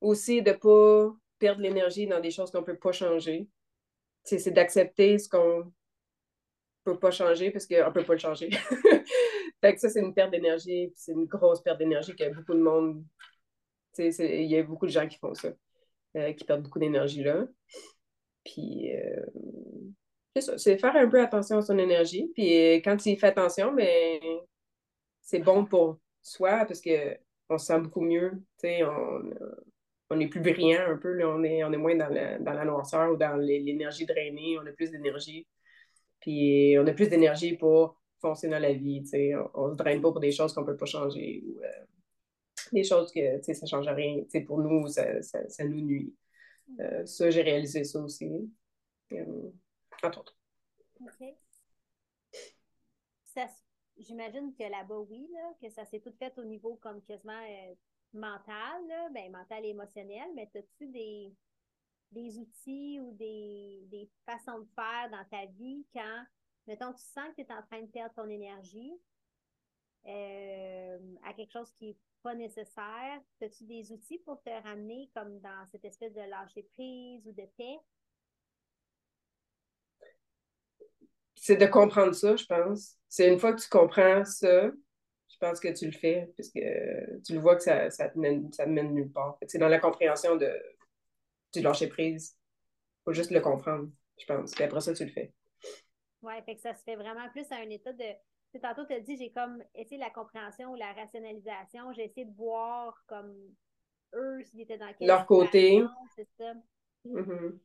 aussi 0.00 0.42
de 0.42 0.52
pas 0.52 1.14
perdre 1.38 1.60
l'énergie 1.60 2.06
dans 2.06 2.20
des 2.20 2.30
choses 2.30 2.50
qu'on 2.50 2.62
peut 2.62 2.78
pas 2.78 2.92
changer. 2.92 3.48
C'est 4.24 4.52
d'accepter 4.52 5.18
ce 5.18 5.28
qu'on 5.28 5.72
peut 6.84 6.98
pas 6.98 7.10
changer 7.10 7.50
parce 7.50 7.66
qu'on 7.66 7.92
peut 7.92 8.04
pas 8.04 8.14
le 8.14 8.18
changer. 8.18 8.50
fait 9.60 9.74
que 9.74 9.80
ça, 9.80 9.88
c'est 9.88 10.00
une 10.00 10.14
perte 10.14 10.30
d'énergie, 10.30 10.92
c'est 10.94 11.12
une 11.12 11.26
grosse 11.26 11.60
perte 11.60 11.78
d'énergie 11.78 12.14
que 12.14 12.32
beaucoup 12.32 12.54
de 12.54 12.62
monde 12.62 13.04
il 13.98 14.46
y 14.46 14.56
a 14.56 14.62
beaucoup 14.62 14.86
de 14.86 14.90
gens 14.90 15.06
qui 15.06 15.18
font 15.18 15.34
ça, 15.34 15.48
euh, 16.16 16.32
qui 16.32 16.44
perdent 16.44 16.62
beaucoup 16.62 16.78
d'énergie 16.78 17.22
là. 17.22 17.46
Puis, 18.44 18.92
euh, 18.94 19.26
c'est 20.56 20.78
faire 20.78 20.96
un 20.96 21.08
peu 21.08 21.22
attention 21.22 21.58
à 21.58 21.62
son 21.62 21.78
énergie. 21.78 22.30
Puis, 22.34 22.56
euh, 22.56 22.80
quand 22.82 23.04
il 23.06 23.18
fait 23.18 23.28
attention, 23.28 23.72
mais 23.72 24.20
c'est 25.20 25.38
bon 25.38 25.64
pour 25.64 25.98
soi 26.22 26.64
parce 26.66 26.80
qu'on 26.80 27.58
se 27.58 27.66
sent 27.66 27.80
beaucoup 27.80 28.00
mieux. 28.00 28.32
On, 28.64 29.30
on 30.10 30.20
est 30.20 30.28
plus 30.28 30.40
brillant 30.40 30.86
un 30.88 30.96
peu, 30.96 31.12
là, 31.12 31.28
on, 31.28 31.42
est, 31.42 31.64
on 31.64 31.72
est 31.72 31.76
moins 31.76 31.94
dans 31.94 32.08
la, 32.08 32.38
dans 32.38 32.52
la 32.52 32.64
noirceur 32.64 33.12
ou 33.12 33.16
dans 33.16 33.36
l'énergie 33.36 34.06
drainée, 34.06 34.58
on 34.60 34.66
a 34.66 34.72
plus 34.72 34.90
d'énergie. 34.90 35.46
Puis, 36.20 36.76
on 36.78 36.86
a 36.86 36.92
plus 36.92 37.08
d'énergie 37.08 37.56
pour 37.56 38.00
foncer 38.20 38.48
dans 38.48 38.58
la 38.58 38.72
vie. 38.72 39.02
On 39.54 39.68
ne 39.68 39.72
se 39.72 39.76
draine 39.76 40.00
pas 40.00 40.12
pour 40.12 40.20
des 40.20 40.32
choses 40.32 40.52
qu'on 40.52 40.62
ne 40.62 40.66
peut 40.66 40.76
pas 40.76 40.86
changer. 40.86 41.42
Des 42.72 42.84
choses 42.84 43.12
que, 43.12 43.40
ça 43.40 43.66
change 43.66 43.86
rien. 43.88 44.22
Tu 44.24 44.30
sais, 44.30 44.40
pour 44.40 44.58
nous, 44.58 44.88
ça, 44.88 45.22
ça, 45.22 45.64
nous 45.64 45.80
nuit. 45.82 46.14
Euh, 46.80 47.04
ça, 47.04 47.30
j'ai 47.30 47.42
réalisé 47.42 47.84
ça 47.84 48.00
aussi. 48.00 48.30
Euh, 49.12 49.50
entre 50.02 50.20
autres. 50.20 50.36
OK. 51.00 51.28
J'imagine 53.98 54.52
que 54.54 54.64
là-bas, 54.64 54.98
oui, 54.98 55.28
là, 55.32 55.52
que 55.60 55.70
ça 55.70 55.84
s'est 55.84 56.00
tout 56.00 56.12
fait 56.18 56.36
au 56.38 56.44
niveau 56.44 56.74
comme 56.82 57.00
quasiment 57.02 57.40
euh, 57.48 57.74
mental, 58.14 58.86
là, 58.88 59.08
ben, 59.10 59.30
mental 59.30 59.64
et 59.64 59.68
émotionnel, 59.68 60.28
mais 60.34 60.50
as-tu 60.56 60.88
des, 60.88 61.32
des 62.10 62.38
outils 62.38 62.98
ou 63.00 63.12
des, 63.12 63.84
des 63.90 64.10
façons 64.26 64.60
de 64.60 64.68
faire 64.74 65.08
dans 65.10 65.24
ta 65.30 65.46
vie 65.46 65.86
quand, 65.92 66.24
mettons, 66.66 66.92
tu 66.94 67.04
sens 67.04 67.28
que 67.36 67.42
tu 67.42 67.48
es 67.48 67.52
en 67.52 67.62
train 67.62 67.82
de 67.82 67.90
perdre 67.92 68.14
ton 68.14 68.28
énergie 68.28 68.92
à 70.04 71.32
quelque 71.34 71.52
chose 71.52 71.70
qui 71.74 71.90
est 71.90 71.98
pas 72.22 72.34
nécessaire? 72.34 73.20
As-tu 73.40 73.64
des 73.64 73.92
outils 73.92 74.18
pour 74.18 74.40
te 74.42 74.50
ramener 74.50 75.10
comme 75.14 75.40
dans 75.40 75.66
cette 75.70 75.84
espèce 75.84 76.14
de 76.14 76.20
lâcher 76.20 76.62
prise 76.72 77.26
ou 77.26 77.32
de 77.32 77.46
paix? 77.56 77.78
C'est 81.34 81.56
de 81.56 81.66
comprendre 81.66 82.14
ça, 82.14 82.36
je 82.36 82.46
pense. 82.46 82.96
C'est 83.08 83.30
une 83.32 83.38
fois 83.38 83.52
que 83.52 83.60
tu 83.60 83.68
comprends 83.68 84.24
ça, 84.24 84.70
je 85.28 85.36
pense 85.40 85.58
que 85.58 85.68
tu 85.68 85.86
le 85.86 85.92
fais, 85.92 86.32
parce 86.36 86.50
que 86.50 87.20
tu 87.22 87.34
le 87.34 87.40
vois 87.40 87.56
que 87.56 87.62
ça, 87.62 87.90
ça, 87.90 88.08
te, 88.08 88.18
mène, 88.18 88.52
ça 88.52 88.64
mène 88.66 88.94
nulle 88.94 89.10
part. 89.10 89.38
C'est 89.48 89.58
dans 89.58 89.68
la 89.68 89.80
compréhension 89.80 90.36
de, 90.36 90.52
du 91.52 91.60
lâcher 91.60 91.88
prise. 91.88 92.36
Il 92.38 93.04
faut 93.04 93.12
juste 93.12 93.32
le 93.32 93.40
comprendre, 93.40 93.90
je 94.18 94.24
pense. 94.26 94.58
Et 94.60 94.64
après 94.64 94.80
ça, 94.80 94.94
tu 94.94 95.04
le 95.04 95.10
fais. 95.10 95.32
Oui, 96.22 96.34
fait 96.46 96.54
que 96.54 96.60
ça 96.60 96.74
se 96.74 96.82
fait 96.84 96.94
vraiment 96.94 97.28
plus 97.30 97.50
à 97.50 97.56
un 97.56 97.70
état 97.70 97.92
de 97.92 98.04
tantôt, 98.60 98.84
tu 98.84 98.92
as 98.92 99.00
dit, 99.00 99.16
j'ai 99.16 99.32
comme 99.32 99.62
essayé 99.74 99.98
la 99.98 100.10
compréhension 100.10 100.72
ou 100.72 100.74
la 100.74 100.92
rationalisation. 100.92 101.92
J'ai 101.92 102.04
essayé 102.04 102.26
de 102.26 102.34
voir 102.34 103.02
comme 103.06 103.34
eux, 104.14 104.42
s'ils 104.44 104.60
étaient 104.60 104.78
dans 104.78 104.92
quel 104.98 105.08
Leur 105.08 105.26
côté. 105.26 105.82
C'est 106.16 106.28
ça. 106.36 106.54
Mm-hmm. 107.06 107.58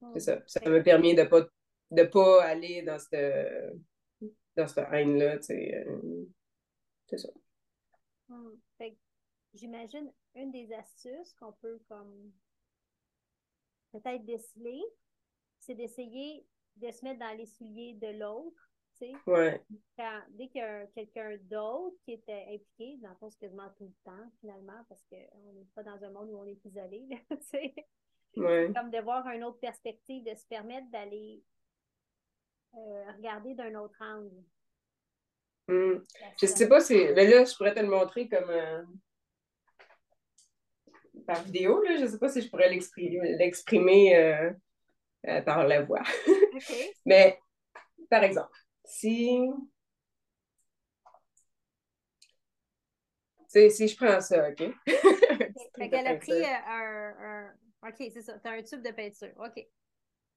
Hmm. 0.00 0.12
C'est 0.14 0.20
ça. 0.20 0.42
Ça 0.46 0.68
m'a 0.68 0.80
permis 0.80 1.14
de 1.14 1.22
ne 1.22 1.26
pas, 1.26 1.46
de 1.90 2.02
pas 2.04 2.44
aller 2.44 2.82
dans 2.82 2.98
cette, 2.98 3.76
dans 4.56 4.66
cette 4.66 4.88
haine-là. 4.92 5.38
Euh, 5.50 6.26
c'est 7.06 7.18
ça. 7.18 7.28
Hmm. 8.28 8.50
J'imagine 9.54 10.12
une 10.34 10.50
des 10.50 10.72
astuces 10.72 11.32
qu'on 11.34 11.52
peut 11.52 11.80
comme 11.88 12.32
peut-être 13.92 14.24
déceler, 14.24 14.82
c'est 15.60 15.76
d'essayer 15.76 16.44
de 16.76 16.90
se 16.90 17.04
mettre 17.04 17.20
dans 17.20 17.36
les 17.36 17.46
souliers 17.46 17.94
de 17.94 18.18
l'autre 18.18 18.63
Ouais. 19.26 19.60
dès 20.30 20.48
qu'il 20.48 20.60
y 20.60 20.64
a 20.64 20.86
quelqu'un 20.94 21.36
d'autre 21.42 21.96
qui 22.04 22.12
était 22.12 22.46
impliqué, 22.48 22.98
dans 23.02 23.10
le 23.10 23.16
fond, 23.16 23.30
c'est 23.30 23.40
quasiment 23.40 23.68
tout 23.76 23.84
le 23.84 23.94
temps, 24.04 24.30
finalement, 24.40 24.84
parce 24.88 25.04
qu'on 25.10 25.52
n'est 25.52 25.66
pas 25.74 25.82
dans 25.82 26.02
un 26.04 26.10
monde 26.10 26.30
où 26.30 26.38
on 26.38 26.46
est 26.46 26.64
isolé, 26.64 27.08
ouais. 28.36 28.72
Comme 28.74 28.90
de 28.90 29.00
voir 29.00 29.26
une 29.28 29.44
autre 29.44 29.58
perspective, 29.58 30.24
de 30.24 30.34
se 30.34 30.46
permettre 30.46 30.90
d'aller 30.90 31.42
euh, 32.76 33.12
regarder 33.16 33.54
d'un 33.54 33.74
autre 33.76 33.96
angle. 34.00 34.42
Hmm. 35.68 36.02
Je 36.40 36.46
sais 36.46 36.68
pas 36.68 36.80
si. 36.80 36.94
Mais 37.14 37.26
là, 37.26 37.44
je 37.44 37.56
pourrais 37.56 37.74
te 37.74 37.80
le 37.80 37.88
montrer 37.88 38.28
comme. 38.28 38.50
Euh, 38.50 38.82
par 41.26 41.42
vidéo, 41.42 41.80
là. 41.82 41.96
Je 41.96 42.06
sais 42.06 42.18
pas 42.18 42.28
si 42.28 42.42
je 42.42 42.50
pourrais 42.50 42.68
l'exprimer 42.68 44.16
euh, 44.16 45.40
par 45.42 45.66
la 45.66 45.82
voix. 45.82 46.02
Mais, 47.06 47.38
par 48.10 48.24
exemple, 48.24 48.50
si. 48.84 49.50
Si 53.48 53.86
je 53.86 53.96
prends 53.96 54.20
ça, 54.20 54.48
OK? 54.48 54.58
fait 55.76 55.88
qu'elle 55.88 56.06
a 56.08 56.16
pris 56.16 56.32
euh, 56.32 56.44
un, 56.66 57.14
un, 57.20 57.88
OK, 57.88 58.10
c'est 58.12 58.22
ça. 58.22 58.36
Tu 58.40 58.48
as 58.48 58.52
un 58.52 58.62
tube 58.62 58.82
de 58.82 58.90
peinture. 58.90 59.30
OK. 59.38 59.64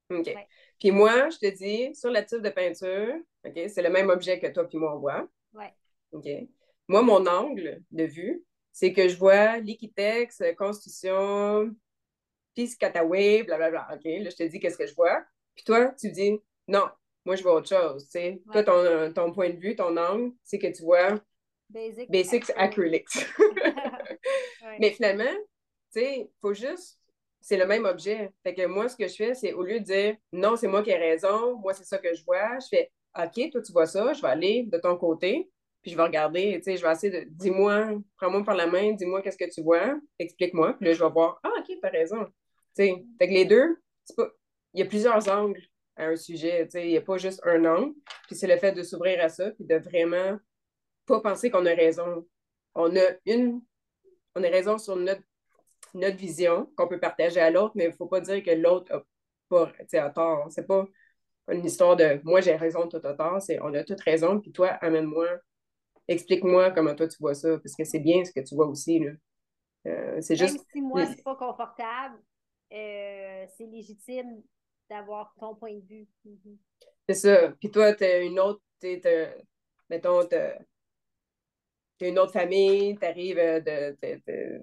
OK. 0.10 0.36
Puis 0.80 0.92
moi, 0.92 1.30
je 1.30 1.38
te 1.38 1.56
dis, 1.56 1.96
sur 1.96 2.12
la 2.12 2.24
tube 2.24 2.42
de 2.42 2.50
peinture, 2.50 3.16
OK, 3.44 3.60
c'est 3.68 3.82
le 3.82 3.90
même 3.90 4.10
objet 4.10 4.40
que 4.40 4.48
toi 4.48 4.68
puis 4.68 4.78
moi 4.78 4.96
on 4.96 5.00
voit. 5.00 5.28
Ouais. 5.54 5.74
OK. 6.12 6.28
Moi, 6.88 7.02
mon 7.02 7.26
angle 7.26 7.82
de 7.92 8.04
vue, 8.04 8.44
c'est 8.72 8.94
que 8.94 9.08
je 9.08 9.18
vois 9.18 9.58
Liquitex, 9.58 10.44
Constitution, 10.58 11.76
Piscataway, 12.54 13.44
blablabla. 13.44 13.88
OK, 13.94 14.04
là, 14.04 14.30
je 14.30 14.36
te 14.36 14.44
dis 14.44 14.60
qu'est-ce 14.60 14.78
que 14.78 14.88
je 14.88 14.96
vois. 14.96 15.26
Puis 15.56 15.66
toi, 15.66 15.94
tu 16.00 16.12
dis, 16.12 16.40
non, 16.68 16.88
moi, 17.28 17.36
je 17.36 17.44
vois 17.44 17.56
autre 17.56 17.68
chose. 17.68 18.06
Tu 18.06 18.12
sais. 18.12 18.42
Toi, 18.54 18.64
ton, 18.64 19.12
ton, 19.14 19.34
point 19.34 19.50
de 19.50 19.58
vue, 19.58 19.76
ton 19.76 19.98
angle, 19.98 20.32
c'est 20.46 20.58
que 20.58 20.68
tu 20.68 20.82
vois 20.82 21.20
Basic 21.70 22.10
Basics 22.10 22.52
Acrylics. 22.56 23.28
Mais 24.80 24.92
finalement, 24.92 25.26
tu 25.94 26.00
sais, 26.00 26.20
il 26.22 26.30
faut 26.40 26.54
juste 26.54 26.98
c'est 27.42 27.58
le 27.58 27.66
même 27.66 27.86
objet. 27.86 28.32
Fait 28.44 28.54
que 28.54 28.66
moi, 28.66 28.88
ce 28.88 28.96
que 28.96 29.08
je 29.08 29.16
fais, 29.16 29.34
c'est 29.34 29.54
au 29.54 29.64
lieu 29.64 29.80
de 29.80 29.86
dire 29.86 30.16
non, 30.32 30.56
c'est 30.56 30.68
moi 30.68 30.84
qui 30.84 30.90
ai 30.90 30.98
raison, 30.98 31.58
moi, 31.58 31.74
c'est 31.74 31.84
ça 31.84 31.98
que 31.98 32.14
je 32.14 32.24
vois, 32.24 32.60
je 32.60 32.68
fais 32.70 32.92
OK, 33.18 33.52
toi, 33.52 33.62
tu 33.62 33.72
vois 33.74 33.86
ça, 33.86 34.14
je 34.14 34.22
vais 34.22 34.28
aller 34.28 34.64
de 34.64 34.78
ton 34.78 34.96
côté, 34.98 35.50
puis 35.82 35.92
je 35.92 35.98
vais 35.98 36.04
regarder, 36.04 36.56
tu 36.58 36.64
sais, 36.64 36.78
je 36.78 36.86
vais 36.86 36.92
essayer 36.92 37.12
de 37.12 37.30
dis-moi, 37.30 37.90
prends-moi 38.18 38.44
par 38.44 38.56
la 38.56 38.68
main, 38.68 38.94
dis-moi 38.94 39.22
qu'est-ce 39.22 39.38
que 39.38 39.50
tu 39.50 39.62
vois, 39.62 39.98
explique-moi, 40.20 40.74
puis 40.74 40.88
là, 40.88 40.94
je 40.94 41.04
vais 41.04 41.10
voir 41.10 41.40
Ah, 41.44 41.52
OK, 41.60 41.76
t'as 41.82 41.90
raison. 41.90 42.26
Tu 42.26 42.86
sais, 42.86 43.06
fait 43.20 43.28
que 43.28 43.34
les 43.34 43.46
deux, 43.46 43.78
pas... 44.16 44.30
il 44.74 44.80
y 44.80 44.84
a 44.84 44.86
plusieurs 44.86 45.28
angles 45.30 45.62
à 45.98 46.06
un 46.06 46.16
sujet, 46.16 46.68
il 46.76 46.88
n'y 46.88 46.98
a 46.98 47.02
pas 47.02 47.18
juste 47.18 47.42
un 47.44 47.66
angle, 47.66 47.94
puis 48.28 48.36
c'est 48.36 48.48
le 48.48 48.58
fait 48.58 48.72
de 48.72 48.84
s'ouvrir 48.84 49.24
à 49.24 49.30
ça, 49.30 49.52
puis 49.52 49.66
de 49.66 49.76
vraiment 49.76 50.38
pas 51.06 51.22
penser 51.22 51.50
qu'on 51.50 51.66
a 51.66 51.74
raison. 51.74 52.28
On 52.76 52.96
a 52.96 53.06
une, 53.26 53.62
on 54.36 54.44
a 54.44 54.50
raison 54.50 54.78
sur 54.78 54.96
notre 54.96 55.24
notre 55.94 56.18
vision 56.18 56.72
qu'on 56.76 56.88
peut 56.88 57.00
partager 57.00 57.40
à 57.40 57.50
l'autre, 57.50 57.74
mais 57.76 57.86
il 57.86 57.90
ne 57.90 57.96
faut 57.96 58.08
pas 58.08 58.22
dire 58.22 58.44
que 58.44 58.52
l'autre 58.52 58.94
a 58.94 59.04
pas 59.50 59.72
à 59.94 60.10
tort. 60.10 60.48
C'est 60.50 60.68
pas 60.68 60.86
une 61.50 61.66
histoire 61.66 61.96
de 61.96 62.20
moi 62.24 62.42
j'ai 62.42 62.56
raison, 62.56 62.88
toi 62.88 63.00
t'as 63.00 63.14
tort. 63.14 63.42
C'est 63.42 63.60
on 63.62 63.74
a 63.74 63.84
toute 63.84 64.02
raison, 64.02 64.40
puis 64.40 64.52
toi, 64.52 64.70
amène-moi, 64.82 65.28
explique-moi 66.08 66.72
comment 66.72 66.96
toi 66.96 67.08
tu 67.08 67.18
vois 67.20 67.36
ça, 67.36 67.58
parce 67.58 67.76
que 67.76 67.84
c'est 67.84 68.00
bien 68.00 68.24
ce 68.24 68.32
que 68.32 68.46
tu 68.46 68.56
vois 68.56 68.68
aussi. 68.68 69.00
Là. 69.00 69.12
Euh, 69.88 70.22
c'est 70.22 70.36
juste. 70.36 70.56
Même 70.56 70.66
si 70.74 70.82
moi, 70.82 71.06
c'est 71.06 71.24
pas 71.24 71.36
confortable, 71.36 72.20
euh, 72.74 73.46
c'est 73.58 73.66
légitime 73.66 74.44
d'avoir 74.90 75.34
ton 75.40 75.56
point 75.56 75.74
de 75.74 75.86
vue. 75.86 76.08
Mhm. 76.26 76.58
C'est 77.08 77.16
ça. 77.16 77.54
Puis 77.60 77.72
toi, 77.72 77.94
tu 77.94 78.04
as 78.04 78.20
une 78.20 78.40
autre, 78.40 78.62
mettons, 79.90 80.26
tu 80.28 80.36
as 80.36 80.58
une 82.02 82.20
autre 82.20 82.34
famille, 82.34 82.98
tu 82.98 83.06
arrives 83.06 83.38
de, 83.38 83.98
de 84.02 84.62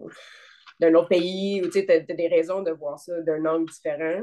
d'un 0.81 0.95
autre 0.95 1.09
pays, 1.09 1.63
ou 1.63 1.69
tu 1.69 1.79
as, 1.89 2.01
des 2.01 2.29
raisons 2.29 2.63
de 2.63 2.73
voir 2.73 2.99
ça 2.99 3.21
d'un 3.23 3.45
angle 3.47 3.71
différent. 3.71 4.23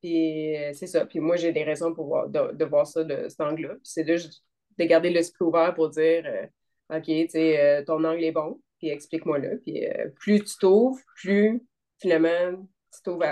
Puis 0.00 0.56
euh, 0.56 0.72
c'est 0.74 0.86
ça. 0.86 1.06
Puis 1.06 1.20
moi, 1.20 1.36
j'ai 1.36 1.52
des 1.52 1.64
raisons 1.64 1.94
pour 1.94 2.06
voir, 2.06 2.28
de, 2.28 2.64
voir 2.64 2.86
ça 2.86 3.04
de 3.04 3.28
cet 3.28 3.40
angle-là. 3.40 3.74
C'est 3.82 4.04
de, 4.04 4.16
de 4.16 4.84
garder 4.84 5.10
l'esprit 5.10 5.44
ouvert 5.44 5.74
pour 5.74 5.90
dire 5.90 6.24
euh, 6.26 6.96
OK, 6.96 7.04
tu 7.04 7.28
sais, 7.28 7.60
euh, 7.60 7.84
ton 7.84 8.04
angle 8.04 8.24
est 8.24 8.32
bon, 8.32 8.60
puis 8.78 8.88
explique-moi-le. 8.88 9.60
Puis 9.60 9.84
plus 10.16 10.44
tu 10.44 10.56
t'ouvres, 10.58 10.98
plus 11.16 11.62
finalement 11.98 12.66
tu 12.92 13.02
t'ouvres 13.02 13.24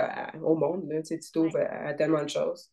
au 0.43 0.55
monde, 0.55 0.89
là, 0.89 1.01
tu 1.01 1.19
t'ouvres 1.31 1.57
à, 1.57 1.93
tellement 1.93 2.23
de 2.23 2.29
choses. 2.29 2.71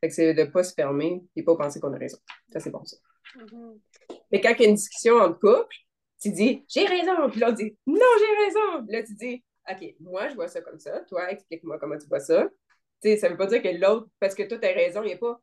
Fait 0.00 0.08
que 0.08 0.14
c'est 0.14 0.34
de 0.34 0.42
ne 0.42 0.46
pas 0.46 0.62
se 0.62 0.74
fermer 0.74 1.22
et 1.34 1.42
pas 1.42 1.56
penser 1.56 1.80
qu'on 1.80 1.92
a 1.92 1.98
raison. 1.98 2.18
Ça, 2.52 2.60
c'est 2.60 2.70
bon, 2.70 2.84
ça. 2.84 2.96
Mm-hmm. 3.36 3.80
Mais 4.30 4.40
quand 4.40 4.54
il 4.58 4.62
y 4.62 4.66
a 4.66 4.68
une 4.68 4.74
discussion 4.76 5.16
entre 5.16 5.38
couples, 5.40 5.76
tu 6.20 6.30
dis 6.30 6.64
j'ai 6.68 6.86
raison, 6.86 7.30
puis 7.30 7.40
l'autre 7.40 7.54
dit 7.54 7.76
non, 7.86 8.00
j'ai 8.18 8.44
raison. 8.44 8.86
là, 8.88 9.02
tu 9.02 9.14
dis 9.14 9.44
OK, 9.70 9.94
moi, 10.00 10.28
je 10.28 10.34
vois 10.34 10.48
ça 10.48 10.60
comme 10.62 10.78
ça. 10.78 11.00
Toi, 11.08 11.30
explique-moi 11.30 11.78
comment 11.78 11.98
tu 11.98 12.06
vois 12.06 12.20
ça. 12.20 12.48
Tu 13.02 13.10
sais, 13.10 13.16
ça 13.16 13.28
ne 13.28 13.32
veut 13.32 13.38
pas 13.38 13.46
dire 13.46 13.62
que 13.62 13.68
l'autre, 13.68 14.08
parce 14.18 14.34
que 14.34 14.42
toi, 14.42 14.58
tu 14.58 14.66
as 14.66 14.72
raison, 14.72 15.02
il 15.02 15.08
n'y 15.08 15.12
a 15.12 15.18
pas 15.18 15.40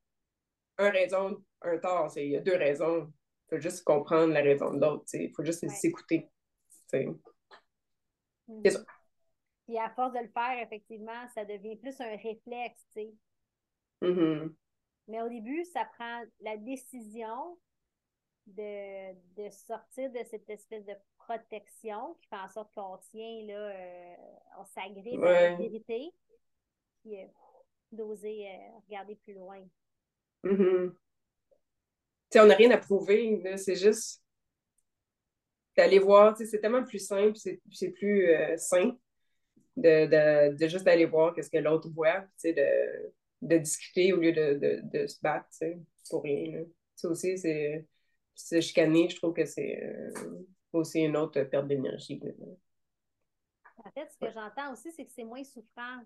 un 0.77 0.89
raison, 0.89 1.43
un 1.61 1.77
tort. 1.77 2.11
Il 2.15 2.31
y 2.31 2.37
a 2.37 2.41
deux 2.41 2.55
raisons. 2.55 3.11
Il 3.45 3.55
faut 3.55 3.61
juste 3.61 3.83
comprendre 3.83 4.33
la 4.33 4.41
raison 4.41 4.73
de 4.73 4.81
l'autre. 4.81 5.05
Il 5.13 5.31
faut 5.35 5.43
juste 5.43 5.67
s'écouter. 5.69 6.29
C'est 6.87 7.05
mm-hmm. 8.49 8.69
ça. 8.69 8.83
Puis 9.66 9.78
à 9.80 9.89
force 9.89 10.13
de 10.13 10.20
le 10.20 10.28
faire, 10.28 10.61
effectivement, 10.61 11.28
ça 11.34 11.43
devient 11.43 11.76
plus 11.76 11.99
un 11.99 12.16
réflexe, 12.18 12.86
tu 12.93 13.01
sais. 13.01 13.13
Mm-hmm. 14.01 14.53
Mais 15.07 15.22
au 15.22 15.30
début, 15.30 15.63
ça 15.66 15.86
prend 15.97 16.24
la 16.41 16.57
décision 16.57 17.57
de, 18.47 19.49
sortir 19.49 20.11
de 20.11 20.20
cette 20.30 20.49
espèce 20.49 20.86
de 20.86 20.93
protection 21.18 22.16
qui 22.22 22.28
fait 22.28 22.36
en 22.36 22.49
sorte 22.49 22.74
qu'on 22.76 22.97
tient, 22.97 23.43
là, 23.47 23.70
euh, 23.70 24.16
on 24.59 24.66
s'agrippe 24.66 25.24
à 25.24 25.32
la 25.32 25.55
vérité, 25.55 26.11
puis 27.01 27.20
euh, 27.20 27.26
d'oser 27.91 28.47
euh, 28.47 28.80
regarder 28.88 29.16
plus 29.16 29.34
loin. 29.34 29.66
Mm-hmm. 30.43 30.91
on 32.36 32.45
n'a 32.45 32.55
rien 32.55 32.70
à 32.70 32.78
prouver, 32.78 33.57
c'est 33.57 33.76
juste 33.76 34.22
d'aller 35.76 35.97
voir, 35.97 36.38
c'est 36.38 36.59
tellement 36.59 36.84
plus 36.84 36.99
simple, 36.99 37.36
c'est 37.36 37.89
plus 37.89 38.30
simple 38.57 38.95
de, 39.78 40.55
de, 40.55 40.67
juste 40.67 40.88
aller 40.88 41.05
voir 41.05 41.34
qu'est-ce 41.34 41.49
que 41.49 41.57
l'autre 41.57 41.89
voit, 41.89 42.26
de, 42.43 43.13
de 43.41 43.57
discuter 43.57 44.13
au 44.13 44.17
lieu 44.17 44.32
de, 44.32 44.82
de 44.84 45.07
se 45.07 45.19
battre 45.21 45.49
pour 46.09 46.23
rien. 46.23 46.63
Ça 46.95 47.09
aussi, 47.09 47.38
c'est 47.38 48.61
chicaner, 48.61 49.09
je 49.09 49.17
trouve 49.17 49.34
que 49.34 49.45
c'est 49.45 49.84
euh, 49.84 50.45
aussi 50.73 51.01
une 51.01 51.17
autre 51.17 51.41
perte 51.43 51.67
d'énergie. 51.67 52.21
En 53.78 53.91
fait, 53.91 54.09
ce 54.11 54.17
que 54.17 54.32
j'entends 54.32 54.71
aussi, 54.73 54.91
c'est 54.91 55.05
que 55.05 55.11
c'est 55.11 55.23
moins 55.23 55.43
souffrant. 55.43 56.01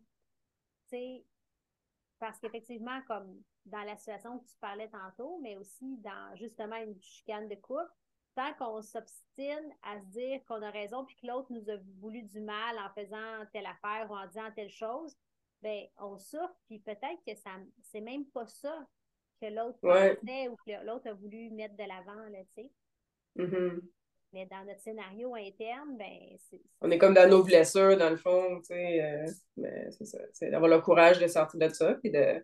parce 2.20 2.39
qu'effectivement, 2.39 3.01
comme 3.07 3.41
dans 3.65 3.84
la 3.84 3.95
situation 3.97 4.39
que 4.39 4.45
tu 4.45 4.57
parlais 4.59 4.89
tantôt, 4.89 5.39
mais 5.41 5.55
aussi 5.57 5.97
dans 5.97 6.36
justement 6.36 6.78
une 6.78 6.99
chicane 7.01 7.47
de 7.47 7.55
couple, 7.55 7.91
tant 8.36 8.53
qu'on 8.53 8.82
s'obstine 8.82 9.73
à 9.84 9.99
se 9.99 10.05
dire 10.07 10.43
qu'on 10.45 10.61
a 10.61 10.69
raison 10.69 11.05
puis 11.05 11.15
que 11.21 11.27
l'autre 11.27 11.51
nous 11.51 11.69
a 11.69 11.77
voulu 11.99 12.23
du 12.23 12.41
mal 12.41 12.77
en 12.77 12.89
faisant 12.93 13.45
telle 13.51 13.65
affaire 13.65 14.07
ou 14.09 14.15
en 14.15 14.27
disant 14.27 14.51
telle 14.55 14.69
chose, 14.69 15.15
ben 15.61 15.84
on 15.97 16.17
souffre 16.17 16.55
puis 16.67 16.80
peut-être 16.80 17.21
que 17.27 17.36
ça 17.36 17.51
c'est 17.84 18.01
même 18.01 18.25
pas 18.27 18.47
ça 18.47 18.88
que 19.41 19.47
l'autre 19.47 19.80
pensait 19.82 20.47
ou 20.49 20.55
que 20.65 20.86
l'autre 20.86 21.09
a 21.09 21.13
voulu 21.13 21.49
mettre 21.51 21.75
de 21.75 21.84
l'avant, 21.84 22.30
là, 22.30 22.39
tu 22.55 22.63
sais. 22.63 22.71
Mm-hmm. 23.38 23.80
Mais 24.34 24.45
dans 24.45 24.63
notre 24.65 24.82
scénario 24.82 25.34
interne, 25.36 25.97
ben, 25.97 26.38
c'est. 26.49 26.61
On 26.82 26.91
est 26.91 26.97
comme 26.97 27.13
dans 27.13 27.27
nos 27.27 27.43
blessures, 27.43 27.97
dans 27.97 28.09
le 28.09 28.17
fond, 28.17 28.59
tu 28.59 28.67
sais. 28.67 29.01
Euh, 29.01 29.32
mais 29.57 29.89
c'est 29.91 30.05
ça. 30.05 30.19
C'est 30.34 30.51
d'avoir 30.51 30.69
le 30.69 30.82
courage 30.82 31.19
de 31.19 31.27
sortir 31.27 31.59
de 31.59 31.73
ça, 31.73 31.95
puis 31.95 32.11
de 32.11 32.43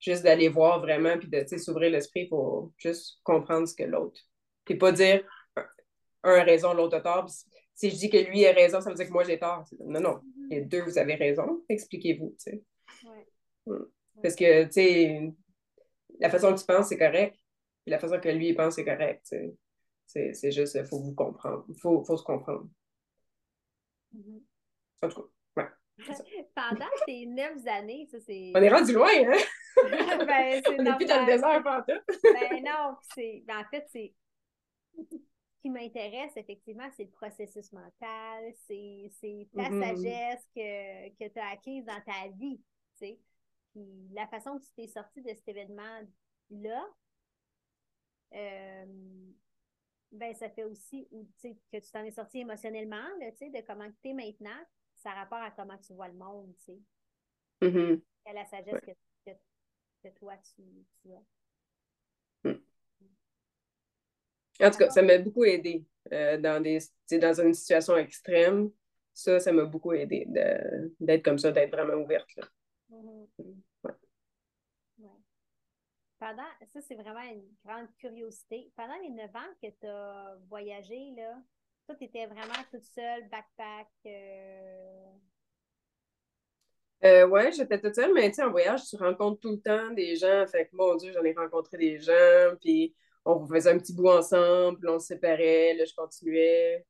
juste 0.00 0.24
d'aller 0.24 0.48
voir 0.48 0.80
vraiment, 0.80 1.18
puis 1.18 1.28
de 1.28 1.44
s'ouvrir 1.58 1.90
l'esprit 1.90 2.26
pour 2.26 2.72
juste 2.78 3.20
comprendre 3.22 3.68
ce 3.68 3.74
que 3.74 3.84
l'autre. 3.84 4.20
Puis 4.70 4.78
pas 4.78 4.92
dire 4.92 5.24
un 6.22 6.32
a 6.32 6.44
raison, 6.44 6.72
l'autre 6.72 6.96
a 6.96 7.00
tort. 7.00 7.28
si 7.74 7.90
je 7.90 7.96
dis 7.96 8.08
que 8.08 8.18
lui 8.18 8.46
a 8.46 8.52
raison, 8.52 8.80
ça 8.80 8.90
veut 8.90 8.94
dire 8.94 9.08
que 9.08 9.12
moi 9.12 9.24
j'ai 9.24 9.36
tort. 9.36 9.64
Non, 9.80 9.98
non. 9.98 10.14
Mm-hmm. 10.18 10.48
Les 10.48 10.60
deux, 10.60 10.82
vous 10.82 10.96
avez 10.96 11.16
raison. 11.16 11.64
Expliquez-vous, 11.68 12.36
tu 12.38 12.52
sais. 12.52 12.62
Ouais. 13.04 13.26
Mm. 13.66 13.84
Parce 14.22 14.36
que, 14.36 14.64
tu 14.66 14.72
sais, 14.72 15.32
la 16.20 16.30
façon 16.30 16.54
que 16.54 16.60
tu 16.60 16.66
penses, 16.66 16.86
c'est 16.88 16.98
correct. 16.98 17.34
Puis 17.82 17.90
la 17.90 17.98
façon 17.98 18.20
que 18.20 18.28
lui, 18.28 18.50
il 18.50 18.54
pense, 18.54 18.76
c'est 18.76 18.84
correct. 18.84 19.34
C'est 20.06 20.52
juste, 20.52 20.76
il 20.76 20.84
faut 20.84 21.00
vous 21.00 21.14
comprendre. 21.14 21.64
Il 21.68 21.80
faut, 21.80 22.04
faut, 22.04 22.16
se 22.16 22.22
comprendre. 22.22 22.68
Mm-hmm. 24.14 24.40
En 25.02 25.08
tout 25.08 25.22
cas, 25.56 25.62
ouais. 25.62 25.68
Pendant 26.54 26.90
ces 27.08 27.26
neuf 27.26 27.66
années, 27.66 28.06
ça 28.08 28.18
c'est. 28.20 28.52
On 28.54 28.62
est 28.62 28.70
rendu 28.70 28.92
loin, 28.92 29.08
hein? 29.08 29.38
ben, 30.26 30.62
On 30.78 30.82
n'est 30.82 30.94
plus 30.94 31.06
dans 31.06 31.20
le 31.22 31.26
désert, 31.26 31.60
pantoute. 31.64 32.04
ben 32.22 32.62
non, 32.64 32.94
c'est. 33.16 33.42
Ben, 33.48 33.58
en 33.58 33.64
fait, 33.68 33.86
c'est. 33.90 34.14
Ce 34.96 35.62
qui 35.62 35.70
m'intéresse, 35.70 36.32
effectivement, 36.36 36.88
c'est 36.96 37.04
le 37.04 37.10
processus 37.10 37.70
mental, 37.72 38.52
c'est 38.66 39.10
ta 39.54 39.68
mm-hmm. 39.68 39.82
sagesse 39.82 40.48
que, 40.54 41.08
que 41.10 41.28
tu 41.30 41.38
as 41.38 41.48
acquise 41.50 41.84
dans 41.84 42.00
ta 42.00 42.28
vie. 42.38 42.60
Tu 42.96 43.06
sais. 43.06 43.20
Puis 43.72 44.08
la 44.12 44.26
façon 44.26 44.58
que 44.58 44.64
tu 44.64 44.72
t'es 44.74 44.86
sorti 44.86 45.20
de 45.22 45.28
cet 45.28 45.46
événement-là, 45.48 46.88
euh, 48.32 49.32
ben 50.12 50.34
ça 50.34 50.50
fait 50.50 50.64
aussi 50.64 51.08
que 51.42 51.78
tu 51.78 51.90
t'en 51.92 52.04
es 52.04 52.10
sorti 52.10 52.38
émotionnellement, 52.38 53.08
là, 53.18 53.30
de 53.30 53.66
comment 53.66 53.90
tu 54.02 54.08
es 54.08 54.12
maintenant, 54.14 54.58
ça 54.96 55.12
rapport 55.12 55.38
à 55.38 55.50
comment 55.50 55.78
tu 55.78 55.94
vois 55.94 56.08
le 56.08 56.14
monde, 56.14 56.54
tu 56.58 56.64
sais. 56.64 56.80
Mm-hmm. 57.62 58.02
À 58.26 58.32
la 58.32 58.44
sagesse 58.46 58.80
que, 58.82 60.08
toi, 60.18 60.36
tu, 60.38 60.62
as. 61.12 62.48
Mm. 62.48 62.58
En 64.60 64.70
tout 64.70 64.78
cas, 64.78 64.90
ça 64.90 65.02
m'a 65.02 65.18
beaucoup 65.18 65.44
aidé 65.44 65.84
euh, 66.12 66.38
dans, 66.38 66.62
des, 66.62 66.78
dans 67.12 67.40
une 67.40 67.54
situation 67.54 67.96
extrême. 67.96 68.70
Ça, 69.12 69.40
ça 69.40 69.52
m'a 69.52 69.64
beaucoup 69.64 69.92
aidé 69.92 70.26
d'être 71.00 71.24
comme 71.24 71.38
ça, 71.38 71.52
d'être 71.52 71.72
vraiment 71.72 72.02
ouverte. 72.02 72.28
Là. 72.36 72.44
Mhm. 72.90 73.26
Pendant, 76.18 76.42
ça, 76.66 76.82
c'est 76.82 76.96
vraiment 76.96 77.22
une 77.22 77.48
grande 77.64 77.88
curiosité. 77.98 78.70
Pendant 78.76 78.96
les 79.02 79.08
neuf 79.08 79.34
ans 79.34 79.54
que 79.62 79.68
tu 79.68 79.86
as 79.86 80.36
voyagé, 80.50 81.14
là, 81.16 81.42
toi, 81.86 81.94
tu 81.94 82.04
étais 82.04 82.26
vraiment 82.26 82.62
toute 82.70 82.84
seule, 82.84 83.26
backpack. 83.30 83.88
Euh... 84.04 85.12
Euh, 87.04 87.26
ouais, 87.26 87.50
j'étais 87.52 87.80
toute 87.80 87.94
seule, 87.94 88.12
mais 88.12 88.28
tu 88.28 88.34
sais, 88.34 88.42
en 88.42 88.50
voyage, 88.50 88.84
tu 88.84 88.96
rencontres 88.96 89.40
tout 89.40 89.52
le 89.52 89.62
temps 89.62 89.90
des 89.92 90.16
gens. 90.16 90.46
Fait 90.46 90.66
que, 90.66 90.76
mon 90.76 90.94
Dieu, 90.96 91.10
j'en 91.12 91.24
ai 91.24 91.32
rencontré 91.32 91.78
des 91.78 91.98
gens, 91.98 92.54
puis 92.60 92.94
on 93.24 93.46
faisait 93.46 93.70
un 93.70 93.78
petit 93.78 93.94
bout 93.94 94.08
ensemble, 94.08 94.88
on 94.88 94.98
se 94.98 95.08
séparait, 95.08 95.74
là, 95.74 95.84
je 95.84 95.94
continuais. 95.94 96.84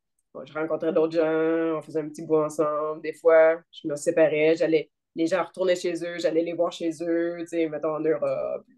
je 0.44 0.52
rencontrais 0.52 0.92
d'autres 0.92 1.14
gens, 1.14 1.78
on 1.78 1.82
faisait 1.82 2.00
un 2.00 2.08
petit 2.08 2.24
bout 2.24 2.36
ensemble. 2.36 3.02
Des 3.02 3.12
fois, 3.12 3.60
je 3.72 3.88
me 3.88 3.96
séparais, 3.96 4.56
j'allais 4.56 4.90
les 5.16 5.26
gens 5.26 5.44
retournaient 5.44 5.76
chez 5.76 5.94
eux, 6.04 6.18
j'allais 6.18 6.42
les 6.42 6.52
voir 6.52 6.72
chez 6.72 6.90
eux, 7.02 7.38
tu 7.40 7.46
sais, 7.46 7.68
mettons 7.68 7.96
en 7.96 8.00
Europe. 8.00 8.64
Tu 8.66 8.74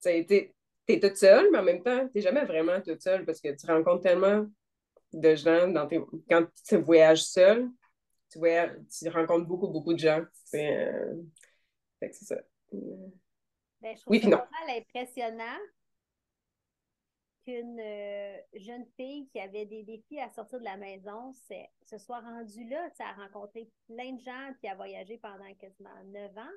sais, 0.00 0.24
t'es, 0.28 0.54
es 0.86 1.00
toute 1.00 1.16
seule, 1.16 1.48
mais 1.50 1.58
en 1.58 1.62
même 1.62 1.82
temps, 1.82 2.08
t'es 2.08 2.20
jamais 2.20 2.44
vraiment 2.44 2.80
toute 2.80 3.02
seule 3.02 3.24
parce 3.24 3.40
que 3.40 3.48
tu 3.48 3.66
rencontres 3.66 4.02
tellement 4.02 4.46
de 5.12 5.34
gens 5.34 5.68
dans 5.68 5.86
tes... 5.86 6.00
quand 6.28 6.46
tu 6.66 6.76
voyages 6.76 7.24
seul, 7.24 7.68
tu 8.30 8.38
vois, 8.38 8.68
tu 8.68 9.08
rencontres 9.08 9.46
beaucoup, 9.46 9.68
beaucoup 9.68 9.94
de 9.94 9.98
gens. 9.98 10.22
Euh, 10.54 11.14
c'est 12.00 12.12
ça. 12.12 12.36
Ben, 12.70 13.96
je 13.96 14.00
trouve 14.00 14.10
oui, 14.10 14.20
ça 14.20 14.28
mal 14.28 14.76
impressionnant 14.76 15.58
qu'une 17.48 17.80
euh, 17.80 18.36
jeune 18.56 18.84
fille 18.96 19.26
qui 19.32 19.40
avait 19.40 19.64
des 19.64 19.82
défis 19.82 20.20
à 20.20 20.28
sortir 20.28 20.58
de 20.58 20.64
la 20.64 20.76
maison 20.76 21.32
se 21.32 21.98
soit 21.98 22.20
rendue 22.20 22.68
là, 22.68 22.90
à 22.98 23.12
rencontrer 23.14 23.70
plein 23.86 24.12
de 24.12 24.20
gens 24.20 24.52
puis 24.60 24.68
à 24.70 24.74
voyager 24.74 25.16
pendant 25.16 25.54
quasiment 25.54 26.04
neuf 26.04 26.36
ans. 26.36 26.52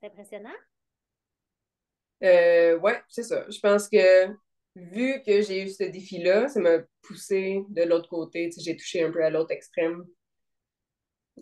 C'est 0.00 0.06
impressionnant. 0.06 0.56
Euh, 2.22 2.78
oui, 2.82 2.92
c'est 3.08 3.24
ça. 3.24 3.44
Je 3.50 3.60
pense 3.60 3.90
que 3.90 4.28
vu 4.74 5.22
que 5.22 5.42
j'ai 5.42 5.64
eu 5.64 5.68
ce 5.68 5.84
défi-là, 5.84 6.48
ça 6.48 6.60
m'a 6.60 6.78
poussé 7.02 7.62
de 7.68 7.82
l'autre 7.82 8.08
côté. 8.08 8.50
J'ai 8.58 8.76
touché 8.76 9.02
un 9.02 9.10
peu 9.10 9.22
à 9.22 9.28
l'autre 9.28 9.50
extrême. 9.50 10.06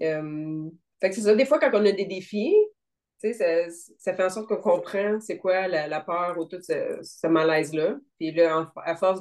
Euh, 0.02 0.68
fait 1.00 1.10
que 1.10 1.14
c'est 1.14 1.22
ça. 1.22 1.34
Des 1.36 1.46
fois, 1.46 1.60
quand 1.60 1.70
on 1.74 1.86
a 1.86 1.92
des 1.92 2.06
défis, 2.06 2.56
ça, 3.18 3.70
ça 3.98 4.14
fait 4.14 4.24
en 4.24 4.30
sorte 4.30 4.48
qu'on 4.48 4.60
comprend 4.60 5.20
c'est 5.20 5.38
quoi 5.38 5.66
la, 5.66 6.00
peur 6.00 6.38
ou 6.38 6.44
tout 6.44 6.60
ce, 6.62 7.26
malaise-là. 7.26 7.96
Puis 8.18 8.32
là, 8.32 8.70
à 8.76 8.96
force 8.96 9.20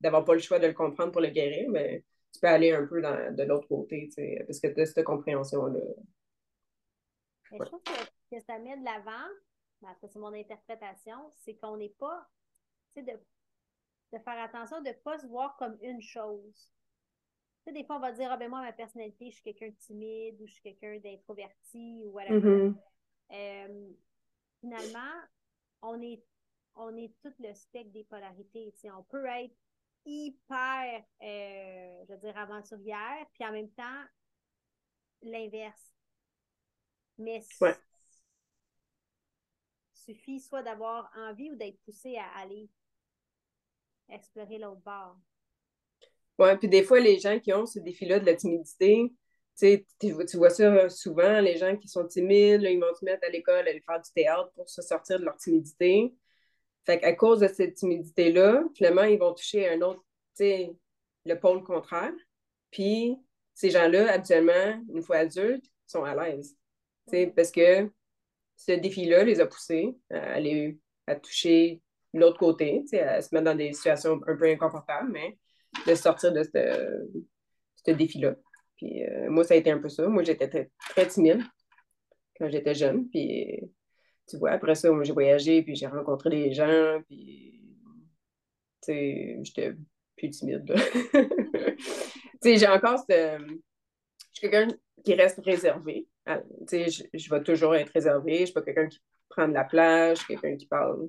d'avoir 0.00 0.24
pas 0.24 0.34
le 0.34 0.40
choix 0.40 0.58
de 0.58 0.66
le 0.66 0.74
comprendre 0.74 1.12
pour 1.12 1.20
le 1.20 1.28
guérir, 1.28 1.70
mais 1.70 1.98
ben, 1.98 2.02
tu 2.32 2.40
peux 2.40 2.48
aller 2.48 2.72
un 2.72 2.86
peu 2.86 3.00
de 3.00 3.42
l'autre 3.44 3.68
côté, 3.68 4.08
parce 4.46 4.60
que 4.60 4.68
tu 4.68 4.80
as 4.80 4.86
cette 4.86 5.04
compréhension-là. 5.04 5.80
Je 7.50 7.64
trouve 7.64 7.82
que, 8.30 8.40
ça 8.40 8.58
met 8.58 8.76
de 8.76 8.84
l'avant, 8.84 9.96
c'est 10.02 10.16
mon 10.16 10.34
interprétation, 10.34 11.32
c'est 11.36 11.54
qu'on 11.54 11.78
n'est 11.78 11.94
pas, 11.98 12.28
tu 12.94 13.02
sais, 13.02 13.12
de, 13.12 13.18
de 14.12 14.22
faire 14.22 14.42
attention 14.42 14.82
de 14.82 14.88
ne 14.88 14.92
pas 14.92 15.18
se 15.18 15.26
voir 15.26 15.56
comme 15.56 15.78
une 15.80 16.02
chose. 16.02 16.74
Tu 17.64 17.64
sais, 17.64 17.72
des 17.72 17.84
fois, 17.84 17.96
on 17.96 18.00
va 18.00 18.12
dire, 18.12 18.30
ah 18.30 18.36
ben 18.36 18.50
moi, 18.50 18.60
ma 18.60 18.72
personnalité, 18.72 19.30
je 19.30 19.36
suis 19.36 19.42
quelqu'un 19.42 19.68
de 19.68 19.78
timide 19.78 20.40
ou 20.42 20.46
je 20.46 20.52
suis 20.52 20.62
quelqu'un 20.62 20.98
d'introverti 20.98 22.02
ou 22.04 22.10
whatever. 22.10 22.40
Mm-hmm. 22.40 22.74
Euh, 23.32 23.90
finalement, 24.60 25.14
on 25.82 26.00
est, 26.02 26.22
on 26.74 26.96
est 26.96 27.12
tout 27.22 27.34
le 27.38 27.54
spectre 27.54 27.92
des 27.92 28.04
polarités. 28.04 28.72
On 28.96 29.02
peut 29.04 29.26
être 29.26 29.54
hyper, 30.04 31.04
euh, 31.22 32.04
je 32.08 32.12
veux 32.12 32.18
dire, 32.18 32.36
aventurière, 32.36 33.26
puis 33.34 33.44
en 33.44 33.52
même 33.52 33.70
temps, 33.70 34.04
l'inverse. 35.22 35.92
Mais 37.18 37.44
ouais. 37.60 37.76
suffit 39.92 40.40
soit 40.40 40.62
d'avoir 40.62 41.10
envie 41.16 41.50
ou 41.50 41.56
d'être 41.56 41.78
poussé 41.84 42.16
à 42.16 42.28
aller 42.38 42.68
explorer 44.08 44.58
l'autre 44.58 44.80
bord. 44.80 45.16
Oui, 46.38 46.56
puis 46.56 46.68
des 46.68 46.84
fois, 46.84 47.00
les 47.00 47.18
gens 47.18 47.38
qui 47.40 47.52
ont 47.52 47.66
ce 47.66 47.80
défi-là 47.80 48.20
de 48.20 48.26
la 48.26 48.36
timidité, 48.36 49.12
tu, 49.58 49.84
tu 49.98 50.36
vois 50.36 50.50
ça 50.50 50.88
souvent, 50.88 51.40
les 51.40 51.56
gens 51.56 51.76
qui 51.76 51.88
sont 51.88 52.06
timides, 52.06 52.62
ils 52.62 52.78
vont 52.78 52.94
se 52.94 53.04
mettre 53.04 53.26
à 53.26 53.30
l'école, 53.30 53.66
aller 53.66 53.82
faire 53.84 54.00
du 54.00 54.10
théâtre 54.12 54.50
pour 54.54 54.68
se 54.68 54.82
sortir 54.82 55.18
de 55.18 55.24
leur 55.24 55.36
timidité. 55.36 56.14
Fait 56.86 57.00
qu'à 57.00 57.12
cause 57.12 57.40
de 57.40 57.48
cette 57.48 57.74
timidité-là, 57.74 58.62
finalement, 58.74 59.02
ils 59.02 59.18
vont 59.18 59.34
toucher 59.34 59.68
un 59.68 59.82
autre, 59.82 60.02
le 60.40 61.34
pôle 61.34 61.62
contraire. 61.64 62.12
Puis, 62.70 63.16
ces 63.54 63.70
gens-là, 63.70 64.12
habituellement, 64.12 64.82
une 64.94 65.02
fois 65.02 65.16
adultes, 65.16 65.66
sont 65.86 66.04
à 66.04 66.14
l'aise. 66.14 66.56
Parce 67.34 67.50
que 67.50 67.90
ce 68.56 68.72
défi-là 68.72 69.24
les 69.24 69.40
a 69.40 69.46
poussés 69.46 69.96
à 70.10 70.34
aller 70.34 70.78
à 71.06 71.16
toucher 71.16 71.82
l'autre 72.14 72.38
côté, 72.38 72.84
à 73.00 73.20
se 73.20 73.34
mettre 73.34 73.46
dans 73.46 73.54
des 73.54 73.72
situations 73.72 74.20
un 74.26 74.36
peu 74.36 74.46
inconfortables, 74.46 75.10
mais 75.10 75.36
de 75.86 75.94
sortir 75.94 76.32
de 76.32 76.42
ce 76.44 77.90
défi-là. 77.90 78.34
Puis 78.78 79.04
euh, 79.04 79.28
moi, 79.28 79.44
ça 79.44 79.54
a 79.54 79.56
été 79.58 79.70
un 79.70 79.78
peu 79.78 79.88
ça. 79.88 80.08
Moi, 80.08 80.22
j'étais 80.22 80.48
très, 80.48 81.06
timide 81.08 81.42
quand 82.38 82.48
j'étais 82.48 82.74
jeune. 82.74 83.08
Puis 83.10 83.60
tu 84.28 84.38
vois, 84.38 84.52
après 84.52 84.74
ça, 84.74 84.90
moi, 84.90 85.04
j'ai 85.04 85.12
voyagé, 85.12 85.62
puis 85.62 85.74
j'ai 85.74 85.86
rencontré 85.86 86.30
des 86.30 86.52
gens, 86.52 87.00
puis 87.08 87.60
tu 88.82 88.92
sais, 88.92 89.38
j'étais 89.42 89.74
plus 90.16 90.30
timide. 90.30 90.64
tu 91.12 91.78
sais, 92.42 92.56
j'ai 92.56 92.68
encore 92.68 92.98
ce... 92.98 93.38
Je 94.32 94.40
suis 94.40 94.50
quelqu'un 94.50 94.68
qui 95.04 95.14
reste 95.14 95.40
réservé. 95.44 96.06
Ah, 96.26 96.40
tu 96.68 96.90
sais, 96.90 97.08
je, 97.12 97.30
vais 97.30 97.42
toujours 97.42 97.74
être 97.74 97.90
réservé. 97.92 98.40
Je 98.40 98.44
suis 98.46 98.54
pas 98.54 98.62
quelqu'un 98.62 98.86
qui 98.86 99.00
prend 99.28 99.48
de 99.48 99.54
la 99.54 99.64
plage, 99.64 100.26
quelqu'un 100.26 100.56
qui 100.56 100.66
parle 100.66 101.08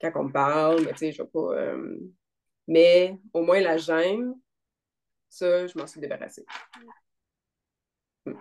quand 0.00 0.12
on 0.16 0.24
me 0.24 0.32
parle, 0.32 0.84
mais 0.84 0.92
tu 0.92 0.98
sais, 0.98 1.12
je 1.12 1.22
vais 1.22 1.28
pas... 1.32 1.56
Euh, 1.56 1.96
mais 2.68 3.16
au 3.32 3.42
moins, 3.42 3.60
la 3.60 3.76
gêne, 3.76 4.34
ça, 5.32 5.66
je 5.66 5.78
m'en 5.78 5.86
suis 5.86 5.98
débarrassée. 5.98 6.44
Je, 8.26 8.32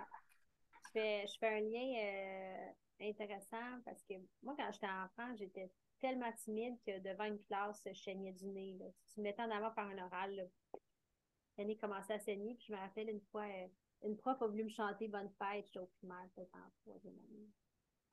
fais, 0.92 1.26
je 1.26 1.38
fais 1.39 1.48
un 1.48 1.62
lien 1.62 1.94
euh, 2.04 3.08
intéressant 3.10 3.80
parce 3.86 4.04
que 4.04 4.16
moi, 4.44 4.56
quand 4.58 4.70
j'étais 4.74 4.88
enfant, 4.88 5.34
j'étais 5.38 5.72
tellement 6.02 6.32
timide 6.44 6.78
que 6.86 7.00
devant 7.00 7.24
une 7.24 7.42
classe, 7.44 7.82
je 7.86 7.94
saignais 7.94 8.34
du 8.34 8.46
nez. 8.46 8.76
Là. 8.78 8.88
Tu 9.14 9.22
me 9.22 9.24
mettais 9.24 9.42
en 9.42 9.52
avant 9.52 9.72
par 9.72 9.88
un 9.88 10.06
oral. 10.06 10.50
Le 11.58 11.64
nez 11.64 11.78
commençait 11.78 12.14
à 12.14 12.20
saigner. 12.20 12.56
Puis 12.56 12.66
je 12.68 12.74
me 12.74 12.78
rappelle 12.78 13.10
une 13.10 13.22
fois, 13.32 13.44
euh, 13.46 13.68
une 14.04 14.18
prof 14.18 14.42
a 14.42 14.48
voulu 14.48 14.66
me 14.66 14.70
chanter 14.70 15.08
Bonne 15.08 15.32
fête. 15.39 15.66
J'étais 15.68 15.80
au 15.80 15.89
primaire, 15.98 16.28
peut-être 16.36 16.54
en 16.56 16.70
troisième 16.82 17.18
année. 17.30 17.48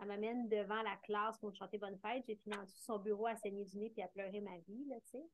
Elle 0.01 0.07
m'amène 0.07 0.49
devant 0.49 0.83
la 0.83 0.95
classe 1.03 1.37
pour 1.39 1.51
me 1.51 1.55
chanter 1.57 1.79
Bonne 1.79 1.99
fête. 1.99 2.22
J'ai 2.29 2.37
fini 2.37 2.55
en 2.55 2.62
dessous 2.62 2.79
de 2.79 2.85
son 2.85 2.99
bureau 3.01 3.26
à 3.26 3.35
saigner 3.35 3.64
du 3.64 3.76
nez 3.79 3.91
puis 3.91 4.03
à 4.03 4.09
pleurer 4.09 4.41
ma 4.41 4.57
vie, 4.68 4.85
là, 4.89 4.97
tu 5.11 5.18
sais. 5.18 5.26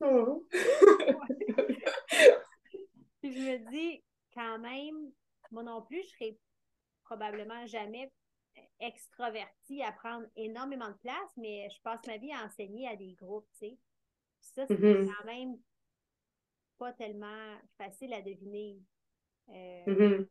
Oh. 0.00 0.46
Puis 3.22 3.32
je 3.32 3.38
me 3.38 3.70
dis, 3.70 4.02
quand 4.34 4.58
même, 4.58 5.12
moi 5.52 5.62
non 5.62 5.80
plus, 5.82 6.02
je 6.02 6.08
serais 6.08 6.38
probablement 7.04 7.66
jamais 7.66 8.10
extravertie 8.80 9.82
à 9.82 9.92
prendre 9.92 10.26
énormément 10.36 10.88
de 10.88 10.98
place, 10.98 11.36
mais 11.36 11.68
je 11.70 11.80
passe 11.82 12.04
ma 12.06 12.16
vie 12.18 12.32
à 12.32 12.44
enseigner 12.44 12.88
à 12.88 12.96
des 12.96 13.12
groupes, 13.14 13.48
tu 13.52 13.68
sais. 13.68 13.78
ça, 14.40 14.66
c'est 14.66 14.74
mm-hmm. 14.74 15.06
quand 15.06 15.24
même 15.24 15.56
pas 16.78 16.92
tellement 16.92 17.56
facile 17.78 18.12
à 18.12 18.22
deviner. 18.22 18.82
Euh, 19.50 19.84
mm-hmm. 19.86 20.28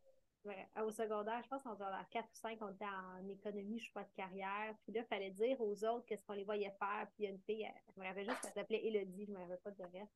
Au 0.84 0.92
secondaire, 0.92 1.40
je 1.44 1.48
pense 1.48 1.64
qu'en 1.64 1.76
secondaire 1.76 2.06
4 2.10 2.26
ou 2.26 2.36
5, 2.36 2.58
on 2.62 2.74
était 2.74 2.86
en 2.86 3.28
économie, 3.30 3.78
je 3.78 3.84
suis 3.86 3.94
pas 3.94 4.04
de 4.04 4.12
carrière. 4.16 4.76
Puis 4.84 4.94
là, 4.94 5.02
il 5.02 5.08
fallait 5.08 5.32
dire 5.32 5.62
aux 5.62 5.86
autres 5.86 6.06
qu'est-ce 6.08 6.26
qu'on 6.26 6.34
les 6.34 6.44
voyait 6.44 6.74
faire. 6.80 7.08
Puis 7.14 7.20
il 7.20 7.24
y 7.26 7.28
a 7.28 7.32
une 7.32 7.42
fille, 7.42 7.72
je 7.96 8.02
me 8.02 8.06
rappelle 8.06 8.26
juste 8.26 8.42
qu'elle 8.42 8.54
s'appelait 8.54 8.86
Elodie, 8.86 9.26
je 9.26 9.32
ne 9.32 9.38
me 9.38 9.42
rappelle 9.42 9.60
pas 9.60 9.72
de 9.72 9.84
reste. 9.84 10.12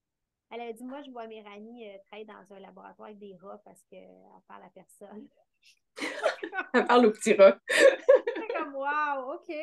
Elle 0.52 0.62
a 0.62 0.74
dit 0.74 0.84
Moi, 0.84 1.02
je 1.02 1.12
vois 1.12 1.28
Méranie 1.28 1.90
euh, 1.90 1.98
travailler 2.06 2.26
dans 2.26 2.56
un 2.56 2.60
laboratoire 2.60 3.08
avec 3.08 3.20
des 3.20 3.36
rats 3.42 3.62
parce 3.64 3.84
qu'elle 3.84 4.10
parle 4.48 4.64
à 4.64 4.70
personne. 4.70 5.28
Elle 6.74 6.86
parle 6.86 7.08
aux 7.08 7.12
petits 7.12 7.34
rats. 7.34 7.58
C'est 7.70 8.54
comme 8.56 8.76
Wow, 8.76 9.34
OK. 9.36 9.56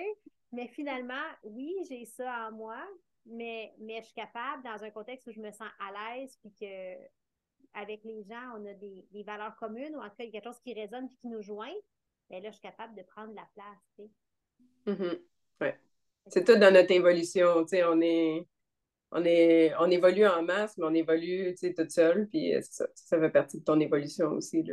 Mais 0.53 0.69
finalement, 0.69 1.25
oui, 1.45 1.75
j'ai 1.89 2.05
ça 2.05 2.49
en 2.49 2.53
moi, 2.53 2.79
mais, 3.25 3.73
mais 3.79 4.01
je 4.01 4.07
suis 4.07 4.15
capable, 4.15 4.63
dans 4.65 4.83
un 4.83 4.91
contexte 4.91 5.27
où 5.27 5.33
je 5.33 5.41
me 5.41 5.51
sens 5.51 5.69
à 5.79 6.17
l'aise, 6.17 6.37
puis 6.41 6.53
que 6.61 6.97
avec 7.75 8.05
les 8.05 8.23
gens, 8.25 8.59
on 8.59 8.67
a 8.67 8.75
des, 8.75 9.07
des, 9.11 9.23
valeurs 9.23 9.57
communes, 9.57 9.97
ou 9.97 10.01
en 10.01 10.11
tout 10.11 10.17
cas, 10.19 10.27
quelque 10.27 10.45
chose 10.45 10.61
qui 10.61 10.75
résonne 10.75 11.07
et 11.07 11.17
qui 11.17 11.29
nous 11.29 11.41
joint, 11.41 11.73
bien 12.29 12.41
là, 12.41 12.51
je 12.51 12.57
suis 12.57 12.63
capable 12.63 12.95
de 12.95 13.03
prendre 13.03 13.35
la 13.35 13.49
place. 13.55 13.83
Tu 13.97 14.03
sais. 14.03 14.93
Mm-hmm. 14.93 15.21
ouais. 15.63 15.81
C'est 16.27 16.45
tout 16.45 16.57
dans 16.57 16.73
notre 16.73 16.91
évolution. 16.91 17.63
Tu 17.63 17.69
sais, 17.69 17.85
on 17.85 18.01
est 18.01 18.47
on, 19.13 19.25
est, 19.25 19.75
on 19.79 19.91
évolue 19.91 20.27
en 20.27 20.43
masse, 20.43 20.77
mais 20.79 20.87
on 20.87 20.95
évolue 20.95 21.55
toute 21.55 21.91
seule. 21.91 22.29
Puis 22.29 22.55
euh, 22.55 22.61
ça, 22.63 22.87
ça 22.95 23.21
fait 23.21 23.31
partie 23.31 23.61
de 23.61 23.65
ton 23.65 23.79
évolution 23.79 24.29
aussi. 24.31 24.65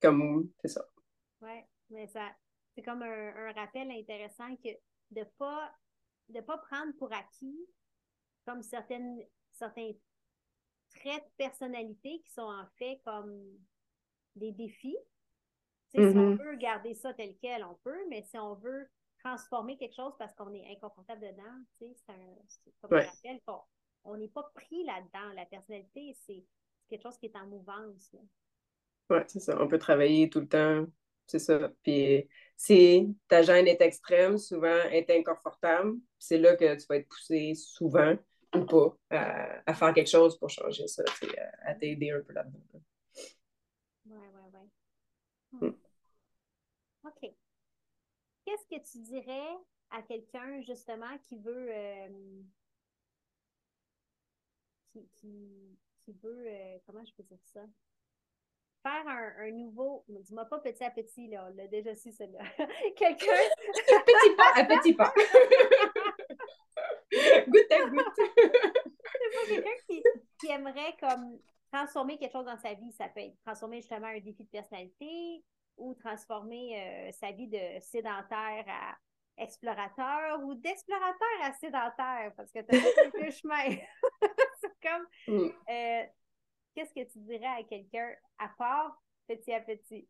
comme 0.00 0.50
c'est 0.60 0.68
ça. 0.68 0.84
Oui, 1.40 1.60
mais 1.90 2.08
ça, 2.08 2.30
c'est 2.74 2.82
comme 2.82 3.02
un, 3.02 3.52
rappel 3.52 3.90
intéressant 3.90 4.54
que 4.56 4.70
de 5.10 5.20
ne 5.20 5.24
pas, 5.38 5.72
de 6.28 6.40
pas 6.40 6.58
prendre 6.58 6.92
pour 6.98 7.12
acquis 7.12 7.58
comme 8.44 8.62
certaines, 8.62 9.20
certains 9.52 9.92
traits 10.90 11.24
de 11.24 11.30
personnalité 11.36 12.22
qui 12.24 12.32
sont 12.32 12.42
en 12.42 12.66
fait 12.76 13.00
comme 13.04 13.40
des 14.34 14.52
défis. 14.52 14.96
Si 15.90 16.00
on 16.00 16.02
mm-hmm. 16.02 16.42
veut 16.42 16.56
garder 16.56 16.94
ça 16.94 17.12
tel 17.14 17.36
quel, 17.40 17.62
on 17.64 17.74
peut, 17.84 18.08
mais 18.08 18.22
si 18.22 18.36
on 18.38 18.54
veut 18.54 18.88
transformer 19.22 19.76
quelque 19.76 19.94
chose 19.94 20.12
parce 20.18 20.34
qu'on 20.34 20.52
est 20.54 20.70
inconfortable 20.70 21.20
dedans. 21.20 21.64
C'est 21.78 22.74
comme 22.80 22.92
un 22.98 23.04
rappel 23.04 23.40
qu'on 23.44 24.16
n'est 24.16 24.28
pas 24.28 24.50
pris 24.54 24.84
là-dedans. 24.84 25.32
La 25.34 25.46
personnalité, 25.46 26.16
c'est 26.26 26.44
quelque 26.88 27.02
chose 27.02 27.18
qui 27.18 27.26
est 27.26 27.36
en 27.36 27.46
mouvance. 27.46 28.14
Oui, 29.10 29.18
c'est 29.26 29.40
ça. 29.40 29.60
On 29.60 29.68
peut 29.68 29.78
travailler 29.78 30.28
tout 30.28 30.40
le 30.40 30.48
temps. 30.48 30.86
C'est 31.26 31.38
ça. 31.38 31.70
Puis 31.82 32.28
si 32.56 33.16
ta 33.28 33.42
gêne 33.42 33.66
est 33.68 33.80
extrême, 33.80 34.38
souvent 34.38 34.82
est 34.90 35.08
inconfortable, 35.10 35.94
c'est 36.18 36.38
là 36.38 36.56
que 36.56 36.74
tu 36.74 36.86
vas 36.88 36.96
être 36.96 37.08
poussé 37.08 37.54
souvent 37.54 38.16
ou 38.54 38.64
pas 38.66 38.96
à, 39.66 39.74
faire 39.74 39.94
quelque 39.94 40.10
chose 40.10 40.38
pour 40.38 40.50
changer 40.50 40.86
ça, 40.86 41.02
à, 41.62 41.74
t'aider 41.74 42.10
un 42.10 42.20
peu 42.20 42.32
là-dedans. 42.34 42.60
Oui, 44.04 44.18
oui, 44.34 45.60
oui. 45.60 45.72
OK 47.04 47.34
qu'est-ce 48.52 48.66
que 48.66 48.82
tu 48.90 48.98
dirais 48.98 49.56
à 49.90 50.02
quelqu'un 50.02 50.60
justement 50.62 51.16
qui 51.28 51.38
veut 51.38 51.68
euh, 51.70 52.08
qui, 54.92 55.78
veut 56.22 56.44
euh, 56.46 56.78
comment 56.86 57.04
je 57.04 57.12
peux 57.14 57.22
dire 57.22 57.38
ça? 57.44 57.60
faire 58.82 59.06
un, 59.06 59.50
nouveau, 59.52 60.04
dis-moi 60.08 60.44
pas 60.46 60.58
petit 60.58 60.82
à 60.82 60.90
petit, 60.90 61.28
là, 61.28 61.48
on 61.48 61.54
l'a 61.54 61.68
déjà 61.68 61.94
su, 61.94 62.10
celui-là. 62.10 62.42
Quelqu'un. 62.96 63.26
petit 63.76 64.34
pas 64.36 64.50
à 64.56 64.64
petit 64.64 64.92
pas. 64.94 65.14
goutte 67.46 67.70
à 67.70 67.88
goutte. 67.88 68.18
Quelqu'un 69.46 69.76
qui, 69.88 70.02
qui 70.40 70.50
aimerait 70.50 70.96
comme 70.98 71.38
transformer 71.72 72.18
quelque 72.18 72.32
chose 72.32 72.44
dans 72.44 72.58
sa 72.58 72.74
vie. 72.74 72.90
Ça 72.90 73.08
peut 73.08 73.20
être 73.20 73.38
transformer 73.44 73.76
justement 73.76 74.08
un 74.08 74.18
défi 74.18 74.42
de 74.42 74.48
personnalité 74.48 75.44
ou 75.82 75.94
transformer 75.94 76.80
euh, 76.80 77.12
sa 77.12 77.32
vie 77.32 77.48
de 77.48 77.80
sédentaire 77.80 78.64
à 78.68 78.96
explorateur 79.36 80.40
ou 80.44 80.54
d'explorateur 80.54 81.42
à 81.42 81.52
sédentaire 81.54 82.32
parce 82.36 82.52
que 82.52 82.60
tu 82.60 82.76
as 82.76 82.80
fait 82.80 83.10
quelques 83.10 83.32
chemins. 83.40 83.76
C'est 84.60 84.70
comme, 84.80 85.06
mm. 85.26 85.50
euh, 85.70 86.02
qu'est-ce 86.74 86.94
que 86.94 87.10
tu 87.10 87.18
dirais 87.18 87.46
à 87.46 87.62
quelqu'un 87.64 88.12
à 88.38 88.48
part 88.56 89.02
petit 89.26 89.52
à 89.52 89.60
petit? 89.60 90.08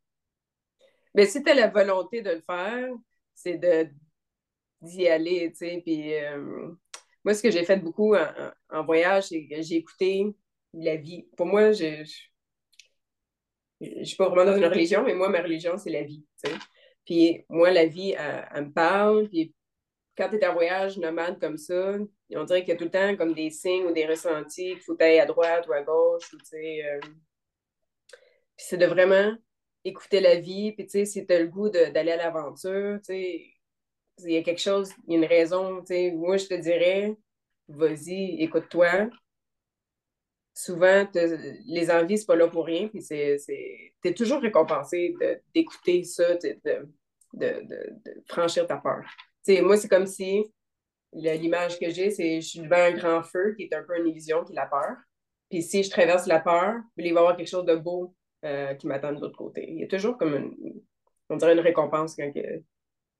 Mais 1.15 1.25
si 1.25 1.43
tu 1.43 1.51
as 1.51 1.55
la 1.55 1.69
volonté 1.69 2.21
de 2.21 2.31
le 2.31 2.41
faire, 2.43 2.91
c'est 3.35 3.57
de 3.57 3.89
d'y 4.83 5.09
aller, 5.09 5.51
tu 5.53 5.59
sais. 5.59 5.81
Puis 5.83 6.15
euh, 6.15 6.71
moi, 7.25 7.35
ce 7.35 7.43
que 7.43 7.51
j'ai 7.51 7.65
fait 7.65 7.77
beaucoup 7.77 8.15
en, 8.15 8.85
voyage, 8.85 9.29
c'est 9.29 9.47
que 9.47 9.63
j'ai 9.63 9.77
écouté 9.77 10.27
la 10.75 10.97
vie. 10.97 11.27
Pour 11.37 11.47
moi, 11.47 11.73
je 13.83 13.99
ne 13.99 14.05
suis 14.05 14.17
pas 14.17 14.29
vraiment 14.29 14.51
dans 14.53 14.57
une 14.57 14.67
religion, 14.67 15.03
mais 15.05 15.15
moi, 15.15 15.29
ma 15.29 15.43
religion, 15.43 15.77
c'est 15.77 15.91
la 15.91 16.03
vie. 16.03 16.25
Puis 17.05 17.45
moi, 17.49 17.71
la 17.71 17.87
vie, 17.87 18.13
elle, 18.13 18.67
me 18.67 18.73
parle. 18.73 19.29
Puis 19.29 19.55
quand 20.17 20.29
tu 20.29 20.37
es 20.37 20.47
en 20.47 20.53
voyage 20.53 20.99
nomade 20.99 21.41
comme 21.41 21.57
ça, 21.57 21.97
on 22.35 22.45
dirait 22.45 22.61
qu'il 22.61 22.71
y 22.71 22.77
a 22.77 22.77
tout 22.77 22.85
le 22.85 22.91
temps 22.91 23.17
comme 23.17 23.35
des 23.35 23.51
signes 23.51 23.85
ou 23.85 23.93
des 23.93 24.07
ressentis 24.07 24.75
qu'il 24.75 24.81
faut 24.81 24.97
aller 25.01 25.19
à 25.19 25.27
droite 25.27 25.67
ou 25.69 25.73
à 25.73 25.83
gauche. 25.83 26.33
Ou, 26.33 26.39
euh... 26.57 27.01
Puis 27.01 28.67
c'est 28.69 28.77
de 28.77 28.87
vraiment 28.87 29.35
écouter 29.85 30.21
la 30.21 30.37
vie. 30.37 30.73
Puis 30.73 30.87
tu 30.87 30.91
sais, 30.93 31.05
si 31.05 31.27
tu 31.27 31.33
as 31.33 31.41
le 31.41 31.49
goût 31.49 31.69
d'aller 31.69 32.13
à 32.13 32.17
l'aventure, 32.17 32.99
tu 32.99 33.07
sais, 33.07 33.53
il 34.19 34.33
y 34.33 34.37
a 34.37 34.43
quelque 34.43 34.61
chose, 34.61 34.93
il 35.07 35.15
y 35.15 35.17
a 35.17 35.19
une 35.19 35.27
raison. 35.27 35.83
Moi, 36.15 36.37
je 36.37 36.47
te 36.47 36.55
dirais, 36.55 37.17
vas-y, 37.69 38.43
écoute-toi. 38.43 39.11
Souvent, 40.55 41.07
les 41.67 41.91
envies, 41.91 42.19
c'est 42.19 42.27
pas 42.27 42.37
là 42.37 42.49
pour 42.49 42.67
rien. 42.67 42.89
Puis 42.89 43.03
c'est, 43.03 43.39
tu 43.47 44.09
es 44.09 44.15
toujours 44.15 44.41
récompensé 44.41 45.15
d'écouter 45.55 46.05
ça, 46.05 46.35
de, 46.35 46.59
de, 47.35 47.45
de, 47.65 48.23
franchir 48.29 48.67
ta 48.67 48.77
peur. 48.77 49.03
moi, 49.63 49.77
c'est 49.77 49.89
comme 49.89 50.07
si 50.07 50.53
l'image 51.13 51.79
que 51.79 51.91
j'ai, 51.91 52.11
c'est 52.11 52.41
je 52.41 52.47
suis 52.47 52.61
devant 52.61 52.77
un 52.77 52.93
grand 52.93 53.23
feu 53.23 53.55
qui 53.57 53.65
est 53.65 53.75
un 53.75 53.83
peu 53.83 53.99
une 53.99 54.09
illusion 54.09 54.45
qui 54.45 54.53
est 54.53 54.57
la 54.57 54.67
peur. 54.67 54.97
Puis 55.51 55.63
si 55.63 55.83
je 55.83 55.91
traverse 55.91 56.27
la 56.27 56.41
peur, 56.41 56.77
il 56.97 57.03
va 57.03 57.09
y 57.09 57.19
avoir 57.19 57.37
quelque 57.37 57.49
chose 57.49 57.67
de 57.67 57.77
beau 57.77 58.15
euh, 58.45 58.75
qui 58.75 58.87
m'attend 58.87 59.13
de 59.13 59.21
l'autre 59.21 59.37
côté. 59.37 59.71
Il 59.71 59.79
y 59.79 59.85
a 59.85 59.87
toujours 59.87 60.17
comme 60.17 60.35
une, 60.35 60.83
on 61.29 61.37
dirait 61.37 61.53
une 61.53 61.61
récompense 61.61 62.17
quand 62.17 62.31
tu 62.33 62.65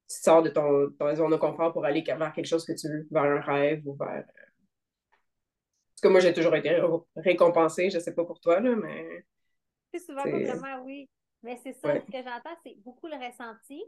sors 0.07 0.43
de 0.43 0.49
ton, 0.49 0.91
ton 0.99 1.15
zone 1.15 1.31
de 1.31 1.37
confort 1.37 1.73
pour 1.73 1.85
aller 1.85 2.03
vers 2.03 2.33
quelque 2.33 2.47
chose 2.47 2.65
que 2.65 2.73
tu 2.73 2.89
veux, 2.89 3.07
vers 3.11 3.25
un 3.25 3.41
rêve 3.41 3.87
ou 3.87 3.95
vers. 3.95 4.25
Parce 6.03 6.11
que 6.11 6.13
moi, 6.15 6.21
j'ai 6.21 6.35
toujours 6.35 6.57
été 6.57 6.83
récompensée, 7.15 7.89
je 7.89 7.99
ne 7.99 8.03
sais 8.03 8.13
pas 8.13 8.25
pour 8.25 8.41
toi, 8.41 8.59
là, 8.59 8.75
mais. 8.75 9.25
C'est 9.95 10.01
souvent, 10.01 10.25
vraiment, 10.25 10.83
oui. 10.85 11.09
Mais 11.45 11.57
c'est 11.63 11.75
ça, 11.75 11.95
ce 11.95 12.11
que 12.11 12.19
j'entends, 12.19 12.57
c'est 12.67 12.75
beaucoup 12.79 13.07
le 13.07 13.15
ressenti. 13.15 13.81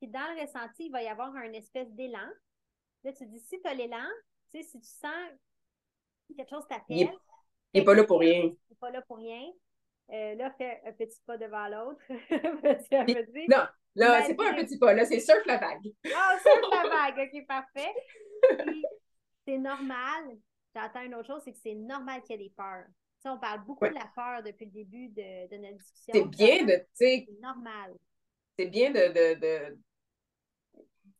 Puis 0.00 0.08
dans 0.08 0.34
le 0.34 0.40
ressenti, 0.40 0.86
il 0.86 0.90
va 0.90 1.02
y 1.02 1.08
avoir 1.08 1.36
un 1.36 1.52
espèce 1.52 1.90
d'élan. 1.92 2.26
Là, 3.02 3.12
tu 3.12 3.26
dis, 3.26 3.38
si 3.38 3.60
tu 3.60 3.68
as 3.68 3.74
l'élan, 3.74 4.08
tu 4.50 4.62
sais, 4.62 4.62
si 4.62 4.80
tu 4.80 4.88
sens 4.88 5.12
quelque 6.34 6.48
chose 6.48 6.66
t'appelle. 6.66 7.12
Il 7.74 7.80
n'est 7.80 7.84
pas 7.84 7.94
là 7.94 8.04
pour 8.04 8.20
rien. 8.20 8.44
Il 8.44 8.56
n'est 8.70 8.76
pas 8.80 8.90
là 8.90 9.02
pour 9.02 9.18
rien. 9.18 9.42
Euh, 10.10 10.34
là, 10.36 10.50
fais 10.56 10.80
un 10.86 10.92
petit 10.92 11.20
pas 11.26 11.36
devant 11.36 11.68
l'autre. 11.68 12.00
non, 13.48 13.66
là, 13.94 14.22
c'est 14.26 14.34
pas 14.34 14.50
un 14.50 14.54
petit 14.54 14.78
pas, 14.78 14.94
là, 14.94 15.04
c'est 15.04 15.20
surf 15.20 15.44
la 15.44 15.58
vague. 15.58 15.92
Ah, 16.14 16.38
surf 16.42 16.70
la 16.70 16.88
vague, 17.12 17.28
ok, 17.28 17.46
parfait. 17.46 17.94
c'est 19.46 19.58
normal. 19.58 20.38
J'entends 20.74 21.02
une 21.02 21.14
autre 21.14 21.28
chose, 21.28 21.42
c'est 21.44 21.52
que 21.52 21.58
c'est 21.62 21.74
normal 21.74 22.22
qu'il 22.22 22.32
y 22.32 22.44
ait 22.44 22.48
des 22.48 22.54
peurs. 22.56 22.86
sais, 23.22 23.28
on 23.28 23.38
parle 23.38 23.64
beaucoup 23.64 23.86
de 23.86 23.94
la 23.94 24.10
peur 24.14 24.42
depuis 24.42 24.66
le 24.66 24.72
début 24.72 25.08
de, 25.08 25.48
de 25.48 25.56
notre 25.56 25.78
discussion. 25.78 26.12
C'est 26.12 26.24
bien 26.24 26.64
de, 26.64 26.72
tu 26.72 26.86
sais. 26.94 27.26
C'est 27.28 27.40
normal. 27.40 27.94
C'est 28.58 28.66
bien 28.66 28.90
de, 28.90 29.78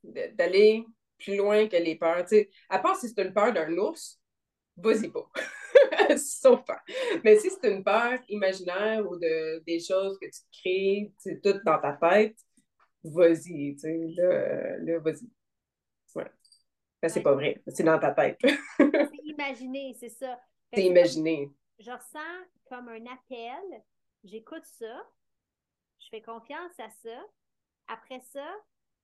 de, 0.02 0.30
d'aller 0.34 0.84
plus 1.18 1.36
loin 1.36 1.68
que 1.68 1.76
les 1.76 1.96
peurs. 1.96 2.28
sais, 2.28 2.50
à 2.68 2.78
part 2.80 2.96
si 2.96 3.08
c'est 3.08 3.22
une 3.22 3.32
peur 3.32 3.52
d'un 3.52 3.72
ours, 3.78 4.20
vas-y 4.76 5.08
pas. 5.08 5.30
Sauf 6.16 6.64
pas. 6.64 6.82
Mais 7.22 7.38
si 7.38 7.50
c'est 7.50 7.72
une 7.72 7.84
peur 7.84 8.18
imaginaire 8.28 9.08
ou 9.08 9.16
de, 9.16 9.62
des 9.64 9.78
choses 9.80 10.18
que 10.18 10.26
tu 10.26 10.40
crées, 10.52 11.12
c'est 11.18 11.40
tout 11.40 11.60
dans 11.64 11.80
ta 11.80 11.92
tête, 11.92 12.36
vas-y, 13.04 13.76
là, 14.16 14.78
là 14.78 14.98
vas-y. 14.98 15.30
Ouais. 16.16 16.30
c'est 17.08 17.22
pas 17.22 17.34
vrai, 17.34 17.62
c'est 17.68 17.84
dans 17.84 17.98
ta 17.98 18.12
tête. 18.12 18.38
C'est 19.36 19.44
imaginé, 19.44 19.96
c'est 19.98 20.08
ça. 20.08 20.40
C'est 20.72 20.84
imaginé. 20.84 21.52
Je 21.78 21.90
ressens 21.90 22.18
comme 22.68 22.88
un 22.88 23.06
appel, 23.06 23.82
j'écoute 24.22 24.64
ça, 24.64 25.06
je 25.98 26.08
fais 26.08 26.22
confiance 26.22 26.78
à 26.78 26.90
ça. 26.90 27.24
Après 27.88 28.20
ça, 28.20 28.46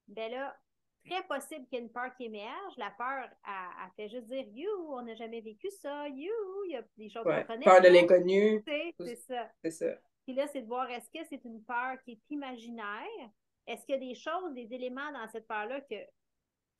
ben 0.08 0.30
là, 0.30 0.56
très 1.04 1.22
possible 1.24 1.66
qu'il 1.66 1.78
y 1.78 1.82
ait 1.82 1.84
une 1.84 1.92
peur 1.92 2.14
qui 2.16 2.24
émerge. 2.24 2.76
La 2.76 2.90
peur, 2.90 3.28
elle, 3.46 3.90
fait 3.96 4.08
juste 4.08 4.26
dire 4.26 4.44
You, 4.52 4.70
on 4.90 5.02
n'a 5.02 5.14
jamais 5.14 5.40
vécu 5.40 5.68
ça, 5.70 6.08
You, 6.08 6.32
il 6.66 6.72
y 6.72 6.76
a 6.76 6.82
des 6.96 7.08
choses 7.08 7.24
qu'on 7.24 7.44
connaît. 7.44 7.64
Peur 7.64 7.80
de 7.80 7.88
l'inconnu. 7.88 8.62
C'est 8.66 9.16
ça. 9.16 9.50
C'est 9.62 9.70
ça. 9.70 9.94
Puis 10.24 10.34
là, 10.34 10.46
c'est 10.48 10.62
de 10.62 10.66
voir 10.66 10.90
est-ce 10.90 11.10
que 11.10 11.24
c'est 11.28 11.44
une 11.44 11.62
peur 11.64 12.00
qui 12.04 12.12
est 12.12 12.30
imaginaire? 12.30 13.30
Est-ce 13.66 13.84
qu'il 13.84 13.94
y 13.94 13.98
a 13.98 14.00
des 14.00 14.14
choses, 14.14 14.52
des 14.54 14.72
éléments 14.72 15.12
dans 15.12 15.28
cette 15.28 15.46
peur-là 15.46 15.80
que, 15.82 15.96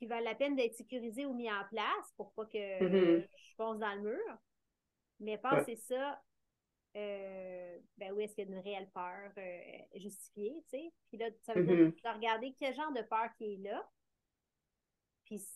qui 0.01 0.07
valent 0.07 0.24
la 0.24 0.34
peine 0.34 0.57
d'être 0.57 0.74
sécurisés 0.74 1.26
ou 1.26 1.34
mis 1.34 1.53
en 1.53 1.62
place 1.68 2.12
pour 2.16 2.32
pas 2.32 2.46
que 2.46 2.57
mm-hmm. 2.57 3.20
je 3.22 3.55
fonce 3.55 3.78
dans 3.78 3.94
le 3.94 4.01
mur? 4.01 4.38
Mais 5.20 5.36
pensez 5.36 5.76
ça, 5.76 6.22
euh, 6.96 7.78
ben 7.98 8.12
où 8.14 8.20
est-ce 8.20 8.34
qu'il 8.34 8.48
y 8.48 8.51
a 8.51 8.57
une 8.57 8.62
réelle 8.62 8.90
peur 8.94 9.30
euh, 9.36 9.98
justifiée, 10.01 10.57
tu 10.70 10.78
sais? 10.78 10.92
Puis 11.11 11.18
là, 11.18 11.28
ça 11.42 11.53
veut 11.53 11.64
dire 11.64 11.76
mm-hmm. 11.76 12.14
regarder 12.14 12.55
quel 12.59 12.74
genre 12.74 12.92
de 12.92 13.03
peur 13.03 13.28
qui 13.36 13.53
est 13.53 13.57
là, 13.59 13.86
puis 15.26 15.46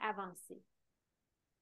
avancer. 0.00 0.60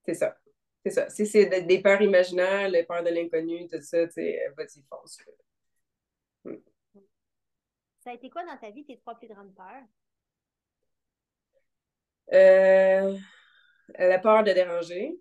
C'est 0.07 0.15
ça. 0.15 0.35
C'est 0.83 0.91
ça. 0.91 1.11
Si 1.11 1.27
c'est 1.27 1.65
des 1.67 1.83
peurs 1.83 2.01
imaginaires, 2.01 2.71
les 2.71 2.85
peurs 2.85 3.05
de 3.05 3.11
l'inconnu, 3.11 3.69
tout 3.69 3.81
ça, 3.83 4.07
tu 4.07 4.15
sais, 4.15 4.41
vas-y, 4.57 4.83
fonce. 4.89 5.19
Mm. 6.45 6.57
Ça 8.01 8.11
a 8.11 8.15
été 8.15 8.31
quoi 8.31 8.45
dans 8.47 8.57
ta 8.57 8.71
vie 8.71 8.87
tes 8.87 8.97
trois 8.97 9.15
plus 9.15 9.29
grandes 9.29 9.55
peurs? 9.55 9.85
Euh, 12.33 13.17
la 13.99 14.19
peur 14.19 14.45
de 14.45 14.53
déranger. 14.53 15.19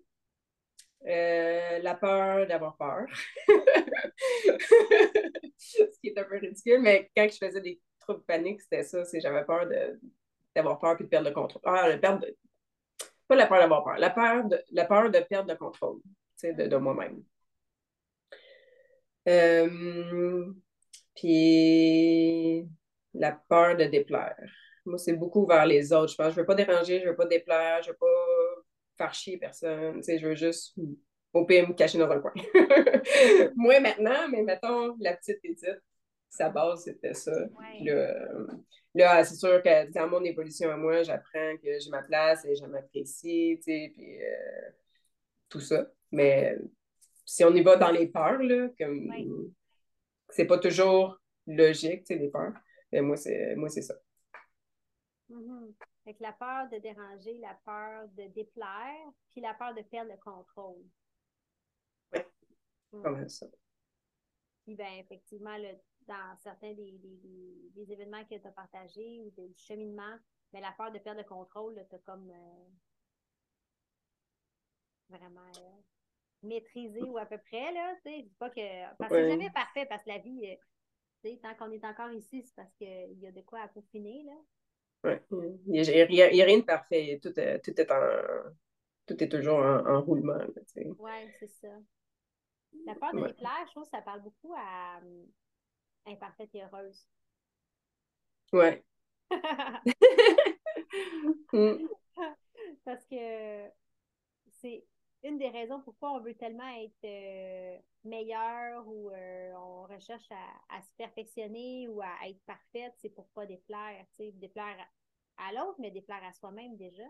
Euh, 1.06 1.78
la 1.80 1.94
peur 1.94 2.46
d'avoir 2.46 2.76
peur. 2.76 3.06
Ce 5.56 6.00
qui 6.00 6.08
est 6.08 6.18
un 6.18 6.24
peu 6.24 6.38
ridicule, 6.38 6.80
mais 6.80 7.10
quand 7.16 7.28
je 7.28 7.44
faisais 7.44 7.60
des 7.60 7.80
troubles 8.00 8.22
paniques, 8.24 8.62
c'était 8.62 8.84
ça. 8.84 9.02
J'avais 9.14 9.44
peur 9.44 9.66
d'avoir 10.54 10.78
peur 10.78 10.96
et 11.00 11.04
de 11.04 11.08
perdre 11.08 11.28
le 11.28 11.34
contrôle. 11.34 11.62
Ah, 11.64 11.88
la 11.88 11.98
perte 11.98 12.22
de... 12.22 12.36
Pas 13.26 13.36
la 13.36 13.46
peur 13.46 13.58
d'avoir 13.58 13.84
peur, 13.84 13.98
la 13.98 14.10
peur 14.10 14.44
de, 14.44 14.62
la 14.70 14.84
peur 14.84 15.10
de 15.10 15.20
perdre 15.20 15.50
le 15.50 15.56
contrôle 15.56 16.00
de, 16.42 16.66
de 16.66 16.76
moi-même. 16.76 17.22
Euh, 19.28 20.52
puis 21.14 22.68
la 23.14 23.32
peur 23.32 23.76
de 23.76 23.84
déplaire. 23.84 24.36
Moi, 24.84 24.98
c'est 24.98 25.14
beaucoup 25.14 25.46
vers 25.46 25.66
les 25.66 25.92
autres. 25.92 26.12
Je 26.12 26.16
pense, 26.16 26.32
je 26.34 26.40
veux 26.40 26.46
pas 26.46 26.54
déranger, 26.54 27.00
je 27.00 27.08
veux 27.08 27.16
pas 27.16 27.26
déplaire, 27.26 27.82
je 27.82 27.90
veux 27.90 27.96
pas 27.96 28.06
faire 28.98 29.14
chier 29.14 29.38
personne. 29.38 30.02
je 30.02 30.26
veux 30.26 30.34
juste, 30.34 30.76
au 31.32 31.44
pire, 31.44 31.68
me 31.68 31.74
cacher 31.74 31.98
dans 31.98 32.10
un 32.10 32.20
coin. 32.20 32.32
Moi, 33.56 33.80
maintenant, 33.80 34.28
mais 34.30 34.42
mettons, 34.42 34.96
la 35.00 35.16
petite 35.16 35.38
Edith, 35.44 35.80
sa 36.28 36.48
base, 36.48 36.84
c'était 36.84 37.14
ça. 37.14 37.32
Là, 38.94 39.24
c'est 39.24 39.36
sûr 39.36 39.62
que 39.62 39.90
dans 39.92 40.08
mon 40.08 40.22
évolution 40.22 40.70
à 40.70 40.76
moi, 40.76 41.02
j'apprends 41.02 41.56
que 41.62 41.78
j'ai 41.78 41.90
ma 41.90 42.02
place 42.02 42.44
et 42.44 42.54
je 42.54 42.66
m'apprécie, 42.66 43.58
tu 43.58 43.62
sais, 43.62 43.92
puis 43.94 44.22
euh, 44.22 44.70
tout 45.48 45.60
ça. 45.60 45.86
Mais 46.10 46.58
si 47.24 47.44
on 47.44 47.54
y 47.54 47.62
va 47.62 47.76
dans 47.76 47.90
les 47.90 48.06
peurs, 48.06 48.42
là, 48.42 48.68
comme 48.78 49.10
c'est 50.28 50.46
pas 50.46 50.58
toujours 50.58 51.18
logique, 51.46 52.04
tu 52.04 52.14
sais, 52.14 52.20
les 52.20 52.28
peurs, 52.28 52.52
mais 52.92 53.00
moi, 53.00 53.16
c'est 53.16 53.54
moi, 53.56 53.70
c'est 53.70 53.82
ça. 53.82 53.94
Mm-hmm. 55.32 55.74
Avec 56.04 56.20
la 56.20 56.32
peur 56.32 56.68
de 56.68 56.78
déranger, 56.78 57.38
la 57.38 57.54
peur 57.64 58.08
de 58.08 58.28
déplaire, 58.28 59.10
puis 59.30 59.40
la 59.40 59.54
peur 59.54 59.74
de 59.74 59.82
perdre 59.82 60.12
le 60.12 60.18
contrôle. 60.18 60.84
Oui, 62.92 63.10
mm. 63.10 63.28
ça. 63.28 63.46
Puis 64.64 64.76
bien, 64.76 64.98
effectivement, 64.98 65.56
le 65.56 65.74
dans 66.06 66.36
certains 66.40 66.74
des, 66.74 66.98
événements 67.92 68.24
que 68.24 68.34
tu 68.34 68.46
as 68.46 68.50
partagés 68.50 69.20
ou 69.20 69.30
des 69.30 69.54
cheminements, 69.56 70.18
mais 70.52 70.60
la 70.60 70.72
peur 70.72 70.90
de 70.90 70.98
perdre 70.98 71.20
le 71.20 71.26
contrôle, 71.26 71.80
tu 71.88 71.94
as 71.94 71.98
comme 72.00 72.28
euh, 72.28 72.68
vraiment. 75.08 75.50
Euh, 75.58 75.82
maîtriser 76.42 77.02
ou 77.02 77.18
à 77.18 77.26
peu 77.26 77.38
près, 77.38 77.72
là, 77.72 77.94
tu 78.04 78.10
sais, 78.10 78.28
pas 78.38 78.50
que... 78.50 78.96
Parce 78.96 79.10
que 79.10 79.16
c'est 79.16 79.28
jamais 79.28 79.50
parfait, 79.50 79.86
parce 79.86 80.02
que 80.02 80.08
la 80.08 80.18
vie, 80.18 80.50
euh, 80.50 80.56
tu 81.22 81.30
sais, 81.30 81.38
tant 81.40 81.54
qu'on 81.54 81.70
est 81.70 81.84
encore 81.84 82.10
ici, 82.10 82.42
c'est 82.42 82.54
parce 82.56 82.74
qu'il 82.74 83.18
y 83.20 83.26
a 83.26 83.32
de 83.32 83.40
quoi 83.42 83.60
à 83.60 83.68
peaufiner, 83.68 84.24
là. 84.24 84.34
Oui, 85.04 85.14
il 85.66 85.72
n'y 85.72 86.22
a, 86.22 86.44
rien 86.44 86.58
de 86.58 86.64
parfait, 86.64 87.18
tout, 87.22 87.38
est, 87.38 87.60
tout 87.60 87.80
est 87.80 87.90
en... 87.90 88.52
Tout 89.04 89.22
est 89.22 89.28
toujours 89.28 89.58
en, 89.58 90.00
roulement, 90.00 90.38
tu 90.38 90.62
sais. 90.66 90.86
Oui, 90.98 91.10
c'est 91.40 91.48
ça. 91.48 91.68
La 92.86 92.94
peur 92.94 93.12
de 93.12 93.18
ouais. 93.18 93.34
je 93.66 93.70
trouve 93.72 93.82
que 93.82 93.90
ça 93.90 94.00
parle 94.00 94.22
beaucoup 94.22 94.54
à 94.56 94.98
um, 95.02 95.26
imparfaite 96.06 96.50
et 96.54 96.62
heureuse. 96.62 97.06
Ouais. 98.52 98.84
Mm. 101.52 101.86
Parce 102.84 103.04
que 103.06 103.68
c'est 104.60 104.84
une 105.24 105.38
des 105.38 105.48
raisons 105.48 105.80
pourquoi 105.80 106.12
on 106.12 106.20
veut 106.20 106.34
tellement 106.34 106.68
être 106.82 107.04
euh, 107.04 107.78
meilleur 108.04 108.86
ou 108.88 109.10
euh, 109.10 109.52
on 109.54 109.82
recherche 109.84 110.28
à, 110.30 110.82
se 110.82 110.88
perfectionner 110.96 111.88
ou 111.88 112.00
à 112.02 112.28
être 112.28 112.40
parfaite, 112.44 112.94
c'est 112.98 113.10
pour 113.14 113.28
pas 113.28 113.46
déplaire, 113.46 114.04
tu 114.16 114.24
sais, 114.24 114.32
déplaire 114.32 114.76
à, 115.36 115.52
l'autre, 115.52 115.76
mais 115.78 115.90
déplaire 115.90 116.24
à 116.24 116.32
soi-même 116.32 116.76
déjà. 116.76 117.04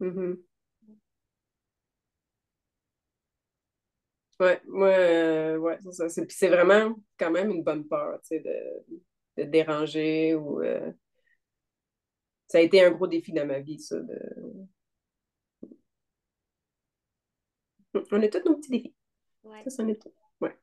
Mm-hmm. 0.00 0.36
Ouais, 4.38 4.60
moi, 4.66 4.88
euh, 4.88 5.56
ouais, 5.56 5.78
c'est 5.82 5.92
ça. 5.92 6.08
C'est, 6.10 6.48
vraiment 6.48 6.94
quand 7.18 7.30
même 7.30 7.50
une 7.50 7.62
bonne 7.62 7.86
peur, 7.88 8.20
tu 8.20 8.28
sais, 8.28 8.40
de, 8.40 9.42
de 9.42 9.48
déranger 9.48 10.34
ou. 10.34 10.62
Euh, 10.62 10.92
ça 12.46 12.58
a 12.58 12.60
été 12.60 12.84
un 12.84 12.90
gros 12.90 13.06
défi 13.06 13.32
dans 13.32 13.46
ma 13.46 13.60
vie, 13.60 13.80
ça. 13.80 13.98
De... 13.98 14.18
On 18.12 18.22
a 18.22 18.28
tous 18.28 18.48
nos 18.48 18.56
petits 18.56 18.70
défis. 18.70 18.94
Ouais. 19.44 19.62
Ça, 19.64 19.70
c'en 19.70 19.88
est 19.88 20.00
tout. 20.00 20.12
Ouais. 20.40 20.58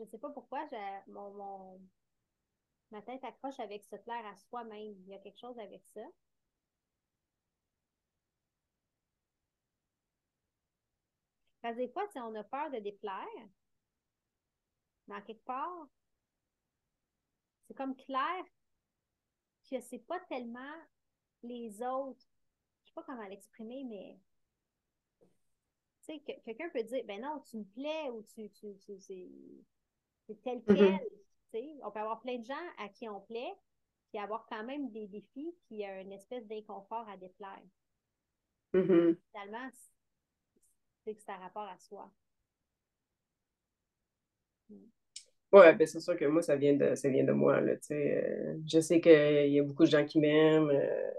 Je 0.00 0.04
sais 0.04 0.18
pas 0.18 0.30
pourquoi 0.30 0.66
mon, 1.08 1.30
mon, 1.32 1.80
ma 2.90 3.02
tête 3.02 3.22
accroche 3.22 3.60
avec 3.60 3.84
se 3.84 3.96
plaire 3.96 4.24
à 4.26 4.34
soi-même. 4.36 4.94
Il 5.02 5.08
y 5.08 5.14
a 5.14 5.18
quelque 5.18 5.38
chose 5.38 5.58
avec 5.58 5.82
ça. 5.94 6.00
Parce 11.60 11.76
que 11.76 11.80
des 11.80 11.88
fois, 11.88 12.08
on 12.16 12.34
a 12.34 12.44
peur 12.44 12.70
de 12.70 12.78
déplaire, 12.78 13.26
mais 15.06 15.16
en 15.16 15.22
quelque 15.22 15.44
part, 15.44 15.88
c'est 17.66 17.74
comme 17.74 17.94
clair 17.94 18.44
que 19.70 19.80
c'est 19.80 19.98
pas 19.98 20.20
tellement 20.20 20.74
les 21.42 21.82
autres. 21.82 22.26
Je 22.82 22.88
sais 22.88 22.94
pas 22.94 23.02
comment 23.02 23.28
l'exprimer, 23.28 23.84
mais 23.84 24.18
tu 26.18 26.24
sais, 26.26 26.34
que, 26.34 26.44
quelqu'un 26.44 26.68
peut 26.70 26.82
dire, 26.82 27.04
ben 27.06 27.20
non, 27.20 27.40
tu 27.48 27.58
me 27.58 27.64
plais 27.64 28.10
ou 28.10 28.22
tu, 28.22 28.50
tu, 28.50 28.76
tu 28.78 28.98
c'est 28.98 30.42
tel 30.42 30.58
mm-hmm. 30.58 30.98
quel. 31.52 31.78
On 31.82 31.90
peut 31.90 31.98
avoir 31.98 32.20
plein 32.20 32.38
de 32.38 32.44
gens 32.44 32.54
à 32.78 32.88
qui 32.88 33.08
on 33.08 33.20
plaît, 33.20 33.52
puis 34.10 34.18
avoir 34.22 34.46
quand 34.46 34.64
même 34.64 34.90
des 34.90 35.06
défis, 35.06 35.54
puis 35.66 35.76
il 35.76 35.78
y 35.78 35.84
a 35.84 36.00
une 36.00 36.12
espèce 36.12 36.46
d'inconfort 36.46 37.08
à 37.08 37.16
déplaire. 37.16 37.62
Mm-hmm. 38.74 39.16
Finalement, 39.30 39.70
c'est 41.04 41.14
que 41.14 41.22
ça 41.22 41.34
rapport 41.36 41.68
à 41.68 41.78
soi. 41.78 42.10
Mm. 44.68 44.76
Oui, 45.52 45.74
ben 45.74 45.86
c'est 45.86 45.98
sûr 45.98 46.16
que 46.16 46.26
moi, 46.26 46.42
ça 46.42 46.54
vient 46.54 46.74
de, 46.74 46.94
ça 46.94 47.08
vient 47.08 47.24
de 47.24 47.32
moi. 47.32 47.60
Là, 47.60 47.72
euh, 47.90 48.56
je 48.64 48.80
sais 48.80 49.00
qu'il 49.00 49.52
y 49.52 49.58
a 49.58 49.62
beaucoup 49.64 49.84
de 49.84 49.90
gens 49.90 50.04
qui 50.04 50.20
m'aiment. 50.20 50.70
Euh, 50.70 51.10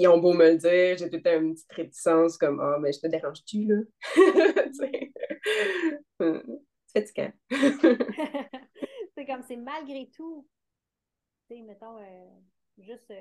ils 0.00 0.08
ont 0.08 0.18
beau 0.18 0.32
me 0.32 0.50
le 0.50 0.56
dire, 0.56 0.96
j'ai 0.96 1.08
tout 1.10 1.16
le 1.16 1.22
temps 1.22 1.40
une 1.40 1.54
petite 1.54 1.72
réticence 1.72 2.38
comme 2.38 2.60
Ah, 2.60 2.78
mais 2.80 2.92
je 2.92 3.00
te 3.00 3.06
dérange-tu, 3.06 3.64
là? 3.64 3.76
c'est 4.72 5.12
fatigant. 6.92 7.32
c'est 9.14 9.26
comme 9.26 9.42
c'est 9.46 9.56
malgré 9.56 10.08
tout. 10.10 10.46
Tu 11.48 11.56
sais, 11.56 11.62
mettons, 11.62 11.98
euh, 11.98 12.26
juste 12.78 13.12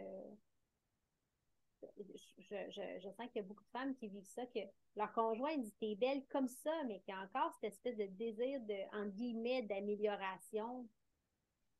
je, 1.97 2.55
je, 2.71 2.82
je, 2.99 3.09
sens 3.09 3.27
qu'il 3.27 3.41
y 3.41 3.45
a 3.45 3.47
beaucoup 3.47 3.63
de 3.63 3.69
femmes 3.69 3.95
qui 3.95 4.07
vivent 4.07 4.25
ça, 4.25 4.45
que 4.47 4.59
leur 4.95 5.11
conjoint 5.13 5.57
dit 5.57 5.73
t'es 5.80 5.95
belle 5.95 6.23
comme 6.30 6.47
ça, 6.47 6.71
mais 6.88 6.99
qu'il 7.01 7.13
y 7.13 7.17
a 7.17 7.21
encore 7.21 7.53
cette 7.53 7.73
espèce 7.73 7.97
de 7.97 8.05
désir 8.05 8.59
de, 8.61 8.97
en 8.97 9.07
guillemets, 9.07 9.63
d'amélioration, 9.63 10.88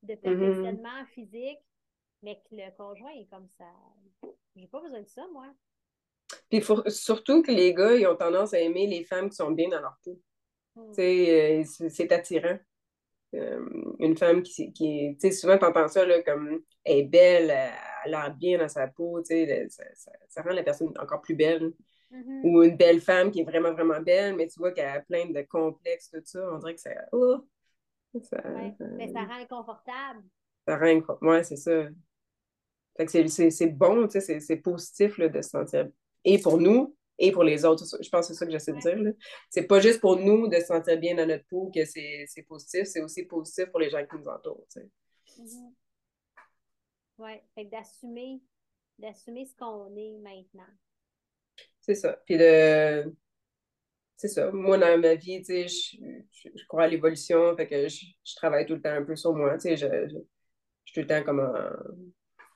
de 0.04 0.14
mm-hmm. 0.14 0.18
perfectionnement 0.18 1.06
physique, 1.14 1.60
mais 2.22 2.42
que 2.50 2.56
le 2.56 2.76
conjoint 2.78 3.12
est 3.12 3.30
comme 3.30 3.48
ça. 3.58 3.72
J'ai 4.60 4.68
pas 4.68 4.82
besoin 4.82 5.02
de 5.02 5.08
ça, 5.08 5.26
moi. 5.32 5.48
Puis 6.50 6.64
surtout 6.88 7.42
que 7.42 7.52
les 7.52 7.74
gars, 7.74 7.96
ils 7.96 8.08
ont 8.08 8.16
tendance 8.16 8.54
à 8.54 8.60
aimer 8.60 8.88
les 8.88 9.04
femmes 9.04 9.30
qui 9.30 9.36
sont 9.36 9.52
bien 9.52 9.70
dans 9.70 9.80
leur 9.80 9.98
peau. 10.04 10.20
Mm. 10.76 10.92
Euh, 11.00 11.64
c'est 11.66 12.12
attirant. 12.12 12.58
Euh, 13.36 13.64
une 14.00 14.18
femme 14.18 14.42
qui, 14.42 14.74
qui 14.74 15.16
tu 15.20 15.20
sais, 15.20 15.32
souvent, 15.32 15.58
tu 15.58 15.66
entends 15.66 15.88
ça 15.88 16.06
là, 16.06 16.22
comme 16.24 16.62
elle 16.84 16.98
est 16.98 17.04
belle, 17.04 17.52
elle 18.06 18.16
a 18.16 18.24
l'air 18.24 18.36
bien 18.36 18.58
dans 18.58 18.68
sa 18.68 18.88
peau, 18.88 19.22
tu 19.22 19.28
sais, 19.28 19.68
ça, 19.70 19.84
ça, 20.28 20.42
rend 20.42 20.50
la 20.50 20.64
personne 20.64 20.92
encore 21.00 21.22
plus 21.22 21.36
belle. 21.36 21.72
Mm-hmm. 22.12 22.42
Ou 22.44 22.64
une 22.64 22.76
belle 22.76 23.02
femme 23.02 23.30
qui 23.30 23.42
est 23.42 23.44
vraiment, 23.44 23.72
vraiment 23.72 24.02
belle, 24.02 24.36
mais 24.36 24.48
tu 24.48 24.60
vois 24.60 24.72
qu'elle 24.72 24.90
a 24.90 25.02
plein 25.02 25.28
de 25.28 25.42
complexes, 25.44 26.10
tout 26.10 26.22
ça, 26.24 26.40
on 26.52 26.58
dirait 26.58 26.74
que 26.74 26.82
ça. 26.82 26.90
Oh, 27.12 27.38
ça, 28.24 28.42
mais 28.98 29.12
ça 29.14 29.22
rend 29.22 29.40
inconfortable. 29.40 30.24
Ça 30.68 30.78
rend 30.78 31.02
Ouais, 31.22 31.44
c'est 31.44 31.56
ça. 31.56 31.86
Fait 33.00 33.06
que 33.06 33.28
c'est 33.50 33.68
bon, 33.68 34.08
tu 34.10 34.20
sais, 34.20 34.40
c'est 34.42 34.58
positif 34.58 35.18
là, 35.18 35.30
de 35.30 35.42
se 35.42 35.52
sentir. 35.52 35.88
Et 36.26 36.38
pour 36.38 36.58
nous, 36.58 36.98
et 37.18 37.32
pour 37.32 37.44
les 37.44 37.64
autres. 37.64 37.86
Je 38.02 38.10
pense 38.10 38.28
que 38.28 38.34
c'est 38.34 38.40
ça 38.40 38.46
que 38.46 38.52
j'essaie 38.52 38.74
de 38.74 38.80
dire. 38.80 39.14
C'est 39.50 39.68
pas 39.68 39.80
juste 39.80 40.02
pour 40.02 40.18
nous 40.18 40.50
de 40.50 40.56
se 40.56 40.66
sentir 40.66 41.00
bien 41.00 41.16
dans 41.16 41.26
notre 41.26 41.46
peau 41.46 41.72
que 41.74 41.86
c'est 41.86 42.46
positif, 42.48 42.84
c'est 42.86 43.02
aussi 43.02 43.24
positif 43.24 43.68
pour 43.68 43.80
les 43.80 43.90
gens 43.90 44.06
qui 44.06 44.18
nous 44.18 44.28
entourent. 44.28 44.66
Tu 44.74 44.82
sais. 44.82 44.90
Mm-hmm. 45.42 45.74
Oui, 47.20 47.32
fait 47.56 47.66
d'assumer 47.66 48.42
d'assumer 48.98 49.46
ce 49.46 49.56
qu'on 49.56 49.96
est 49.96 50.18
maintenant. 50.18 50.68
C'est 51.80 51.96
ça. 51.96 52.20
Puis 52.26 52.38
de. 52.38 53.16
C'est 54.18 54.28
ça. 54.28 54.52
Moi, 54.52 54.78
dans 54.78 55.00
ma 55.00 55.16
vie, 55.16 55.40
tu 55.40 55.46
sais, 55.46 55.68
je, 55.70 55.98
je, 56.54 56.66
crois 56.68 56.84
à 56.84 56.88
l'évolution, 56.88 57.56
fait 57.56 57.68
que 57.68 57.88
je, 57.88 58.06
je, 58.26 58.36
travaille 58.36 58.66
tout 58.66 58.74
le 58.74 58.82
temps 58.82 58.90
un 58.90 59.04
peu 59.04 59.16
sur 59.16 59.34
moi. 59.34 59.54
Tu 59.54 59.62
sais, 59.62 59.78
je, 59.78 59.88
je, 59.88 60.18
suis 60.84 60.94
tout 60.94 61.00
le 61.00 61.08
temps 61.08 61.24
comme 61.24 61.40
en 61.40 61.70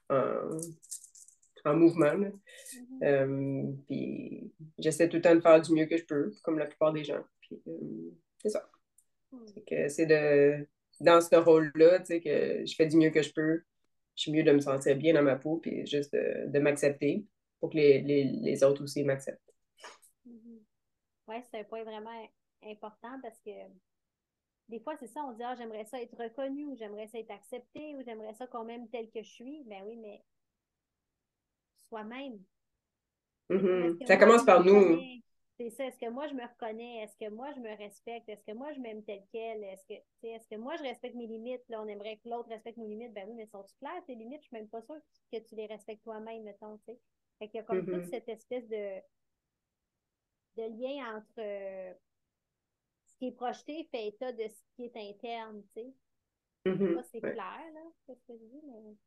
en 0.10 1.76
mouvement. 1.76 2.14
Mm-hmm. 2.14 3.04
Euh, 3.04 3.74
puis 3.88 4.52
j'essaie 4.78 5.10
tout 5.10 5.18
le 5.18 5.22
temps 5.22 5.36
de 5.36 5.42
faire 5.42 5.62
du 5.62 5.74
mieux 5.74 5.86
que 5.86 5.98
je 5.98 6.06
peux, 6.06 6.34
comme 6.44 6.58
la 6.58 6.66
plupart 6.66 6.94
des 6.94 7.04
gens. 7.04 7.24
Puis 7.42 7.62
euh, 7.68 8.12
c'est 8.40 8.50
ça. 8.50 8.70
C'est 9.88 10.06
de 10.06 10.68
dans 11.00 11.20
ce 11.20 11.36
rôle-là, 11.36 12.00
tu 12.00 12.06
sais, 12.06 12.22
que 12.22 12.66
je 12.66 12.76
fais 12.76 12.86
du 12.86 12.98
mieux 12.98 13.10
que 13.10 13.22
je 13.22 13.34
peux. 13.34 13.64
Je 14.16 14.22
suis 14.22 14.32
mieux 14.32 14.44
de 14.44 14.52
me 14.52 14.60
sentir 14.60 14.96
bien 14.96 15.16
dans 15.16 15.24
ma 15.24 15.36
peau, 15.36 15.58
puis 15.58 15.86
juste 15.88 16.14
de, 16.14 16.60
m'accepter 16.60 17.26
pour 17.60 17.72
que 17.72 17.78
les, 17.78 18.02
les, 18.02 18.26
les 18.26 18.64
autres 18.64 18.84
aussi 18.84 19.04
m'acceptent. 19.04 19.42
Mm-hmm. 20.28 20.60
Oui, 21.30 21.36
c'est 21.50 21.60
un 21.60 21.64
point 21.64 21.84
vraiment 21.84 22.30
important 22.64 23.20
parce 23.24 23.40
que 23.40 23.50
des 24.70 24.80
fois, 24.80 24.96
c'est 24.98 25.08
ça, 25.08 25.24
on 25.24 25.34
dit 25.34 25.44
Ah, 25.44 25.56
j'aimerais 25.56 25.86
ça 25.86 26.02
être 26.02 26.16
reconnu, 26.18 26.66
ou 26.66 26.76
j'aimerais 26.76 27.08
ça 27.08 27.20
être 27.20 27.32
accepté, 27.32 27.96
ou 27.96 28.02
j'aimerais 28.04 28.34
ça 28.34 28.48
qu'on 28.48 28.64
m'aime 28.64 28.88
tel 28.90 29.10
que 29.12 29.22
je 29.22 29.30
suis. 29.30 29.64
Ben 29.66 29.84
oui, 29.86 29.98
mais 29.98 30.24
soi-même. 31.88 32.40
Mm-hmm. 33.50 34.06
Ça 34.06 34.18
commence 34.18 34.46
par 34.46 34.64
nous. 34.64 35.00
C'est 35.60 35.70
ça. 35.70 35.86
Est-ce 35.86 36.00
que 36.00 36.10
moi, 36.10 36.28
je 36.28 36.34
me 36.34 36.42
reconnais? 36.42 37.04
Est-ce 37.04 37.16
que 37.18 37.30
moi, 37.30 37.52
je 37.56 37.60
me 37.60 37.78
respecte? 37.78 38.28
Est-ce 38.28 38.44
que 38.44 38.54
moi, 38.54 38.74
je 38.74 38.80
m'aime 38.80 39.04
tel 39.04 39.22
quel? 39.32 39.64
Est-ce 39.64 39.86
que, 39.86 40.28
est-ce 40.28 40.48
que 40.48 40.56
moi, 40.56 40.76
je 40.78 40.84
respecte 40.84 41.16
mes 41.16 41.28
limites? 41.28 41.62
Là, 41.70 41.82
on 41.82 41.88
aimerait 41.88 42.18
que 42.18 42.30
l'autre 42.30 42.50
respecte 42.50 42.78
nos 42.78 42.88
limites. 42.88 43.14
Ben 43.14 43.26
oui, 43.28 43.36
mais 43.36 43.46
sont-tu 43.46 43.76
claires, 43.80 44.04
tes 44.08 44.16
limites? 44.16 44.42
Je 44.42 44.48
suis 44.48 44.58
même 44.58 44.70
pas 44.70 44.82
sûre 44.82 44.98
que 45.32 45.38
tu 45.38 45.56
les 45.56 45.68
respectes 45.68 46.04
toi-même, 46.04 46.44
mettons, 46.44 46.78
tu 46.78 46.86
sais. 46.86 47.00
Fait 47.38 47.48
qu'il 47.48 47.58
y 47.58 47.60
a 47.60 47.64
comme 47.64 47.86
toute 47.86 47.96
mm-hmm. 47.96 48.10
cette 48.10 48.30
espèce 48.30 48.68
de, 48.68 49.00
de 50.58 50.64
lien 50.64 51.18
entre 51.18 51.34
euh, 51.40 51.94
qui 53.24 53.30
est 53.30 53.32
projeté 53.32 53.88
fait 53.90 54.08
état 54.08 54.34
de 54.34 54.44
ce 54.44 54.62
qui 54.76 54.84
est 54.84 54.98
interne, 54.98 55.64
tu 55.74 55.82
sais. 55.82 55.94
Mm-hmm. 56.66 57.04
c'est 57.10 57.22
clair, 57.22 57.36
là, 57.74 57.82
ce 58.06 58.12
que 58.14 58.38
je 58.38 58.46
dis, 58.46 58.62
mais... 58.66 58.98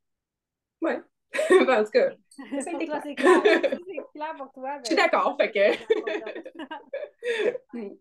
Ouais. 0.80 1.02
en 1.50 1.84
tout 1.84 1.90
cas, 1.90 2.10
pour 2.70 2.86
toi, 2.86 3.00
c'est 3.02 3.14
clair. 3.14 3.42
c'est 3.44 4.12
clair 4.14 4.34
pour 4.38 4.52
toi. 4.52 4.78
Je 4.78 4.86
suis 4.86 4.96
ben, 4.96 5.02
d'accord, 5.02 5.36
fait 5.36 5.50
que. 5.50 5.66
Hmm. 7.76 7.96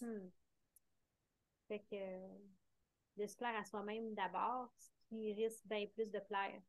Hmm. 0.00 0.28
Fait 1.66 1.82
que 1.90 3.22
de 3.22 3.26
se 3.26 3.36
plaire 3.36 3.56
à 3.56 3.64
soi-même 3.64 4.14
d'abord, 4.14 4.68
ce 4.78 4.90
qui 5.08 5.32
risque 5.32 5.64
bien 5.64 5.86
plus 5.94 6.10
de 6.10 6.20
plaire. 6.20 6.60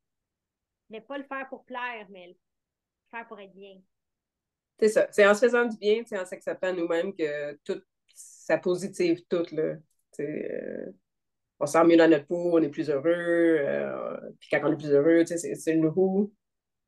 Mais 0.89 1.01
pas 1.01 1.17
le 1.17 1.25
faire 1.25 1.47
pour 1.49 1.65
plaire, 1.65 2.07
mais 2.09 2.27
le 2.27 2.35
faire 3.11 3.27
pour 3.27 3.39
être 3.39 3.53
bien. 3.53 3.81
C'est 4.79 4.89
ça. 4.89 5.07
C'est 5.11 5.27
en 5.27 5.33
se 5.33 5.41
faisant 5.41 5.65
du 5.65 5.77
bien, 5.77 6.03
c'est 6.05 6.17
en 6.17 6.25
s'acceptant 6.25 6.73
nous-mêmes 6.73 7.13
que 7.13 7.55
tout, 7.65 7.81
ça 8.15 8.57
positive 8.57 9.23
tout, 9.29 9.45
là. 9.51 9.75
Euh, 10.19 10.91
on 11.59 11.65
sent 11.65 11.83
mieux 11.85 11.97
dans 11.97 12.09
notre 12.09 12.27
peau, 12.27 12.57
on 12.57 12.61
est 12.61 12.69
plus 12.69 12.89
heureux. 12.89 13.05
Euh, 13.07 14.31
puis 14.39 14.49
quand 14.51 14.61
on 14.63 14.73
est 14.73 14.77
plus 14.77 14.91
heureux, 14.91 15.25
c'est 15.25 15.73
une 15.73 15.87
roue 15.87 16.33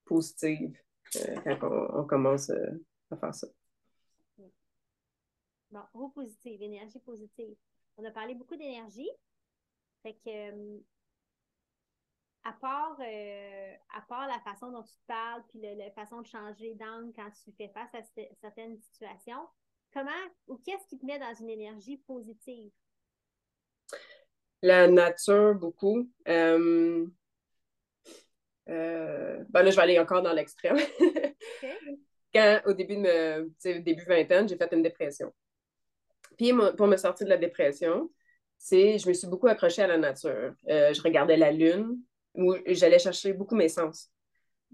positive 0.05 0.77
euh, 1.15 1.57
quand 1.59 1.69
on, 1.93 2.03
commence 2.05 2.49
euh, 2.49 2.85
à 3.11 3.17
faire 3.17 3.33
ça. 3.33 3.47
Bon, 5.71 5.81
roue 5.93 6.09
positive, 6.09 6.61
énergie 6.61 6.99
positive. 6.99 7.55
On 7.97 8.05
a 8.05 8.11
parlé 8.11 8.35
beaucoup 8.35 8.55
d'énergie. 8.55 9.09
Fait 10.03 10.17
que, 10.25 10.77
à 12.43 12.53
part, 12.53 12.97
à 13.01 14.01
part 14.07 14.27
la 14.27 14.39
façon 14.41 14.71
dont 14.71 14.83
tu 14.83 14.93
te 14.93 15.05
parles, 15.07 15.43
puis 15.49 15.59
la 15.59 15.91
façon 15.91 16.21
de 16.21 16.27
changer 16.27 16.75
d'angle 16.75 17.11
quand 17.15 17.29
tu 17.31 17.51
fais 17.53 17.69
face 17.69 17.93
à 17.93 18.01
certaines 18.39 18.79
situations, 18.79 19.47
comment 19.93 20.11
ou 20.47 20.57
qu'est-ce 20.57 20.87
qui 20.87 20.97
te 20.97 21.05
met 21.05 21.19
dans 21.19 21.33
une 21.33 21.49
énergie 21.49 21.97
positive? 21.97 22.71
La 24.61 24.87
nature, 24.87 25.55
beaucoup. 25.55 26.09
Euh, 26.27 27.05
euh, 28.69 29.43
ben 29.49 29.63
là, 29.63 29.69
je 29.69 29.75
vais 29.75 29.81
aller 29.81 29.99
encore 29.99 30.21
dans 30.21 30.33
l'extrême. 30.33 30.77
Quand, 32.33 32.61
au 32.65 32.73
début 32.73 32.97
de 32.97 33.79
début 33.79 34.03
vingtaine, 34.03 34.49
j'ai 34.49 34.57
fait 34.57 34.71
une 34.73 34.83
dépression. 34.83 35.33
Puis, 36.37 36.51
pour 36.75 36.87
me 36.87 36.97
sortir 36.97 37.25
de 37.25 37.31
la 37.31 37.37
dépression, 37.37 38.11
c'est 38.57 38.97
je 38.97 39.07
me 39.07 39.13
suis 39.13 39.27
beaucoup 39.27 39.47
accrochée 39.47 39.83
à 39.83 39.87
la 39.87 39.97
nature. 39.97 40.53
Euh, 40.69 40.93
je 40.93 41.01
regardais 41.01 41.37
la 41.37 41.51
lune, 41.51 41.99
où 42.33 42.55
j'allais 42.67 42.99
chercher 42.99 43.33
beaucoup 43.33 43.55
mes 43.55 43.69
sens. 43.69 44.11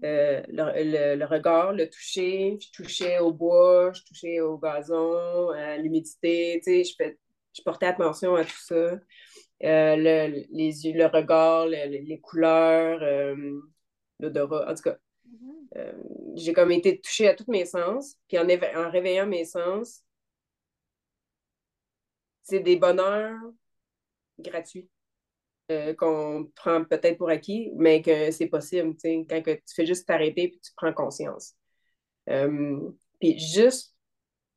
Euh, 0.02 0.42
le, 0.48 1.24
regard, 1.24 1.72
le 1.72 1.88
toucher, 1.88 2.58
je 2.60 2.70
touchais 2.72 3.18
au 3.20 3.32
bois, 3.32 3.92
je 3.92 4.02
touchais 4.02 4.40
au 4.40 4.58
gazon, 4.58 5.50
à 5.50 5.76
l'humidité, 5.76 6.60
tu 6.64 6.84
sais, 6.84 7.08
je, 7.54 7.62
portais 7.62 7.86
attention 7.86 8.34
à 8.34 8.44
tout 8.44 8.60
ça. 8.60 8.74
Euh, 8.74 8.98
le, 9.62 10.44
les 10.50 10.86
yeux, 10.86 10.92
le 10.92 11.06
regard, 11.06 11.66
les 11.66 12.20
couleurs, 12.20 13.00
l'odorat, 14.20 14.70
en 14.70 14.74
tout 14.74 14.82
cas. 14.82 14.98
Mm-hmm. 15.26 16.34
j'ai 16.36 16.52
comme 16.52 16.70
été 16.70 17.00
touchée 17.00 17.28
à 17.28 17.34
tous 17.34 17.50
mes 17.50 17.64
sens. 17.64 18.16
Puis 18.28 18.38
en, 18.38 18.44
en 18.44 18.90
réveillant 18.90 19.26
mes 19.26 19.44
sens, 19.44 20.02
c'est 22.42 22.60
des 22.60 22.76
bonheurs 22.76 23.38
gratuits 24.38 24.88
euh, 25.70 25.94
qu'on 25.94 26.50
prend 26.56 26.84
peut-être 26.84 27.16
pour 27.16 27.30
acquis, 27.30 27.72
mais 27.76 28.02
que 28.02 28.30
c'est 28.30 28.48
possible, 28.48 28.94
quand 29.02 29.42
que 29.42 29.52
tu 29.52 29.74
fais 29.74 29.86
juste 29.86 30.06
t'arrêter 30.06 30.42
et 30.42 30.50
tu 30.50 30.72
prends 30.76 30.92
conscience. 30.92 31.54
Euh, 32.28 32.90
puis 33.18 33.38
juste, 33.38 33.96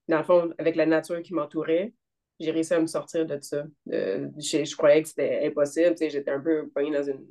dans 0.10 0.18
le 0.18 0.26
fond, 0.26 0.54
avec 0.58 0.76
la 0.76 0.86
nature 0.86 1.22
qui 1.22 1.34
m'entourait, 1.34 1.94
j'ai 2.42 2.52
réussi 2.52 2.74
à 2.74 2.82
me 2.82 2.88
sortir 2.88 3.26
de 3.26 3.40
ça. 3.40 3.64
Euh, 3.94 4.28
je, 4.38 4.76
croyais 4.76 5.02
que 5.02 5.08
c'était 5.08 5.48
impossible, 5.48 5.96
j'étais 5.98 6.30
un 6.30 6.42
peu 6.42 6.68
poignée 6.72 6.92
dans 6.92 7.04
une, 7.04 7.26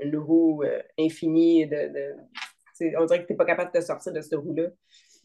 une, 0.00 0.16
roue 0.16 0.64
infinie 0.98 1.66
de, 1.66 2.16
on 2.96 3.04
dirait 3.04 3.20
que 3.20 3.26
tu 3.26 3.34
n'es 3.34 3.36
pas 3.36 3.44
capable 3.44 3.70
de 3.70 3.80
te 3.80 3.84
sortir 3.84 4.14
de 4.14 4.20
cette 4.22 4.38
roue-là. 4.38 4.68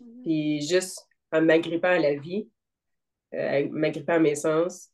Mm-hmm. 0.01 0.21
Puis 0.23 0.61
juste 0.67 1.07
en 1.31 1.41
m'agrippant 1.41 1.87
à 1.87 1.99
la 1.99 2.15
vie, 2.15 2.49
m'agrippant 3.31 4.15
à 4.15 4.19
mes 4.19 4.35
sens. 4.35 4.92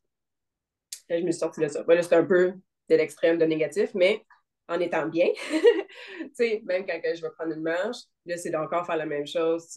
Je 1.10 1.16
me 1.24 1.32
suis 1.32 1.40
sortie 1.40 1.62
de 1.62 1.68
ça. 1.68 1.84
C'est 1.88 2.14
un 2.14 2.26
peu 2.26 2.54
de 2.90 2.96
l'extrême 2.96 3.38
de 3.38 3.46
négatif, 3.46 3.92
mais 3.94 4.26
en 4.68 4.80
étant 4.80 5.08
bien. 5.08 5.28
même 6.66 6.86
quand 6.86 7.00
je 7.04 7.22
vais 7.22 7.30
prendre 7.32 7.54
une 7.54 7.62
marche, 7.62 7.98
là, 8.26 8.38
c'est 8.38 8.52
d'encore 8.52 8.86
faire 8.86 8.98
la 8.98 9.06
même 9.06 9.26
chose, 9.26 9.68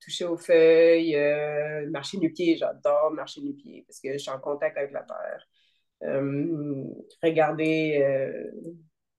toucher 0.00 0.24
aux 0.24 0.36
feuilles, 0.36 1.16
euh, 1.16 1.88
marcher 1.90 2.18
nu-pied. 2.18 2.56
J'adore 2.56 3.12
marcher 3.12 3.40
nu-pied 3.40 3.84
parce 3.86 4.00
que 4.00 4.12
je 4.12 4.18
suis 4.18 4.30
en 4.30 4.40
contact 4.40 4.76
avec 4.76 4.90
la 4.92 5.02
terre. 5.02 5.46
Euh, 6.02 6.84
regarder 7.22 8.04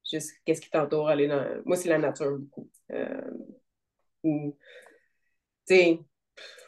juste 0.10 0.34
qu'est-ce 0.46 0.60
qui 0.60 0.70
t'entoure, 0.70 1.08
aller 1.08 1.28
dans... 1.28 1.62
Moi, 1.66 1.78
c'est 1.78 1.90
la 1.90 1.98
nature, 1.98 2.38
beaucoup. 2.38 2.70
ou, 4.24 4.58
tu 5.66 5.76
sais, 5.76 6.00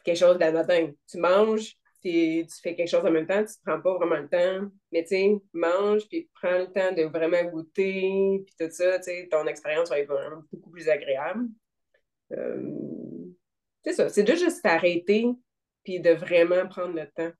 quelque 0.06 0.18
chose 0.18 0.38
matin. 0.40 0.92
Tu 1.10 1.18
manges, 1.18 1.78
tu 2.06 2.62
fais 2.62 2.76
quelque 2.76 2.90
chose 2.90 3.06
en 3.06 3.12
même 3.12 3.26
temps, 3.26 3.44
tu 3.44 3.54
ne 3.66 3.72
prends 3.72 3.82
pas 3.82 3.98
vraiment 3.98 4.18
le 4.18 4.30
temps. 4.30 4.72
Mais 4.92 5.04
tu 5.04 5.10
sais, 5.10 5.42
mange, 5.54 6.08
puis 6.08 6.30
prends 6.36 6.60
le 6.60 6.72
temps 6.72 6.92
de 6.92 7.04
vraiment 7.04 7.44
goûter, 7.50 8.44
puis 8.46 8.56
tout 8.60 8.72
ça, 8.72 9.00
tu 9.00 9.06
sais, 9.06 9.28
ton 9.32 9.46
expérience 9.48 9.90
va 9.90 10.00
être 10.00 10.08
vraiment 10.08 10.44
beaucoup 10.52 10.70
plus 10.70 10.88
agréable. 10.88 11.48
Euh, 12.32 12.72
c'est 13.84 13.94
ça, 13.94 14.10
c'est 14.10 14.24
de 14.24 14.34
juste 14.36 14.62
t'arrêter, 14.64 15.28
puis 15.84 16.00
de 16.00 16.12
vraiment 16.12 16.68
prendre 16.68 16.96
le 16.96 17.08
temps 17.10 17.32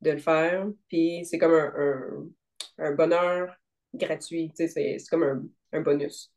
de 0.00 0.10
le 0.10 0.18
faire. 0.18 0.66
Puis 0.88 1.24
c'est 1.24 1.38
comme 1.38 1.54
un, 1.54 2.92
bonheur 2.94 3.56
gratuit, 3.94 4.52
tu 4.56 4.68
sais, 4.68 4.98
c'est 4.98 5.08
comme 5.10 5.48
un, 5.72 5.80
bonus. 5.80 6.32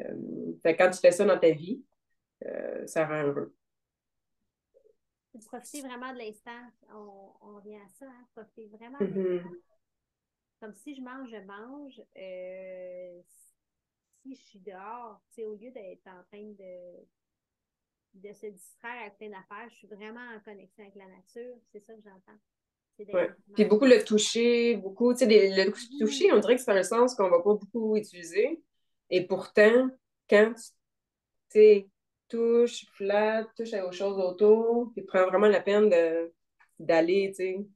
Euh, 0.00 0.54
quand 0.64 0.90
tu 0.90 0.98
fais 0.98 1.12
ça 1.12 1.24
dans 1.24 1.38
ta 1.38 1.50
vie, 1.50 1.82
euh, 2.46 2.86
ça 2.86 3.06
rend 3.06 3.22
heureux 3.24 3.54
profiter 5.40 5.80
vraiment 5.80 6.12
de 6.12 6.18
l'instant. 6.18 6.60
On, 6.90 7.32
on, 7.40 7.56
revient 7.56 7.76
à 7.76 7.88
ça, 7.98 8.06
hein? 8.06 8.26
profiter 8.34 8.68
vraiment 8.68 8.98
de 8.98 9.04
mm-hmm. 9.06 9.36
l'instant. 9.36 9.50
Comme 10.60 10.74
si 10.74 10.94
je 10.94 11.02
mange, 11.02 11.28
je 11.30 11.44
mange. 11.44 12.02
Euh, 12.16 13.20
si 14.22 14.34
je 14.34 14.40
suis 14.42 14.60
dehors, 14.60 15.20
au 15.38 15.54
lieu 15.54 15.70
d'être 15.72 16.06
en 16.06 16.22
train 16.30 16.44
de, 16.44 17.04
de 18.14 18.32
se 18.32 18.46
distraire 18.46 19.00
avec 19.00 19.18
plein 19.18 19.30
d'affaires, 19.30 19.68
je 19.70 19.76
suis 19.76 19.88
vraiment 19.88 20.20
en 20.20 20.40
connexion 20.40 20.84
avec 20.84 20.94
la 20.94 21.06
nature. 21.06 21.56
C'est 21.72 21.80
ça 21.80 21.94
que 21.94 22.02
j'entends. 22.02 22.38
Ouais. 23.12 23.30
Puis 23.54 23.64
beaucoup 23.64 23.86
le 23.86 24.04
toucher, 24.04 24.76
beaucoup, 24.76 25.12
tu 25.12 25.20
sais, 25.20 25.26
le 25.26 25.70
mm-hmm. 25.70 25.98
toucher, 25.98 26.32
on 26.32 26.38
dirait 26.38 26.56
que 26.56 26.62
c'est 26.62 26.70
un 26.70 26.82
sens 26.82 27.14
qu'on 27.14 27.30
va 27.30 27.40
pas 27.40 27.54
beaucoup 27.54 27.96
utiliser. 27.96 28.62
Et 29.10 29.26
pourtant, 29.26 29.88
quand 30.28 30.54
tu 31.50 31.90
touche, 32.32 32.86
flatte, 32.94 33.48
touche 33.54 33.74
aux 33.74 33.92
choses 33.92 34.18
autour, 34.18 34.90
puis 34.92 35.02
prends 35.02 35.26
vraiment 35.26 35.48
la 35.48 35.60
peine 35.60 35.90
d'aller, 36.78 37.28
tu 37.30 37.34
sais, 37.34 37.66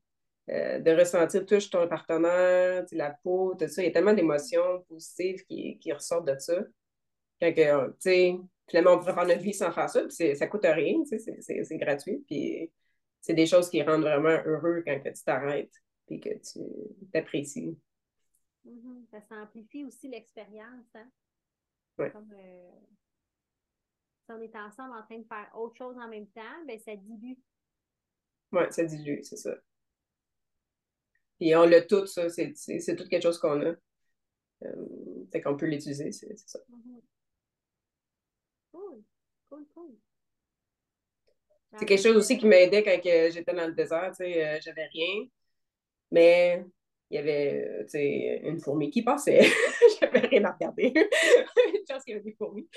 euh, 0.48 0.78
de 0.78 0.90
ressentir, 0.92 1.44
touche 1.44 1.68
ton 1.68 1.86
partenaire, 1.88 2.84
la 2.92 3.10
peau, 3.22 3.54
tout 3.54 3.68
ça. 3.68 3.82
Il 3.82 3.86
y 3.86 3.88
a 3.88 3.90
tellement 3.90 4.14
d'émotions 4.14 4.82
positives 4.88 5.44
qui, 5.44 5.78
qui, 5.78 5.92
ressortent 5.92 6.28
de 6.28 6.38
ça. 6.38 6.62
Quand, 7.40 7.52
tu 7.54 7.94
sais, 7.98 8.36
finalement, 8.68 8.92
on 8.92 8.98
pourrait 8.98 9.14
faire 9.14 9.26
notre 9.26 9.42
vie 9.42 9.52
sans 9.52 9.72
faire 9.72 9.90
ça, 9.90 10.02
puis 10.02 10.36
ça 10.36 10.46
coûte 10.46 10.64
rien, 10.64 11.02
tu 11.02 11.18
sais, 11.18 11.62
c'est 11.62 11.76
gratuit, 11.76 12.24
puis 12.26 12.72
c'est 13.20 13.34
des 13.34 13.46
choses 13.46 13.68
qui 13.68 13.82
rendent 13.82 14.02
vraiment 14.02 14.40
heureux 14.46 14.82
quand 14.86 14.98
tu 15.04 15.24
t'arrêtes, 15.24 15.74
puis 16.06 16.18
que 16.20 16.30
tu 16.30 16.60
t'apprécies. 17.12 17.76
Mm-hmm. 18.66 19.10
Ça 19.10 19.20
s'amplifie 19.20 19.84
aussi 19.84 20.08
l'expérience, 20.08 20.86
hein? 20.94 21.08
Comme, 21.96 22.32
euh, 22.36 22.70
si 24.26 24.32
on 24.32 24.40
est 24.40 24.56
ensemble 24.56 24.94
en 24.94 25.02
train 25.04 25.18
de 25.18 25.26
faire 25.26 25.50
autre 25.54 25.76
chose 25.76 25.96
en 25.96 26.08
même 26.08 26.26
temps, 26.28 26.64
ben 26.66 26.78
ça 26.80 26.94
dilue. 26.96 27.38
Oui, 28.52 28.62
ça 28.70 28.84
dilue, 28.84 29.22
c'est 29.22 29.36
ça. 29.36 29.54
Et 31.40 31.54
on 31.54 31.64
l'a 31.64 31.82
tout, 31.82 32.06
ça. 32.06 32.28
C'est 32.28 32.96
tout 32.96 33.08
quelque 33.08 33.22
chose 33.22 33.38
qu'on 33.38 33.60
a. 33.60 33.74
Euh, 34.64 35.26
fait 35.30 35.40
qu'on 35.40 35.56
peut 35.56 35.66
l'utiliser, 35.66 36.10
c'est 36.12 36.36
ça. 36.38 36.58
Mm-hmm. 36.70 37.00
Cool, 38.72 39.02
cool, 39.48 39.66
cool. 39.74 39.96
C'est 41.78 41.84
quelque 41.84 42.02
chose 42.02 42.16
aussi 42.16 42.38
qui 42.38 42.46
m'aidait 42.46 42.82
quand 42.82 42.98
j'étais 43.02 43.52
dans 43.52 43.66
le 43.66 43.74
désert, 43.74 44.10
tu 44.10 44.24
sais, 44.24 44.46
euh, 44.46 44.58
j'avais 44.62 44.86
rien. 44.86 45.26
Mais 46.10 46.64
il 47.10 47.16
y 47.16 47.18
avait 47.18 47.84
sais, 47.86 48.40
une 48.42 48.58
fourmi 48.58 48.90
qui 48.90 49.02
passait. 49.02 49.40
J'avais 50.00 50.26
rien 50.26 50.44
à 50.44 50.52
regarder. 50.52 50.92
Une 50.94 51.86
chance 51.88 52.02
qu'il 52.04 52.14
y 52.14 52.16
avait 52.16 52.24
des 52.24 52.34
fourmis. 52.36 52.68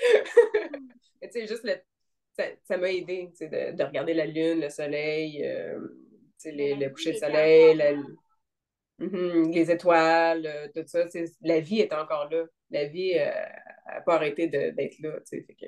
sais, 1.30 1.46
juste 1.46 1.64
le, 1.64 1.74
ça 2.62 2.76
m'a 2.76 2.92
aidé 2.92 3.32
de, 3.40 3.76
de, 3.76 3.84
regarder 3.84 4.14
la 4.14 4.26
lune, 4.26 4.60
le 4.60 4.68
soleil, 4.68 5.44
euh, 5.44 5.78
les, 6.44 6.74
le 6.74 6.90
coucher 6.90 7.12
de 7.12 7.18
soleil, 7.18 7.76
mm-hmm, 8.98 9.52
les 9.52 9.70
étoiles, 9.70 10.46
euh, 10.46 10.68
tout 10.74 10.86
ça. 10.86 11.06
La 11.42 11.60
vie 11.60 11.80
est 11.80 11.92
encore 11.92 12.30
là. 12.30 12.44
La 12.70 12.86
vie 12.86 13.14
n'a 13.14 13.96
euh, 13.96 14.00
pas 14.06 14.14
arrêté 14.14 14.46
d'être 14.46 14.98
là. 15.00 15.18
Fait 15.28 15.42
que, 15.42 15.66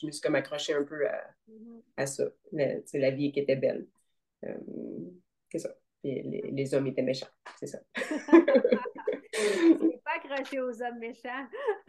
je 0.00 0.06
me 0.06 0.12
suis 0.12 0.20
comme 0.20 0.36
accrochée 0.36 0.74
un 0.74 0.84
peu 0.84 1.06
à, 1.06 1.34
mm-hmm. 1.50 1.82
à 1.96 2.06
ça. 2.06 2.24
La, 2.52 2.74
la 2.94 3.10
vie 3.10 3.32
qui 3.32 3.40
était 3.40 3.56
belle. 3.56 3.86
c'est 5.50 5.58
ça. 5.58 5.74
Les, 6.02 6.50
les, 6.52 6.74
hommes 6.74 6.86
étaient 6.86 7.02
méchants. 7.02 7.28
C'est 7.58 7.66
ça. 7.66 7.78
pas 10.04 10.16
accroché 10.16 10.60
aux 10.60 10.82
hommes 10.82 10.98
méchants. 10.98 11.46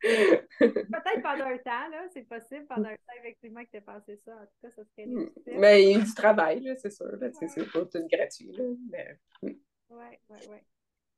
Peut-être 0.00 1.22
pendant 1.22 1.46
un 1.46 1.58
temps, 1.58 1.88
là, 1.90 2.06
c'est 2.12 2.22
possible, 2.22 2.66
pendant 2.66 2.88
un 2.88 2.96
temps, 2.96 3.14
effectivement, 3.18 3.64
que 3.64 3.70
tu 3.70 3.76
aies 3.78 3.80
pensé 3.80 4.16
ça. 4.16 4.32
En 4.36 4.46
tout 4.46 4.58
cas, 4.62 4.70
ça 4.70 4.84
serait 4.84 5.06
hmm. 5.06 5.30
Mais 5.58 5.82
il 5.82 5.90
y 5.90 6.00
a 6.00 6.04
du 6.04 6.14
travail, 6.14 6.60
là, 6.60 6.76
c'est 6.76 6.90
sûr. 6.90 7.06
Là, 7.16 7.30
C'est 7.32 7.72
pas 7.72 7.84
tout 7.84 8.06
gratuit. 8.10 8.50
Oui, 8.58 8.78
oui, 9.42 9.60
oui. 10.30 10.58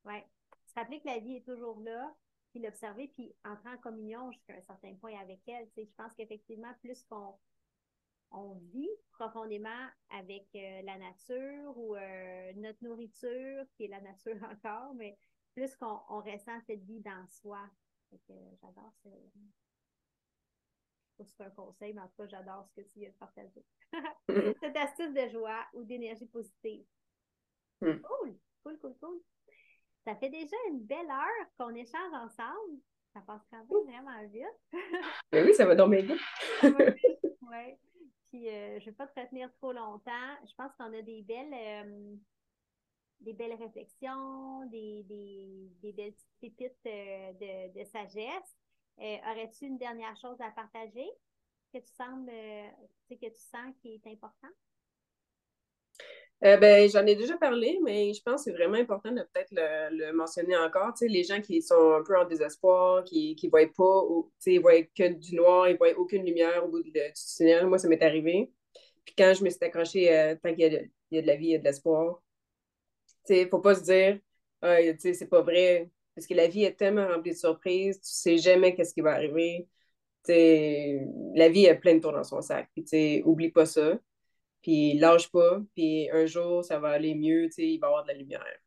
Ouais. 0.04 0.24
Se 0.66 0.74
rappeler 0.74 1.00
que 1.00 1.06
la 1.08 1.18
vie 1.18 1.36
est 1.36 1.44
toujours 1.44 1.80
là, 1.80 2.14
puis 2.52 2.62
l'observer, 2.62 3.08
puis 3.14 3.34
entrer 3.44 3.70
en 3.70 3.78
communion 3.78 4.30
jusqu'à 4.32 4.54
un 4.54 4.62
certain 4.62 4.94
point 4.94 5.18
avec 5.20 5.40
elle. 5.46 5.68
Je 5.76 5.82
pense 5.96 6.14
qu'effectivement, 6.14 6.72
plus 6.80 7.04
qu'on 7.04 7.34
on 8.32 8.54
vit 8.72 8.88
profondément 9.12 9.86
avec 10.10 10.46
euh, 10.54 10.82
la 10.82 10.98
nature 10.98 11.76
ou 11.76 11.96
euh, 11.96 12.52
notre 12.56 12.82
nourriture, 12.82 13.64
qui 13.76 13.84
est 13.84 13.88
la 13.88 14.00
nature 14.00 14.36
encore, 14.50 14.94
mais 14.94 15.16
plus 15.54 15.74
qu'on 15.76 16.20
ressent 16.20 16.58
cette 16.66 16.84
vie 16.84 17.00
dans 17.00 17.26
soi. 17.28 17.60
J'adore 18.12 18.92
ça. 19.02 19.10
pas 21.16 21.24
si 21.24 21.34
c'est 21.36 21.44
un 21.44 21.50
conseil, 21.50 21.92
mais 21.92 22.00
en 22.00 22.08
tout 22.08 22.16
cas, 22.16 22.26
j'adore 22.26 22.66
ce 22.68 22.80
que 22.80 22.86
tu 22.88 23.00
viens 23.00 23.10
de 23.10 23.14
partager. 23.14 23.64
Cette 24.60 24.76
astuce 24.76 25.12
de 25.12 25.28
joie 25.28 25.64
ou 25.74 25.84
d'énergie 25.84 26.26
positive. 26.26 26.84
Mm. 27.80 28.00
Cool, 28.00 28.38
cool, 28.62 28.78
cool, 28.78 28.96
cool. 29.00 29.20
Ça 30.04 30.16
fait 30.16 30.30
déjà 30.30 30.56
une 30.70 30.80
belle 30.80 31.10
heure 31.10 31.46
qu'on 31.58 31.74
échange 31.74 32.12
ensemble. 32.14 32.80
Ça 33.12 33.20
passe 33.20 33.42
quand 33.50 33.58
même 33.58 33.84
vraiment 33.86 34.28
vite. 34.28 34.44
Mais 35.32 35.42
oui, 35.42 35.54
ça 35.54 35.66
va 35.66 35.74
dormir 35.74 36.02
vite. 36.04 36.20
oui. 36.62 37.76
Euh, 38.34 38.78
je 38.78 38.84
ne 38.84 38.90
vais 38.90 38.92
pas 38.92 39.06
te 39.06 39.18
retenir 39.18 39.52
trop 39.54 39.72
longtemps. 39.72 40.36
Je 40.44 40.54
pense 40.54 40.72
qu'on 40.78 40.92
a 40.96 41.02
des 41.02 41.22
belles, 41.22 41.52
euh, 41.52 42.16
des 43.20 43.32
belles 43.32 43.54
réflexions, 43.54 44.66
des, 44.66 45.02
des, 45.04 45.92
belles 45.92 46.14
pépites 46.40 46.72
euh, 46.86 47.32
de, 47.32 47.78
de, 47.78 47.84
sagesse. 47.84 48.56
Aurais-tu 48.98 49.64
une 49.64 49.78
dernière 49.78 50.16
chose 50.16 50.40
à 50.40 50.50
partager 50.50 51.08
que 51.72 51.78
tu 51.78 53.16
que 53.16 53.26
tu 53.26 53.40
sens 53.40 53.74
qui 53.80 53.94
est 53.94 54.06
important? 54.06 54.48
Euh, 56.42 56.56
ben, 56.56 56.88
j'en 56.88 57.04
ai 57.04 57.14
déjà 57.16 57.36
parlé, 57.36 57.78
mais 57.82 58.14
je 58.14 58.22
pense 58.22 58.44
que 58.44 58.50
c'est 58.50 58.56
vraiment 58.56 58.78
important 58.78 59.12
de 59.12 59.20
peut-être 59.20 59.50
le, 59.52 60.12
mentionner 60.12 60.56
encore. 60.56 60.94
Tu 60.94 61.06
sais, 61.06 61.08
les 61.08 61.22
gens 61.22 61.40
qui 61.42 61.60
sont 61.60 61.92
un 61.92 62.02
peu 62.02 62.18
en 62.18 62.24
désespoir, 62.24 63.04
qui 63.04 63.36
ne 63.42 63.50
voient 63.50 63.66
pas, 63.76 64.04
ou, 64.08 64.32
tu 64.38 64.44
sais, 64.44 64.54
ils 64.54 64.60
voient 64.60 64.82
que 64.82 65.08
du 65.12 65.36
noir, 65.36 65.68
ils 65.68 65.74
ne 65.74 65.78
voient 65.78 65.92
aucune 65.98 66.24
lumière 66.24 66.64
au 66.64 66.68
bout 66.68 66.82
du 66.82 66.92
tunnel. 67.36 67.66
Moi, 67.66 67.78
ça 67.78 67.88
m'est 67.88 68.02
arrivé. 68.02 68.50
Puis 69.04 69.14
quand 69.16 69.34
je 69.34 69.44
me 69.44 69.50
suis 69.50 69.62
accrochée, 69.62 70.16
euh, 70.16 70.34
tant 70.42 70.54
qu'il 70.54 70.72
y, 70.72 71.16
y, 71.16 71.18
a 71.18 71.22
de 71.22 71.26
la 71.26 71.36
vie, 71.36 71.46
il 71.48 71.50
y 71.52 71.54
a 71.56 71.58
de 71.58 71.64
l'espoir. 71.64 72.22
Tu 73.26 73.34
sais, 73.34 73.40
il 73.42 73.44
ne 73.44 73.48
faut 73.50 73.60
pas 73.60 73.74
se 73.74 73.82
dire, 73.82 74.18
ah, 74.62 74.76
tu 74.82 74.98
sais, 74.98 75.14
c'est 75.14 75.28
pas 75.28 75.42
vrai. 75.42 75.90
Parce 76.14 76.26
que 76.26 76.34
la 76.34 76.48
vie 76.48 76.64
est 76.64 76.74
tellement 76.78 77.06
remplie 77.08 77.32
de 77.32 77.36
surprises, 77.36 78.00
tu 78.00 78.08
sais 78.10 78.38
jamais 78.38 78.74
qu'est-ce 78.74 78.94
qui 78.94 79.00
va 79.02 79.12
arriver. 79.12 79.68
Tu 80.24 80.32
sais, 80.32 81.06
la 81.34 81.48
vie 81.48 81.68
a 81.68 81.74
plein 81.76 81.94
de 81.96 82.00
tours 82.00 82.12
dans 82.12 82.24
son 82.24 82.40
sac. 82.42 82.68
Puis, 82.74 82.84
tu 82.84 82.90
sais, 82.90 83.22
oublie 83.24 83.50
pas 83.50 83.66
ça 83.66 83.98
puis 84.62 84.94
lâche 84.98 85.30
pas, 85.30 85.60
puis 85.74 86.10
un 86.10 86.26
jour, 86.26 86.64
ça 86.64 86.78
va 86.78 86.90
aller 86.90 87.14
mieux, 87.14 87.46
tu 87.46 87.52
sais, 87.52 87.68
il 87.68 87.78
va 87.78 87.86
y 87.86 87.90
avoir 87.90 88.02
de 88.04 88.08
la 88.08 88.14
lumière. 88.14 88.58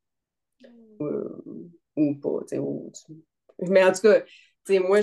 Mm. 0.99 1.69
ou 1.97 2.15
pas, 2.15 2.39
tu 2.47 2.57
sais. 2.57 3.13
Mais 3.59 3.83
en 3.83 3.91
tout 3.91 4.01
cas, 4.01 4.21
tu 4.21 4.29
sais, 4.65 4.79
moi, 4.79 5.01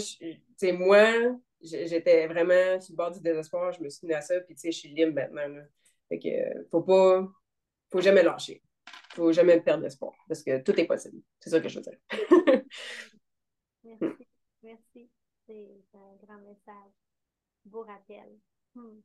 moi 0.73 1.37
j'étais 1.61 2.27
vraiment 2.27 2.81
sur 2.81 2.93
le 2.93 2.97
bord 2.97 3.11
du 3.11 3.21
désespoir, 3.21 3.73
je 3.73 3.83
me 3.83 3.89
suis 3.89 4.01
tenue 4.01 4.15
à 4.15 4.21
ça, 4.21 4.41
puis 4.41 4.55
tu 4.55 4.63
sais, 4.63 4.73
je 4.73 4.79
suis 4.79 4.89
libre 4.89 5.15
maintenant. 5.15 5.47
Là. 5.49 5.63
Fait 6.09 6.19
que, 6.19 6.69
faut 6.71 6.83
pas, 6.83 7.29
faut 7.91 8.01
jamais 8.01 8.23
lâcher. 8.23 8.63
Faut 9.15 9.33
jamais 9.33 9.61
perdre 9.61 9.83
l'espoir, 9.83 10.15
parce 10.29 10.43
que 10.43 10.63
tout 10.63 10.79
est 10.79 10.87
possible. 10.87 11.21
C'est 11.41 11.51
ça 11.51 11.61
que 11.61 11.69
je 11.69 11.79
veux 11.79 11.85
dire. 11.85 11.99
Merci. 13.85 14.27
Merci. 14.63 15.11
C'est 15.47 15.69
un 15.95 16.17
grand 16.25 16.41
message. 16.43 16.93
Beau 17.65 17.83
rappel. 17.83 18.39
Hmm 18.75 19.01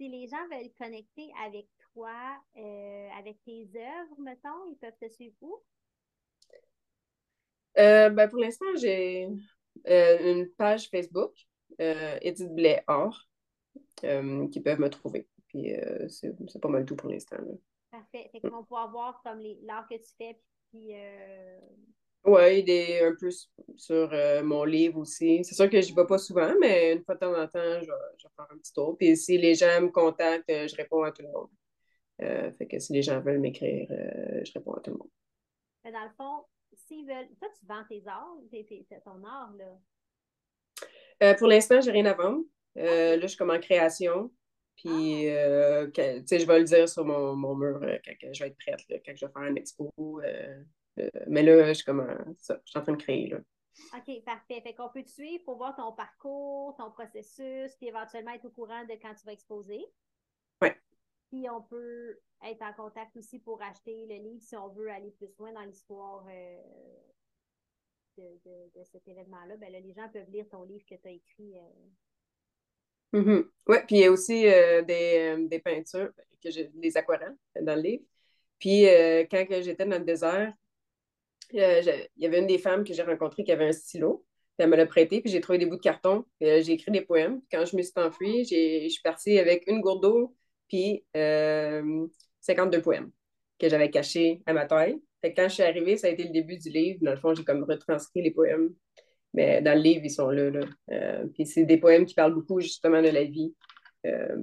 si 0.00 0.08
les 0.08 0.26
gens 0.28 0.48
veulent 0.50 0.72
connecter 0.78 1.30
avec 1.44 1.66
toi, 1.92 2.10
euh, 2.56 3.08
avec 3.18 3.36
tes 3.44 3.68
œuvres, 3.76 4.18
mettons, 4.18 4.64
ils 4.70 4.78
peuvent 4.80 4.96
te 4.98 5.08
suivre 5.10 5.36
où? 5.42 5.62
Euh, 7.76 8.08
ben 8.08 8.26
pour 8.28 8.40
l'instant, 8.40 8.64
j'ai 8.76 9.28
euh, 9.86 10.32
une 10.32 10.48
page 10.52 10.88
Facebook, 10.88 11.34
Edith 11.78 12.54
Blais 12.54 12.82
Or, 12.88 13.28
qui 14.00 14.60
peuvent 14.60 14.80
me 14.80 14.88
trouver. 14.88 15.28
Puis 15.48 15.70
c'est 16.08 16.60
pas 16.60 16.68
mal 16.68 16.86
tout 16.86 16.96
pour 16.96 17.10
l'instant. 17.10 17.36
Parfait. 17.90 18.30
Fait 18.32 18.40
qu'on 18.40 18.62
pouvoir 18.62 18.90
voir 18.90 19.20
comme 19.22 19.40
l'art 19.62 19.86
que 19.88 19.96
tu 19.96 20.14
fais, 20.16 20.40
puis 20.70 20.92
oui, 22.24 22.62
des, 22.62 23.00
un 23.02 23.14
peu 23.18 23.30
sur 23.76 24.12
euh, 24.12 24.42
mon 24.42 24.64
livre 24.64 24.98
aussi. 24.98 25.42
C'est 25.42 25.54
sûr 25.54 25.70
que 25.70 25.80
je 25.80 25.94
vais 25.94 26.06
pas 26.06 26.18
souvent, 26.18 26.52
mais 26.60 26.92
une 26.92 27.02
fois 27.02 27.14
de 27.14 27.20
temps 27.20 27.32
en 27.32 27.46
temps, 27.46 27.80
je 27.80 27.86
vais, 27.86 28.30
faire 28.36 28.46
un 28.50 28.58
petit 28.58 28.72
tour. 28.74 28.96
Puis 28.98 29.16
si 29.16 29.38
les 29.38 29.54
gens 29.54 29.80
me 29.80 29.88
contactent, 29.88 30.50
euh, 30.50 30.68
je 30.68 30.76
réponds 30.76 31.02
à 31.02 31.12
tout 31.12 31.22
le 31.22 31.28
monde. 31.28 31.48
Euh, 32.22 32.52
fait 32.52 32.66
que 32.66 32.78
si 32.78 32.92
les 32.92 33.02
gens 33.02 33.20
veulent 33.20 33.40
m'écrire, 33.40 33.88
je 33.88 34.52
réponds 34.52 34.74
à 34.74 34.80
tout 34.80 34.90
le 34.90 34.98
monde. 34.98 35.10
Mais 35.82 35.92
dans 35.92 36.04
le 36.04 36.10
fond, 36.10 36.44
s'ils 36.86 37.06
veulent. 37.06 37.28
Toi, 37.38 37.48
tu 37.58 37.66
vends 37.66 37.84
tes 37.88 38.02
arts, 38.06 38.36
c'est 38.50 39.02
ton 39.02 39.24
art, 39.24 39.54
là? 39.56 41.34
pour 41.36 41.48
l'instant, 41.48 41.80
j'ai 41.80 41.90
rien 41.90 42.04
à 42.06 42.14
vendre. 42.14 42.44
Là, 42.74 43.18
je 43.18 43.26
suis 43.26 43.38
comme 43.38 43.50
en 43.50 43.58
création. 43.58 44.30
Puis, 44.76 45.28
ah. 45.30 45.86
tu 45.94 46.02
sais, 46.26 46.38
je 46.38 46.46
vais 46.46 46.58
le 46.58 46.64
dire 46.64 46.86
sur 46.86 47.06
mon, 47.06 47.34
mon 47.34 47.54
mur 47.54 47.80
quand 47.80 48.34
je 48.34 48.44
vais 48.44 48.50
être 48.50 48.58
prête, 48.58 49.02
quand 49.06 49.16
je 49.16 49.24
vais 49.24 49.32
faire 49.32 49.42
une 49.44 49.56
expo. 49.56 49.90
Euh, 51.00 51.10
mais 51.26 51.42
là, 51.42 51.66
je 51.66 51.72
suis 51.72 51.84
comme 51.84 52.06
ça, 52.38 52.60
je 52.64 52.70
suis 52.70 52.78
en 52.78 52.82
train 52.82 52.92
de 52.92 53.02
créer. 53.02 53.28
Là. 53.28 53.38
OK, 53.94 54.24
parfait. 54.24 54.60
Fait 54.60 54.74
qu'on 54.74 54.88
peut 54.88 55.02
te 55.02 55.10
suivre 55.10 55.44
pour 55.44 55.56
voir 55.56 55.74
ton 55.74 55.92
parcours, 55.92 56.74
ton 56.76 56.90
processus, 56.90 57.74
puis 57.76 57.88
éventuellement 57.88 58.32
être 58.32 58.44
au 58.44 58.50
courant 58.50 58.84
de 58.84 58.92
quand 58.92 59.14
tu 59.14 59.24
vas 59.24 59.32
exposer. 59.32 59.84
Oui. 60.62 60.68
Puis 61.30 61.48
on 61.48 61.62
peut 61.62 62.18
être 62.44 62.62
en 62.62 62.72
contact 62.72 63.16
aussi 63.16 63.38
pour 63.38 63.62
acheter 63.62 64.06
le 64.06 64.16
livre 64.16 64.42
si 64.42 64.56
on 64.56 64.68
veut 64.68 64.90
aller 64.90 65.10
plus 65.10 65.28
loin 65.38 65.52
dans 65.52 65.62
l'histoire 65.62 66.24
euh, 66.28 66.60
de, 68.18 68.84
cet 68.84 69.06
événement-là. 69.06 69.56
Ben 69.56 69.72
là, 69.72 69.80
les 69.80 69.92
gens 69.92 70.08
peuvent 70.08 70.30
lire 70.30 70.48
ton 70.48 70.64
livre 70.64 70.84
que 70.88 70.94
tu 70.94 71.08
as 71.08 71.12
écrit. 71.12 71.58
Euh... 71.58 73.18
Mm-hmm. 73.20 73.48
Oui, 73.68 73.76
puis 73.86 73.96
il 73.96 74.02
y 74.02 74.04
a 74.04 74.12
aussi 74.12 74.46
euh, 74.46 74.82
des, 74.82 75.46
des, 75.48 75.58
peintures, 75.58 76.12
que 76.42 76.50
j'ai, 76.50 76.68
des 76.68 76.96
aquarelles 76.96 77.36
dans 77.60 77.74
le 77.74 77.82
livre. 77.82 78.04
Puis 78.58 78.84
quand 79.30 79.46
j'étais 79.62 79.86
dans 79.86 79.98
le 79.98 80.04
désert, 80.04 80.52
euh, 81.54 81.82
il 82.16 82.22
y 82.22 82.26
avait 82.26 82.38
une 82.38 82.46
des 82.46 82.58
femmes 82.58 82.84
que 82.84 82.92
j'ai 82.92 83.02
rencontrées 83.02 83.44
qui 83.44 83.52
avait 83.52 83.66
un 83.66 83.72
stylo. 83.72 84.24
elle 84.58 84.68
me 84.68 84.76
l'a 84.76 84.86
prêté, 84.86 85.20
puis 85.20 85.30
j'ai 85.30 85.40
trouvé 85.40 85.58
des 85.58 85.66
bouts 85.66 85.76
de 85.76 85.80
carton. 85.80 86.24
Euh, 86.42 86.62
j'ai 86.62 86.72
écrit 86.72 86.90
des 86.90 87.00
poèmes. 87.00 87.40
Quand 87.50 87.64
je 87.64 87.76
me 87.76 87.82
suis 87.82 87.92
enfuie, 87.96 88.44
je 88.44 88.88
suis 88.88 89.02
partie 89.02 89.38
avec 89.38 89.64
une 89.66 89.80
gourde 89.80 90.02
d'eau, 90.02 90.36
puis 90.68 91.04
52 91.14 92.78
euh, 92.78 92.80
poèmes 92.82 93.10
que 93.58 93.68
j'avais 93.68 93.90
cachés 93.90 94.42
à 94.46 94.52
ma 94.52 94.66
taille. 94.66 95.00
quand 95.22 95.48
je 95.48 95.54
suis 95.54 95.62
arrivée, 95.62 95.96
ça 95.96 96.06
a 96.06 96.10
été 96.10 96.24
le 96.24 96.30
début 96.30 96.56
du 96.56 96.70
livre. 96.70 97.00
Dans 97.02 97.10
le 97.10 97.16
fond, 97.16 97.34
j'ai 97.34 97.44
comme 97.44 97.64
retranscrit 97.64 98.22
les 98.22 98.30
poèmes. 98.30 98.74
Mais 99.32 99.62
dans 99.62 99.74
le 99.74 99.80
livre, 99.80 100.02
ils 100.04 100.10
sont 100.10 100.30
là. 100.30 100.50
puis 101.34 101.46
c'est 101.46 101.64
des 101.64 101.76
poèmes 101.76 102.04
qui 102.04 102.14
parlent 102.14 102.34
beaucoup 102.34 102.60
justement 102.60 103.02
de 103.02 103.08
la 103.08 103.24
vie. 103.24 103.54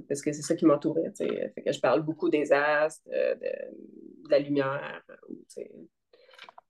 parce 0.08 0.22
que 0.22 0.32
c'est 0.32 0.42
ça 0.42 0.54
qui 0.56 0.66
m'entourait. 0.66 1.12
Fait 1.16 1.62
que 1.64 1.72
je 1.72 1.80
parle 1.80 2.02
beaucoup 2.02 2.28
des 2.28 2.52
astres, 2.52 3.02
de, 3.08 4.30
la 4.30 4.38
lumière 4.38 5.02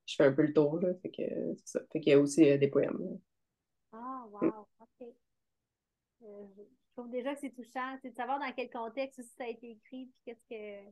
je 0.09 0.17
fais 0.17 0.25
un 0.25 0.33
peu 0.33 0.43
le 0.43 0.53
tour. 0.53 0.81
Là, 0.81 0.95
fait 0.95 1.11
que 1.11 1.23
ça. 1.65 1.81
Fait 1.93 2.01
qu'il 2.01 2.11
y 2.11 2.15
a 2.15 2.19
aussi 2.19 2.51
euh, 2.51 2.57
des 2.57 2.69
poèmes. 2.69 3.21
Ah, 3.93 4.25
wow, 4.31 4.67
OK. 4.81 5.09
Euh, 6.23 6.47
je 6.57 6.93
trouve 6.93 7.11
déjà 7.11 7.35
que 7.35 7.41
c'est 7.41 7.55
touchant, 7.55 7.97
c'est 8.03 8.11
de 8.11 8.17
savoir 8.17 8.41
dans 8.41 8.53
quel 8.53 8.71
contexte 8.71 9.23
ça 9.37 9.45
a 9.45 9.49
été 9.49 9.71
écrit, 9.71 10.07
puis 10.07 10.21
qu'est-ce 10.25 10.45
que, 10.49 10.91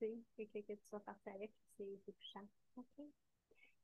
tu 0.00 0.24
sais, 0.36 0.46
que, 0.46 0.58
que, 0.60 0.72
tu 0.72 0.86
sois 0.88 1.00
parti 1.00 1.28
avec, 1.28 1.52
c'est 1.76 2.12
touchant. 2.12 2.46
OK. 2.76 3.06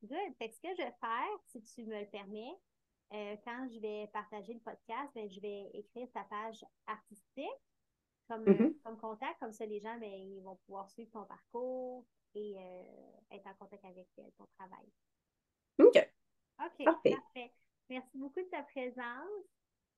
Good. 0.03 0.35
Fait 0.39 0.49
que 0.49 0.55
ce 0.55 0.61
que 0.61 0.71
je 0.71 0.83
vais 0.83 0.95
faire, 1.01 1.39
si 1.47 1.63
tu 1.63 1.85
me 1.85 2.01
le 2.01 2.07
permets, 2.07 2.57
euh, 3.13 3.37
quand 3.45 3.69
je 3.73 3.79
vais 3.81 4.09
partager 4.13 4.55
le 4.55 4.61
podcast, 4.61 5.11
ben, 5.15 5.31
je 5.31 5.41
vais 5.41 5.71
écrire 5.75 6.09
ta 6.13 6.25
page 6.25 6.65
artistique 6.87 7.45
comme, 8.29 8.45
mm-hmm. 8.45 8.81
comme 8.83 8.99
contact. 8.99 9.39
Comme 9.41 9.53
ça, 9.53 9.67
les 9.67 9.81
gens, 9.81 9.97
ben, 9.99 10.11
ils 10.11 10.43
vont 10.43 10.57
pouvoir 10.67 10.91
suivre 10.91 11.11
ton 11.13 11.25
parcours, 11.25 12.05
et 12.35 12.57
euh, 12.59 13.37
être 13.37 13.47
en 13.47 13.55
contact 13.55 13.85
avec 13.85 14.09
ton 14.15 14.47
travail. 14.59 14.87
OK. 15.79 16.11
OK, 16.61 16.85
parfait. 16.85 17.53
Merci 17.89 18.19
beaucoup 18.19 18.41
de 18.41 18.49
ta 18.49 18.63
présence. 18.63 19.45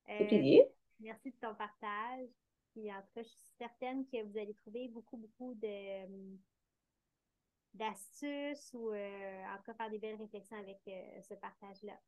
Euh, 0.08 0.64
merci 1.00 1.30
de 1.30 1.36
ton 1.40 1.54
partage. 1.54 2.28
Puis 2.72 2.92
en 2.92 3.00
tout 3.00 3.12
cas, 3.14 3.22
je 3.22 3.28
suis 3.28 3.52
certaine 3.58 4.06
que 4.06 4.22
vous 4.22 4.38
allez 4.38 4.54
trouver 4.54 4.88
beaucoup, 4.88 5.16
beaucoup 5.16 5.54
de 5.54 5.66
euh, 5.66 6.36
d'astuces 7.74 8.72
ou 8.72 8.90
en 8.92 9.56
tout 9.58 9.64
cas 9.64 9.74
faire 9.74 9.90
des 9.90 9.98
belles 9.98 10.16
réflexions 10.16 10.56
avec 10.56 10.78
ce 11.22 11.34
partage-là. 11.34 11.98